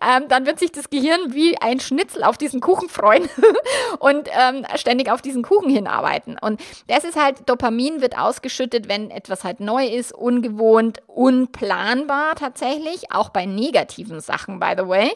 ähm, 0.00 0.28
dann 0.28 0.46
wird 0.46 0.58
sich 0.58 0.72
das 0.72 0.90
Gehirn 0.90 1.32
wie 1.34 1.56
ein 1.60 1.80
Schnitzel 1.80 2.24
auf 2.24 2.38
diesen 2.38 2.60
Kuchen 2.60 2.88
freuen 2.88 3.28
und 3.98 4.28
ähm, 4.38 4.64
ständig 4.76 5.10
auf 5.10 5.22
diesen 5.22 5.42
Kuchen 5.42 5.70
hinarbeiten. 5.70 6.36
Und 6.40 6.60
das 6.88 7.04
ist 7.04 7.16
halt, 7.16 7.48
Dopamin 7.48 8.00
wird 8.00 8.18
ausgeschüttet, 8.18 8.88
wenn 8.88 9.10
etwas 9.10 9.44
halt 9.44 9.60
neu 9.60 9.86
ist, 9.86 10.12
ungewohnt, 10.12 11.00
unplanbar 11.06 12.34
tatsächlich, 12.34 13.12
auch 13.12 13.30
bei 13.30 13.46
negativen 13.46 14.20
Sachen, 14.20 14.60
by 14.60 14.74
the 14.76 14.86
way. 14.86 15.10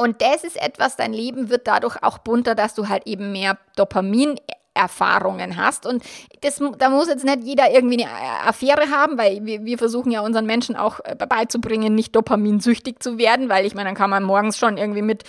Und 0.00 0.22
das 0.22 0.44
ist 0.44 0.56
etwas, 0.56 0.94
dein 0.94 1.12
Leben 1.12 1.50
wird 1.50 1.66
dadurch 1.66 2.00
auch 2.04 2.18
bunter, 2.18 2.54
dass 2.54 2.74
du 2.74 2.88
halt 2.88 3.08
eben 3.08 3.32
mehr 3.32 3.58
Dopamin 3.74 4.38
Erfahrungen 4.78 5.56
hast. 5.56 5.86
Und 5.86 6.02
das, 6.40 6.60
da 6.78 6.88
muss 6.88 7.08
jetzt 7.08 7.24
nicht 7.24 7.44
jeder 7.44 7.70
irgendwie 7.70 8.04
eine 8.04 8.46
Affäre 8.46 8.90
haben, 8.90 9.18
weil 9.18 9.44
wir, 9.44 9.64
wir 9.64 9.78
versuchen 9.78 10.10
ja 10.10 10.20
unseren 10.20 10.46
Menschen 10.46 10.76
auch 10.76 11.00
äh, 11.04 11.14
beizubringen, 11.14 11.94
nicht 11.94 12.14
dopaminsüchtig 12.14 13.00
zu 13.00 13.18
werden, 13.18 13.48
weil 13.48 13.66
ich 13.66 13.74
meine, 13.74 13.88
dann 13.88 13.96
kann 13.96 14.10
man 14.10 14.22
morgens 14.22 14.56
schon 14.56 14.76
irgendwie 14.76 15.02
mit 15.02 15.24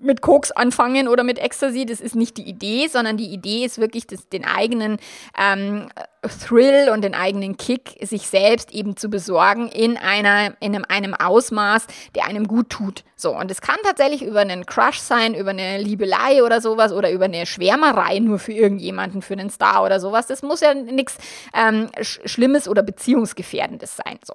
mit 0.00 0.20
Koks 0.20 0.50
anfangen 0.50 1.08
oder 1.08 1.24
mit 1.24 1.38
Ecstasy, 1.38 1.86
das 1.86 2.00
ist 2.00 2.14
nicht 2.14 2.36
die 2.36 2.48
Idee, 2.48 2.88
sondern 2.88 3.16
die 3.16 3.32
Idee 3.32 3.64
ist 3.64 3.78
wirklich, 3.78 4.06
das, 4.06 4.28
den 4.28 4.44
eigenen 4.44 4.98
ähm, 5.38 5.88
Thrill 6.40 6.90
und 6.92 7.02
den 7.02 7.14
eigenen 7.14 7.56
Kick 7.56 7.96
sich 8.02 8.28
selbst 8.28 8.72
eben 8.72 8.96
zu 8.96 9.08
besorgen 9.08 9.68
in, 9.68 9.96
einer, 9.96 10.54
in 10.60 10.74
einem, 10.74 10.84
einem 10.88 11.14
Ausmaß, 11.14 11.86
der 12.14 12.26
einem 12.26 12.48
gut 12.48 12.70
tut. 12.70 13.04
So, 13.16 13.36
und 13.36 13.50
es 13.50 13.60
kann 13.60 13.76
tatsächlich 13.82 14.22
über 14.22 14.40
einen 14.40 14.66
Crush 14.66 14.98
sein, 14.98 15.34
über 15.34 15.50
eine 15.50 15.78
Liebelei 15.78 16.42
oder 16.42 16.60
sowas 16.60 16.92
oder 16.92 17.10
über 17.10 17.26
eine 17.26 17.46
Schwärmerei 17.46 18.18
nur 18.18 18.38
für 18.38 18.52
irgendjemanden, 18.52 19.22
für 19.22 19.34
einen 19.34 19.50
Star 19.50 19.84
oder 19.84 20.00
sowas. 20.00 20.26
Das 20.26 20.42
muss 20.42 20.60
ja 20.60 20.74
nichts 20.74 21.18
ähm, 21.54 21.88
Schlimmes 22.00 22.68
oder 22.68 22.82
Beziehungsgefährdendes 22.82 23.96
sein. 23.96 24.18
So. 24.24 24.34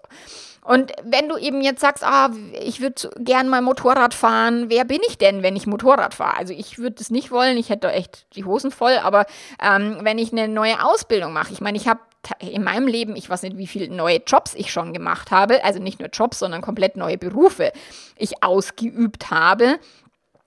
Und 0.63 0.93
wenn 1.03 1.27
du 1.27 1.37
eben 1.37 1.61
jetzt 1.61 1.81
sagst, 1.81 2.03
ah, 2.03 2.29
ich 2.61 2.79
würde 2.79 3.09
gern 3.17 3.49
mal 3.49 3.61
Motorrad 3.61 4.13
fahren, 4.13 4.69
wer 4.69 4.85
bin 4.85 5.01
ich 5.07 5.17
denn, 5.17 5.43
wenn 5.43 5.55
ich 5.55 5.67
Motorrad 5.67 6.13
fahre? 6.13 6.37
Also 6.37 6.53
ich 6.53 6.77
würde 6.77 6.95
es 6.99 7.11
nicht 7.11 7.31
wollen, 7.31 7.57
ich 7.57 7.69
hätte 7.69 7.91
echt 7.91 8.25
die 8.35 8.45
Hosen 8.45 8.71
voll, 8.71 8.97
aber 9.03 9.25
ähm, 9.61 9.99
wenn 10.01 10.17
ich 10.17 10.31
eine 10.31 10.47
neue 10.47 10.83
Ausbildung 10.83 11.33
mache, 11.33 11.51
ich 11.51 11.61
meine, 11.61 11.77
ich 11.77 11.87
habe 11.87 11.99
in 12.39 12.63
meinem 12.63 12.87
Leben, 12.87 13.15
ich 13.17 13.29
weiß 13.29 13.43
nicht, 13.43 13.57
wie 13.57 13.67
viele 13.67 13.93
neue 13.93 14.21
Jobs 14.25 14.53
ich 14.55 14.71
schon 14.71 14.93
gemacht 14.93 15.31
habe, 15.31 15.63
also 15.65 15.79
nicht 15.79 15.99
nur 15.99 16.09
Jobs, 16.09 16.39
sondern 16.39 16.61
komplett 16.61 16.95
neue 16.95 17.17
Berufe 17.17 17.73
ich 18.15 18.41
ausgeübt 18.41 19.29
habe. 19.29 19.79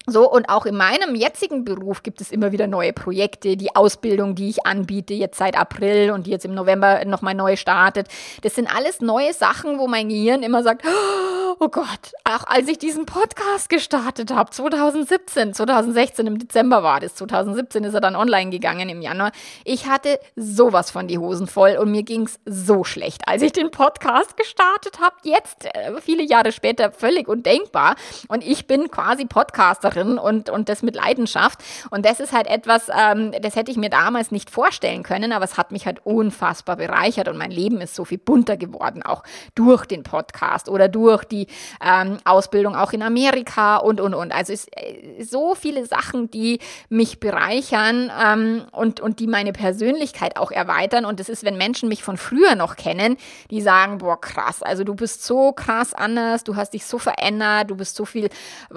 So, 0.09 0.31
und 0.31 0.49
auch 0.49 0.67
in 0.67 0.77
meinem 0.77 1.17
jetzigen 1.17 1.65
Beruf 1.65 2.05
gibt 2.05 2.21
es 2.21 2.31
immer 2.31 2.53
wieder 2.53 2.69
neue 2.69 2.93
Projekte, 2.93 3.57
die 3.57 3.75
Ausbildung, 3.75 4.37
die 4.37 4.49
ich 4.49 4.65
anbiete, 4.65 5.15
jetzt 5.15 5.37
seit 5.37 5.59
April 5.59 6.13
und 6.13 6.27
die 6.27 6.31
jetzt 6.31 6.45
im 6.45 6.55
November 6.55 7.05
nochmal 7.05 7.35
neu 7.35 7.57
startet. 7.57 8.07
Das 8.43 8.55
sind 8.55 8.73
alles 8.73 9.01
neue 9.01 9.33
Sachen, 9.33 9.79
wo 9.81 9.89
mein 9.89 10.09
Gehirn 10.09 10.45
immer 10.45 10.63
sagt, 10.63 10.87
oh 10.87 11.36
Gott, 11.59 12.13
auch 12.25 12.45
als 12.47 12.69
ich 12.69 12.79
diesen 12.79 13.07
Podcast 13.07 13.69
gestartet 13.69 14.31
habe, 14.31 14.51
2017, 14.51 15.55
2016 15.55 16.27
im 16.27 16.39
Dezember 16.39 16.83
war 16.83 17.01
das, 17.01 17.15
2017 17.15 17.85
ist 17.85 17.95
er 17.95 18.01
dann 18.01 18.15
online 18.15 18.51
gegangen 18.51 18.89
im 18.89 19.01
Januar. 19.01 19.33
Ich 19.65 19.87
hatte 19.89 20.21
sowas 20.37 20.91
von 20.91 21.09
die 21.09 21.19
Hosen 21.19 21.47
voll 21.47 21.77
und 21.81 21.91
mir 21.91 22.03
ging's 22.03 22.39
so 22.45 22.85
schlecht, 22.85 23.27
als 23.27 23.43
ich 23.43 23.53
den 23.53 23.71
Podcast 23.71 24.37
gestartet 24.37 25.01
habe. 25.01 25.17
Jetzt, 25.23 25.65
äh, 25.65 26.01
viele 26.01 26.23
Jahre 26.23 26.53
später, 26.53 26.93
völlig 26.93 27.27
undenkbar. 27.27 27.97
Und 28.29 28.47
ich 28.47 28.67
bin 28.67 28.91
quasi 28.91 29.25
Podcasterin 29.25 30.19
und, 30.19 30.51
und 30.51 30.69
das 30.69 30.83
mit 30.83 30.95
Leidenschaft. 30.95 31.61
Und 31.91 32.05
das 32.05 32.21
ist 32.21 32.33
halt 32.33 32.49
etwas, 32.49 32.89
ähm, 32.89 33.33
das 33.41 33.57
hätte 33.57 33.71
ich 33.71 33.79
mir 33.79 33.91
damals 33.91 34.31
nicht 34.31 34.51
vorstellen 34.51 35.03
können, 35.03 35.33
aber 35.33 35.45
es 35.45 35.57
hat 35.57 35.73
mich 35.73 35.87
halt 35.87 36.05
unfassbar 36.05 36.77
bereichert 36.77 37.29
und 37.29 37.39
mein 37.39 37.51
Leben 37.51 37.81
ist 37.81 37.95
so 37.95 38.05
viel 38.05 38.19
bunter 38.19 38.57
geworden, 38.57 39.03
auch 39.03 39.23
durch 39.55 39.87
den 39.87 40.03
Podcast 40.03 40.69
oder 40.69 40.89
durch 40.89 41.25
die 41.25 41.46
ähm, 41.85 42.19
Ausbildung 42.25 42.75
auch 42.75 42.93
in 42.93 43.03
Amerika 43.03 43.77
und, 43.77 44.01
und, 44.01 44.15
und. 44.15 44.33
Also 44.33 44.53
es 44.53 44.65
ist 44.65 44.77
äh, 44.77 45.23
so 45.23 45.55
viele 45.55 45.87
Sachen, 45.87 46.31
die 46.31 46.59
mich 46.89 47.21
bereichern 47.21 48.11
ähm, 48.25 48.65
und, 48.73 49.01
und 49.01 49.21
die 49.21 49.27
meine 49.27 49.53
Persönlichkeit 49.53 50.37
auch 50.37 50.51
erweitern. 50.51 51.05
Und 51.05 51.21
das 51.21 51.29
ist, 51.29 51.45
wenn 51.45 51.57
Menschen 51.57 51.89
mich 51.89 52.03
von 52.03 52.17
früher 52.17 52.55
noch 52.55 52.77
kennen, 52.77 53.17
die 53.51 53.61
sagen, 53.61 53.99
boah, 53.99 54.21
krass, 54.21 54.63
also 54.63 54.85
du 54.85 54.95
bist 54.95 55.25
so 55.25 55.53
krass 55.53 55.95
anders, 55.95 56.45
du 56.45 56.57
hast 56.57 56.71
dich 56.71 56.87
so 56.87 56.99
verändert, 56.99 57.71
du 57.71 57.77
bist 57.77 57.97
so 57.97 58.05
viel 58.05 58.29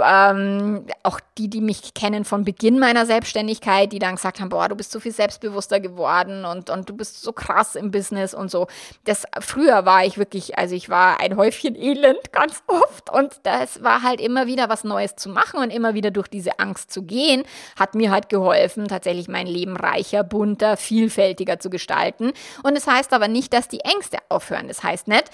ähm, 0.02 0.86
auch 1.04 1.20
die, 1.38 1.50
die 1.50 1.62
mich 1.62 1.94
kennen 1.94 2.26
von 2.26 2.44
Beginn 2.44 2.80
meiner 2.80 3.06
Selbstständigkeit, 3.06 3.92
die 3.92 4.00
dann 4.00 4.16
gesagt 4.16 4.40
haben, 4.40 4.50
boah, 4.50 4.68
du 4.68 4.76
bist 4.76 4.92
so 4.92 5.00
viel 5.00 5.12
selbstbewusster 5.12 5.80
geworden 5.80 6.46
und, 6.46 6.70
und 6.70 6.90
du 6.90 6.96
bist 6.96 7.22
so 7.22 7.32
krass 7.32 7.76
im 7.76 7.92
Business 7.92 8.34
und 8.34 8.52
so. 8.52 8.68
Das 9.06 9.26
früher 9.40 9.86
war 9.86 10.06
ich 10.06 10.18
wirklich, 10.18 10.58
also 10.58 10.76
ich 10.76 10.90
war 10.90 11.20
ein 11.20 11.38
Häufchen 11.38 11.76
Elend 11.76 12.20
ganz 12.32 12.59
oft 12.68 13.10
und 13.10 13.40
das 13.44 13.84
war 13.84 14.02
halt 14.04 14.20
immer 14.20 14.48
wieder 14.48 14.68
was 14.68 14.84
Neues 14.84 15.16
zu 15.16 15.30
machen 15.30 15.60
und 15.60 15.70
immer 15.70 15.94
wieder 15.94 16.12
durch 16.12 16.28
diese 16.28 16.60
Angst 16.60 16.92
zu 16.92 17.04
gehen, 17.04 17.44
hat 17.78 17.96
mir 17.96 18.12
halt 18.12 18.30
geholfen, 18.30 18.88
tatsächlich 18.88 19.28
mein 19.28 19.48
Leben 19.48 19.78
reicher, 19.78 20.24
bunter, 20.24 20.76
vielfältiger 20.76 21.60
zu 21.60 21.70
gestalten. 21.70 22.34
Und 22.64 22.76
es 22.76 22.80
das 22.86 22.96
heißt 22.96 23.14
aber 23.14 23.28
nicht, 23.28 23.54
dass 23.54 23.68
die 23.68 23.82
Ängste 23.82 24.18
aufhören. 24.30 24.68
Das 24.68 24.84
heißt 24.84 25.08
nicht, 25.08 25.26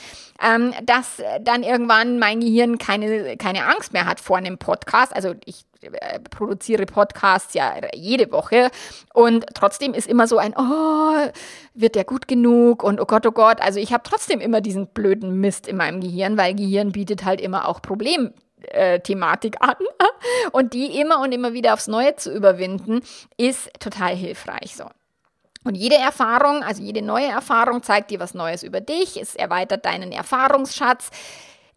ähm, 0.43 0.73
dass 0.83 1.21
dann 1.41 1.63
irgendwann 1.63 2.19
mein 2.19 2.41
Gehirn 2.41 2.77
keine, 2.77 3.37
keine 3.37 3.65
Angst 3.65 3.93
mehr 3.93 4.05
hat 4.05 4.19
vor 4.19 4.37
einem 4.37 4.57
Podcast. 4.57 5.15
Also 5.15 5.35
ich 5.45 5.65
produziere 6.29 6.85
Podcasts 6.85 7.53
ja 7.53 7.73
jede 7.93 8.31
Woche 8.31 8.69
und 9.13 9.45
trotzdem 9.53 9.93
ist 9.93 10.07
immer 10.07 10.27
so 10.27 10.37
ein, 10.37 10.53
oh, 10.57 11.31
wird 11.73 11.95
der 11.95 12.03
gut 12.03 12.27
genug 12.27 12.83
und 12.83 12.99
oh 12.99 13.05
Gott, 13.05 13.25
oh 13.25 13.31
Gott. 13.31 13.61
Also 13.61 13.79
ich 13.79 13.93
habe 13.93 14.03
trotzdem 14.03 14.39
immer 14.39 14.61
diesen 14.61 14.87
blöden 14.87 15.39
Mist 15.39 15.67
in 15.67 15.77
meinem 15.77 16.01
Gehirn, 16.01 16.37
weil 16.37 16.55
Gehirn 16.55 16.91
bietet 16.91 17.25
halt 17.25 17.41
immer 17.41 17.67
auch 17.67 17.81
Problem, 17.81 18.33
äh, 18.69 18.99
Thematik 18.99 19.57
an. 19.59 19.75
Und 20.51 20.73
die 20.73 20.99
immer 20.99 21.19
und 21.19 21.31
immer 21.33 21.53
wieder 21.53 21.73
aufs 21.73 21.87
Neue 21.87 22.15
zu 22.15 22.33
überwinden, 22.33 23.01
ist 23.37 23.69
total 23.79 24.15
hilfreich 24.15 24.75
so. 24.75 24.85
Und 25.63 25.75
jede 25.75 25.95
Erfahrung, 25.95 26.63
also 26.63 26.81
jede 26.81 27.01
neue 27.01 27.25
Erfahrung 27.25 27.81
zeigt 27.81 28.11
dir 28.11 28.19
was 28.19 28.35
Neues 28.35 28.61
über 28.61 28.81
dich, 28.81 29.19
es 29.19 29.35
erweitert 29.35 29.83
deinen 29.85 30.11
Erfahrungsschatz. 30.11 31.09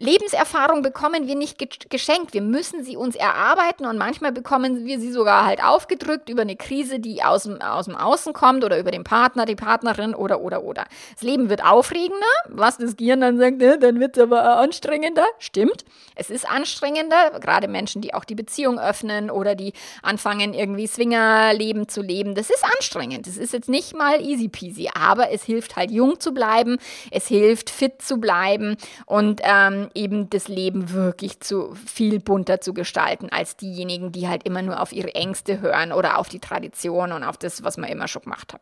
Lebenserfahrung 0.00 0.82
bekommen 0.82 1.26
wir 1.26 1.34
nicht 1.34 1.58
geschenkt. 1.90 2.32
Wir 2.32 2.40
müssen 2.40 2.84
sie 2.84 2.96
uns 2.96 3.16
erarbeiten 3.16 3.84
und 3.84 3.98
manchmal 3.98 4.30
bekommen 4.30 4.86
wir 4.86 5.00
sie 5.00 5.10
sogar 5.10 5.44
halt 5.44 5.60
aufgedrückt 5.62 6.28
über 6.28 6.42
eine 6.42 6.54
Krise, 6.54 7.00
die 7.00 7.24
aus 7.24 7.42
dem, 7.42 7.60
aus 7.60 7.86
dem 7.86 7.96
Außen 7.96 8.32
kommt 8.32 8.62
oder 8.62 8.78
über 8.78 8.92
den 8.92 9.02
Partner, 9.02 9.44
die 9.44 9.56
Partnerin 9.56 10.14
oder, 10.14 10.40
oder, 10.40 10.62
oder. 10.62 10.84
Das 11.14 11.22
Leben 11.22 11.50
wird 11.50 11.64
aufregender, 11.64 12.14
was 12.46 12.78
das 12.78 12.96
Gehirn 12.96 13.20
dann 13.20 13.38
sagt, 13.38 13.58
ne, 13.58 13.76
dann 13.76 13.98
wird 13.98 14.16
es 14.16 14.22
aber 14.22 14.58
anstrengender. 14.58 15.26
Stimmt, 15.40 15.84
es 16.14 16.30
ist 16.30 16.48
anstrengender, 16.48 17.40
gerade 17.40 17.66
Menschen, 17.66 18.00
die 18.00 18.14
auch 18.14 18.24
die 18.24 18.36
Beziehung 18.36 18.78
öffnen 18.78 19.32
oder 19.32 19.56
die 19.56 19.72
anfangen, 20.02 20.54
irgendwie 20.54 20.86
Swingerleben 20.86 21.88
zu 21.88 22.02
leben. 22.02 22.36
Das 22.36 22.50
ist 22.50 22.64
anstrengend. 22.64 23.26
Das 23.26 23.36
ist 23.36 23.52
jetzt 23.52 23.68
nicht 23.68 23.96
mal 23.96 24.20
easy 24.20 24.46
peasy, 24.46 24.90
aber 24.94 25.32
es 25.32 25.42
hilft 25.42 25.74
halt 25.74 25.90
jung 25.90 26.20
zu 26.20 26.32
bleiben, 26.32 26.78
es 27.10 27.26
hilft 27.26 27.68
fit 27.68 28.00
zu 28.00 28.18
bleiben 28.18 28.76
und 29.04 29.40
ähm, 29.42 29.87
eben 29.94 30.30
das 30.30 30.48
Leben 30.48 30.92
wirklich 30.92 31.40
zu 31.40 31.74
viel 31.74 32.20
bunter 32.20 32.60
zu 32.60 32.74
gestalten 32.74 33.28
als 33.30 33.56
diejenigen, 33.56 34.12
die 34.12 34.28
halt 34.28 34.44
immer 34.44 34.62
nur 34.62 34.80
auf 34.80 34.92
ihre 34.92 35.14
Ängste 35.14 35.60
hören 35.60 35.92
oder 35.92 36.18
auf 36.18 36.28
die 36.28 36.40
Tradition 36.40 37.12
und 37.12 37.24
auf 37.24 37.36
das, 37.36 37.62
was 37.62 37.76
man 37.76 37.90
immer 37.90 38.08
schon 38.08 38.22
gemacht 38.22 38.52
hat. 38.52 38.60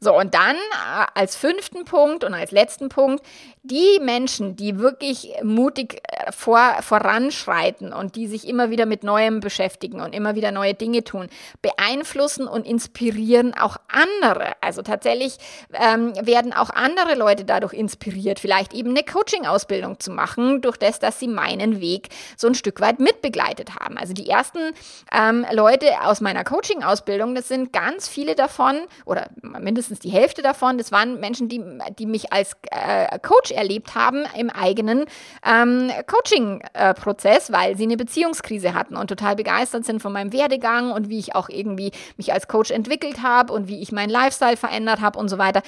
So, 0.00 0.14
und 0.16 0.34
dann 0.34 0.56
äh, 0.56 1.06
als 1.14 1.36
fünften 1.36 1.84
Punkt 1.84 2.22
und 2.24 2.34
als 2.34 2.50
letzten 2.50 2.88
Punkt, 2.88 3.24
die 3.70 3.98
Menschen, 4.00 4.56
die 4.56 4.78
wirklich 4.78 5.32
mutig 5.42 6.02
äh, 6.04 6.30
vor, 6.32 6.76
voranschreiten 6.80 7.92
und 7.92 8.16
die 8.16 8.26
sich 8.26 8.46
immer 8.46 8.70
wieder 8.70 8.86
mit 8.86 9.02
Neuem 9.02 9.40
beschäftigen 9.40 10.00
und 10.00 10.14
immer 10.14 10.34
wieder 10.34 10.52
neue 10.52 10.74
Dinge 10.74 11.04
tun, 11.04 11.28
beeinflussen 11.62 12.46
und 12.46 12.66
inspirieren 12.66 13.54
auch 13.54 13.76
andere. 13.88 14.52
Also 14.60 14.82
tatsächlich 14.82 15.38
ähm, 15.72 16.12
werden 16.20 16.52
auch 16.52 16.70
andere 16.70 17.14
Leute 17.14 17.44
dadurch 17.44 17.72
inspiriert, 17.72 18.38
vielleicht 18.38 18.72
eben 18.72 18.90
eine 18.90 19.02
Coaching-Ausbildung 19.02 19.98
zu 19.98 20.10
machen, 20.10 20.60
durch 20.62 20.76
das, 20.76 20.98
dass 20.98 21.18
sie 21.18 21.28
meinen 21.28 21.80
Weg 21.80 22.08
so 22.36 22.46
ein 22.46 22.54
Stück 22.54 22.80
weit 22.80 23.00
mitbegleitet 23.00 23.76
haben. 23.80 23.98
Also 23.98 24.12
die 24.12 24.28
ersten 24.28 24.72
ähm, 25.12 25.44
Leute 25.52 25.86
aus 26.02 26.20
meiner 26.20 26.44
Coaching-Ausbildung, 26.44 27.34
das 27.34 27.48
sind 27.48 27.72
ganz 27.72 28.08
viele 28.08 28.34
davon 28.34 28.76
oder 29.04 29.28
mindestens 29.42 29.98
die 29.98 30.10
Hälfte 30.10 30.42
davon, 30.42 30.78
das 30.78 30.92
waren 30.92 31.18
Menschen, 31.20 31.48
die, 31.48 31.62
die 31.98 32.06
mich 32.06 32.32
als 32.32 32.52
äh, 32.70 33.18
Coach 33.20 33.55
erlebt 33.56 33.94
haben 33.94 34.24
im 34.36 34.50
eigenen 34.50 35.06
ähm, 35.44 35.90
Coaching-Prozess, 36.06 37.52
weil 37.52 37.76
sie 37.76 37.84
eine 37.84 37.96
Beziehungskrise 37.96 38.74
hatten 38.74 38.96
und 38.96 39.08
total 39.08 39.36
begeistert 39.36 39.84
sind 39.84 40.00
von 40.00 40.12
meinem 40.12 40.32
Werdegang 40.32 40.92
und 40.92 41.08
wie 41.08 41.18
ich 41.18 41.34
auch 41.34 41.48
irgendwie 41.48 41.92
mich 42.16 42.32
als 42.32 42.48
Coach 42.48 42.70
entwickelt 42.70 43.22
habe 43.22 43.52
und 43.52 43.68
wie 43.68 43.80
ich 43.80 43.92
meinen 43.92 44.10
Lifestyle 44.10 44.56
verändert 44.56 45.00
habe 45.00 45.18
und 45.18 45.28
so 45.28 45.38
weiter. 45.38 45.62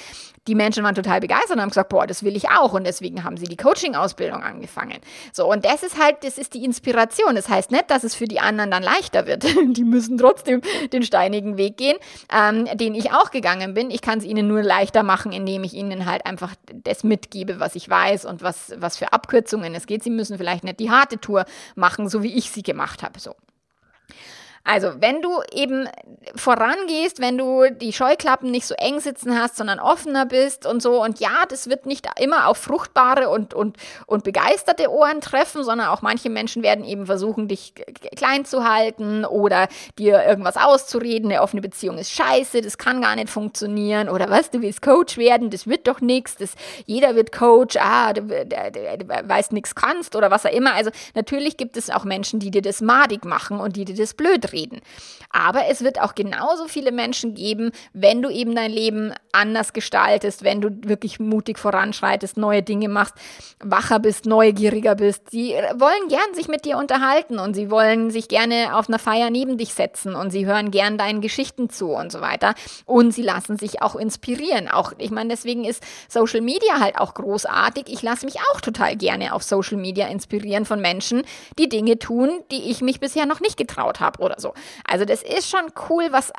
Die 0.46 0.54
Menschen 0.54 0.82
waren 0.82 0.94
total 0.94 1.20
begeistert 1.20 1.56
und 1.56 1.60
haben 1.60 1.68
gesagt, 1.68 1.90
boah, 1.90 2.06
das 2.06 2.22
will 2.22 2.34
ich 2.34 2.48
auch 2.48 2.72
und 2.72 2.84
deswegen 2.84 3.22
haben 3.22 3.36
sie 3.36 3.46
die 3.46 3.56
Coaching-Ausbildung 3.56 4.42
angefangen. 4.42 4.98
So, 5.32 5.50
und 5.50 5.64
das 5.64 5.82
ist 5.82 6.02
halt, 6.02 6.16
das 6.22 6.38
ist 6.38 6.54
die 6.54 6.64
Inspiration. 6.64 7.34
Das 7.34 7.48
heißt 7.48 7.70
nicht, 7.70 7.90
dass 7.90 8.04
es 8.04 8.14
für 8.14 8.26
die 8.26 8.40
anderen 8.40 8.70
dann 8.70 8.82
leichter 8.82 9.26
wird. 9.26 9.44
die 9.76 9.84
müssen 9.84 10.16
trotzdem 10.18 10.62
den 10.92 11.02
steinigen 11.02 11.56
Weg 11.58 11.76
gehen, 11.76 11.96
ähm, 12.34 12.66
den 12.74 12.94
ich 12.94 13.12
auch 13.12 13.30
gegangen 13.30 13.74
bin. 13.74 13.90
Ich 13.90 14.00
kann 14.00 14.18
es 14.18 14.24
ihnen 14.24 14.48
nur 14.48 14.62
leichter 14.62 15.02
machen, 15.02 15.32
indem 15.32 15.64
ich 15.64 15.74
ihnen 15.74 16.06
halt 16.06 16.26
einfach 16.26 16.54
das 16.72 17.04
mitgebe, 17.04 17.60
was 17.60 17.74
ich 17.74 17.77
weiß 17.86 18.24
und 18.24 18.42
was, 18.42 18.72
was 18.78 18.96
für 18.96 19.12
Abkürzungen 19.12 19.74
es 19.74 19.86
geht. 19.86 20.02
Sie 20.02 20.10
müssen 20.10 20.38
vielleicht 20.38 20.64
nicht 20.64 20.80
die 20.80 20.90
harte 20.90 21.20
Tour 21.20 21.44
machen, 21.74 22.08
so 22.08 22.22
wie 22.22 22.34
ich 22.34 22.50
sie 22.50 22.62
gemacht 22.62 23.02
habe. 23.02 23.20
So. 23.20 23.36
Also, 24.68 25.00
wenn 25.00 25.22
du 25.22 25.40
eben 25.50 25.88
vorangehst, 26.36 27.22
wenn 27.22 27.38
du 27.38 27.70
die 27.70 27.94
Scheuklappen 27.94 28.50
nicht 28.50 28.66
so 28.66 28.74
eng 28.74 29.00
sitzen 29.00 29.40
hast, 29.40 29.56
sondern 29.56 29.80
offener 29.80 30.26
bist 30.26 30.66
und 30.66 30.82
so, 30.82 31.02
und 31.02 31.20
ja, 31.20 31.30
das 31.48 31.70
wird 31.70 31.86
nicht 31.86 32.06
immer 32.20 32.48
auf 32.48 32.58
fruchtbare 32.58 33.30
und, 33.30 33.54
und, 33.54 33.78
und 34.06 34.24
begeisterte 34.24 34.90
Ohren 34.90 35.22
treffen, 35.22 35.64
sondern 35.64 35.88
auch 35.88 36.02
manche 36.02 36.28
Menschen 36.28 36.62
werden 36.62 36.84
eben 36.84 37.06
versuchen, 37.06 37.48
dich 37.48 37.72
klein 38.14 38.44
zu 38.44 38.68
halten 38.68 39.24
oder 39.24 39.68
dir 39.98 40.22
irgendwas 40.26 40.58
auszureden. 40.58 41.30
Eine 41.30 41.40
offene 41.40 41.62
Beziehung 41.62 41.96
ist 41.96 42.12
scheiße, 42.12 42.60
das 42.60 42.76
kann 42.76 43.00
gar 43.00 43.16
nicht 43.16 43.30
funktionieren. 43.30 44.10
Oder 44.10 44.28
was, 44.28 44.50
du 44.50 44.60
willst 44.60 44.82
Coach 44.82 45.16
werden, 45.16 45.48
das 45.48 45.66
wird 45.66 45.88
doch 45.88 46.02
nichts, 46.02 46.36
jeder 46.84 47.14
wird 47.14 47.32
Coach, 47.32 47.78
ah, 47.80 48.12
du, 48.12 48.20
du, 48.20 48.44
du, 48.44 49.08
weißt 49.08 49.52
nichts 49.52 49.74
kannst 49.74 50.14
oder 50.14 50.30
was 50.30 50.44
auch 50.44 50.52
immer. 50.52 50.74
Also, 50.74 50.90
natürlich 51.14 51.56
gibt 51.56 51.78
es 51.78 51.88
auch 51.88 52.04
Menschen, 52.04 52.38
die 52.38 52.50
dir 52.50 52.60
das 52.60 52.82
madig 52.82 53.24
machen 53.24 53.60
und 53.60 53.74
die 53.74 53.86
dir 53.86 53.96
das 53.96 54.12
blöd 54.12 54.52
reden 54.52 54.57
reden. 54.58 54.80
Aber 55.30 55.66
es 55.66 55.84
wird 55.84 56.00
auch 56.00 56.14
genauso 56.14 56.68
viele 56.68 56.90
Menschen 56.90 57.34
geben, 57.34 57.70
wenn 57.92 58.22
du 58.22 58.30
eben 58.30 58.54
dein 58.54 58.70
Leben 58.70 59.12
anders 59.32 59.72
gestaltest, 59.72 60.42
wenn 60.42 60.60
du 60.60 60.70
wirklich 60.82 61.20
mutig 61.20 61.58
voranschreitest, 61.58 62.38
neue 62.38 62.62
Dinge 62.62 62.88
machst, 62.88 63.14
wacher 63.60 63.98
bist, 63.98 64.26
neugieriger 64.26 64.94
bist. 64.94 65.30
Sie 65.30 65.52
wollen 65.74 66.08
gern 66.08 66.34
sich 66.34 66.48
mit 66.48 66.64
dir 66.64 66.78
unterhalten 66.78 67.38
und 67.38 67.54
sie 67.54 67.70
wollen 67.70 68.10
sich 68.10 68.28
gerne 68.28 68.76
auf 68.76 68.88
einer 68.88 68.98
Feier 68.98 69.30
neben 69.30 69.58
dich 69.58 69.74
setzen 69.74 70.14
und 70.14 70.30
sie 70.30 70.46
hören 70.46 70.70
gern 70.70 70.96
deinen 70.96 71.20
Geschichten 71.20 71.68
zu 71.68 71.90
und 71.90 72.10
so 72.10 72.20
weiter. 72.20 72.54
Und 72.86 73.12
sie 73.12 73.22
lassen 73.22 73.58
sich 73.58 73.82
auch 73.82 73.96
inspirieren. 73.96 74.68
Auch, 74.68 74.92
ich 74.98 75.10
meine, 75.10 75.28
deswegen 75.28 75.64
ist 75.64 75.82
Social 76.08 76.40
Media 76.40 76.80
halt 76.80 76.98
auch 76.98 77.14
großartig. 77.14 77.84
Ich 77.88 78.02
lasse 78.02 78.24
mich 78.24 78.36
auch 78.52 78.60
total 78.60 78.96
gerne 78.96 79.34
auf 79.34 79.42
Social 79.42 79.76
Media 79.76 80.08
inspirieren 80.08 80.64
von 80.64 80.80
Menschen, 80.80 81.22
die 81.58 81.68
Dinge 81.68 81.98
tun, 81.98 82.40
die 82.50 82.70
ich 82.70 82.80
mich 82.80 82.98
bisher 82.98 83.26
noch 83.26 83.40
nicht 83.40 83.56
getraut 83.56 84.00
habe 84.00 84.20
oder 84.22 84.40
so 84.40 84.47
so. 84.48 84.54
Also 84.84 85.04
das 85.04 85.22
ist 85.22 85.48
schon 85.48 85.66
cool, 85.88 86.08
was 86.10 86.30
äh, 86.30 86.32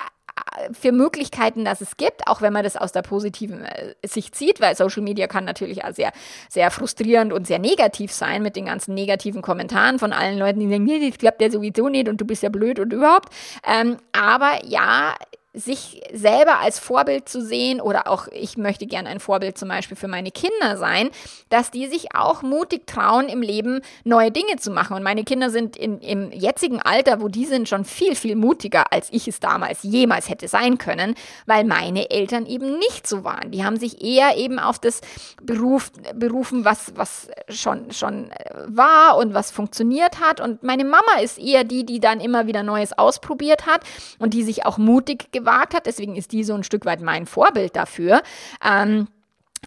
für 0.74 0.92
Möglichkeiten, 0.92 1.66
dass 1.66 1.82
es 1.82 1.98
gibt, 1.98 2.28
auch 2.28 2.42
wenn 2.42 2.54
man 2.54 2.64
das 2.64 2.76
aus 2.76 2.92
der 2.92 3.02
positiven 3.02 3.64
äh, 3.64 3.94
Sicht 4.06 4.36
sieht, 4.36 4.62
weil 4.62 4.76
Social 4.76 5.02
Media 5.02 5.28
kann 5.28 5.46
natürlich 5.46 5.84
auch 5.84 5.94
sehr, 5.94 6.12
sehr 6.50 6.72
frustrierend 6.72 7.34
und 7.34 7.48
sehr 7.48 7.60
negativ 7.60 8.12
sein 8.12 8.42
mit 8.42 8.56
den 8.56 8.66
ganzen 8.66 8.94
negativen 8.94 9.42
Kommentaren 9.42 10.00
von 10.00 10.14
allen 10.14 10.38
Leuten, 10.38 10.60
die 10.60 10.70
sagen, 10.70 10.84
nee, 10.84 11.10
das 11.10 11.18
klappt 11.18 11.42
ja 11.42 11.50
sowieso 11.50 11.90
nicht 11.90 12.10
und 12.10 12.20
du 12.20 12.26
bist 12.26 12.44
ja 12.44 12.50
blöd 12.50 12.80
und 12.80 12.94
überhaupt. 12.94 13.30
Ähm, 13.66 13.98
aber 14.12 14.66
ja, 14.66 15.16
sich 15.60 16.02
selber 16.14 16.60
als 16.60 16.80
Vorbild 16.80 17.30
zu 17.30 17.42
sehen 17.42 17.82
oder 17.82 18.08
auch 18.08 18.28
ich 18.32 18.58
möchte 18.58 18.86
gerne 18.88 19.10
ein 19.10 19.20
Vorbild 19.20 19.58
zum 19.58 19.70
Beispiel 19.70 19.98
für 19.98 20.08
meine 20.08 20.32
Kinder 20.32 20.78
sein, 20.78 21.10
dass 21.50 21.72
die 21.72 21.88
sich 21.88 22.16
auch 22.16 22.42
mutig 22.42 22.88
trauen, 22.88 23.28
im 23.28 23.42
Leben 23.42 23.82
neue 24.04 24.32
Dinge 24.32 24.58
zu 24.58 24.72
machen. 24.72 24.96
Und 24.96 25.04
meine 25.04 25.24
Kinder 25.24 25.50
sind 25.50 25.76
in, 25.76 26.00
im 26.00 26.32
jetzigen 26.32 26.82
Alter, 26.82 27.22
wo 27.22 27.28
die 27.28 27.46
sind, 27.46 27.70
schon 27.70 27.86
viel, 27.86 28.16
viel 28.16 28.36
mutiger, 28.36 28.92
als 28.92 29.10
ich 29.12 29.28
es 29.28 29.40
damals 29.40 29.84
jemals 29.84 30.30
hätte 30.30 30.48
sein 30.48 30.78
können, 30.78 31.16
weil 31.46 31.64
meine 31.64 32.10
Eltern 32.10 32.46
eben 32.46 32.78
nicht 32.78 33.08
so 33.08 33.24
waren. 33.24 33.52
Die 33.52 33.64
haben 33.64 33.78
sich 33.78 34.04
eher 34.04 34.38
eben 34.38 34.60
auf 34.60 34.80
das 34.80 35.02
Beruf, 35.42 35.92
berufen, 36.16 36.66
was, 36.66 36.94
was 36.96 37.30
schon, 37.50 37.92
schon 37.92 38.32
war 38.66 39.18
und 39.18 39.34
was 39.34 39.52
funktioniert 39.52 40.20
hat. 40.20 40.40
Und 40.40 40.64
meine 40.64 40.86
Mama 40.86 41.20
ist 41.22 41.38
eher 41.38 41.64
die, 41.64 41.86
die 41.86 42.00
dann 42.00 42.20
immer 42.20 42.48
wieder 42.48 42.64
Neues 42.64 42.98
ausprobiert 42.98 43.66
hat 43.66 43.82
und 44.20 44.34
die 44.34 44.44
sich 44.44 44.66
auch 44.66 44.78
mutig 44.78 45.32
gewagt 45.50 45.74
hat. 45.74 45.86
Deswegen 45.86 46.16
ist 46.16 46.32
die 46.32 46.44
so 46.44 46.54
ein 46.54 46.64
Stück 46.64 46.86
weit 46.86 47.02
mein 47.02 47.26
Vorbild 47.26 47.76
dafür. 47.76 48.22
Ähm, 48.64 49.08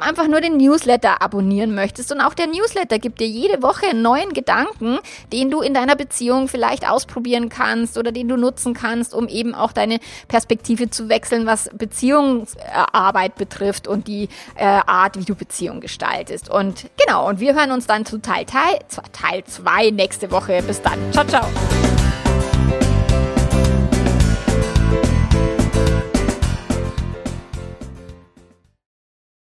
einfach 0.00 0.26
nur 0.26 0.40
den 0.40 0.56
Newsletter 0.56 1.22
abonnieren 1.22 1.76
möchtest. 1.76 2.10
Und 2.10 2.20
auch 2.20 2.34
der 2.34 2.48
Newsletter 2.48 2.98
gibt 2.98 3.20
dir 3.20 3.28
jede 3.28 3.62
Woche 3.62 3.90
einen 3.90 4.02
neuen 4.02 4.32
Gedanken, 4.32 4.98
den 5.32 5.52
du 5.52 5.60
in 5.60 5.72
deiner 5.72 5.94
Beziehung 5.94 6.48
vielleicht 6.48 6.90
ausprobieren 6.90 7.48
kannst 7.48 7.96
oder 7.96 8.10
den 8.10 8.26
du 8.26 8.36
nutzen 8.36 8.74
kannst, 8.74 9.14
um 9.14 9.28
eben 9.28 9.54
auch 9.54 9.70
deine 9.70 10.00
Perspektive 10.26 10.90
zu 10.90 11.08
wechseln, 11.08 11.46
was 11.46 11.70
Beziehungsarbeit 11.72 13.36
betrifft 13.36 13.86
und 13.86 14.08
die 14.08 14.28
äh, 14.56 14.64
Art, 14.64 15.11
wie 15.16 15.24
du 15.24 15.34
Beziehung 15.34 15.80
gestaltest. 15.80 16.48
Und 16.48 16.90
genau, 16.96 17.28
und 17.28 17.40
wir 17.40 17.54
hören 17.54 17.70
uns 17.72 17.86
dann 17.86 18.04
zu 18.04 18.18
Teil 18.18 18.44
Teil, 18.44 18.78
Teil 19.12 19.44
2 19.44 19.90
nächste 19.90 20.30
Woche. 20.30 20.62
Bis 20.62 20.82
dann. 20.82 20.98
Ciao, 21.12 21.26
ciao. 21.26 21.46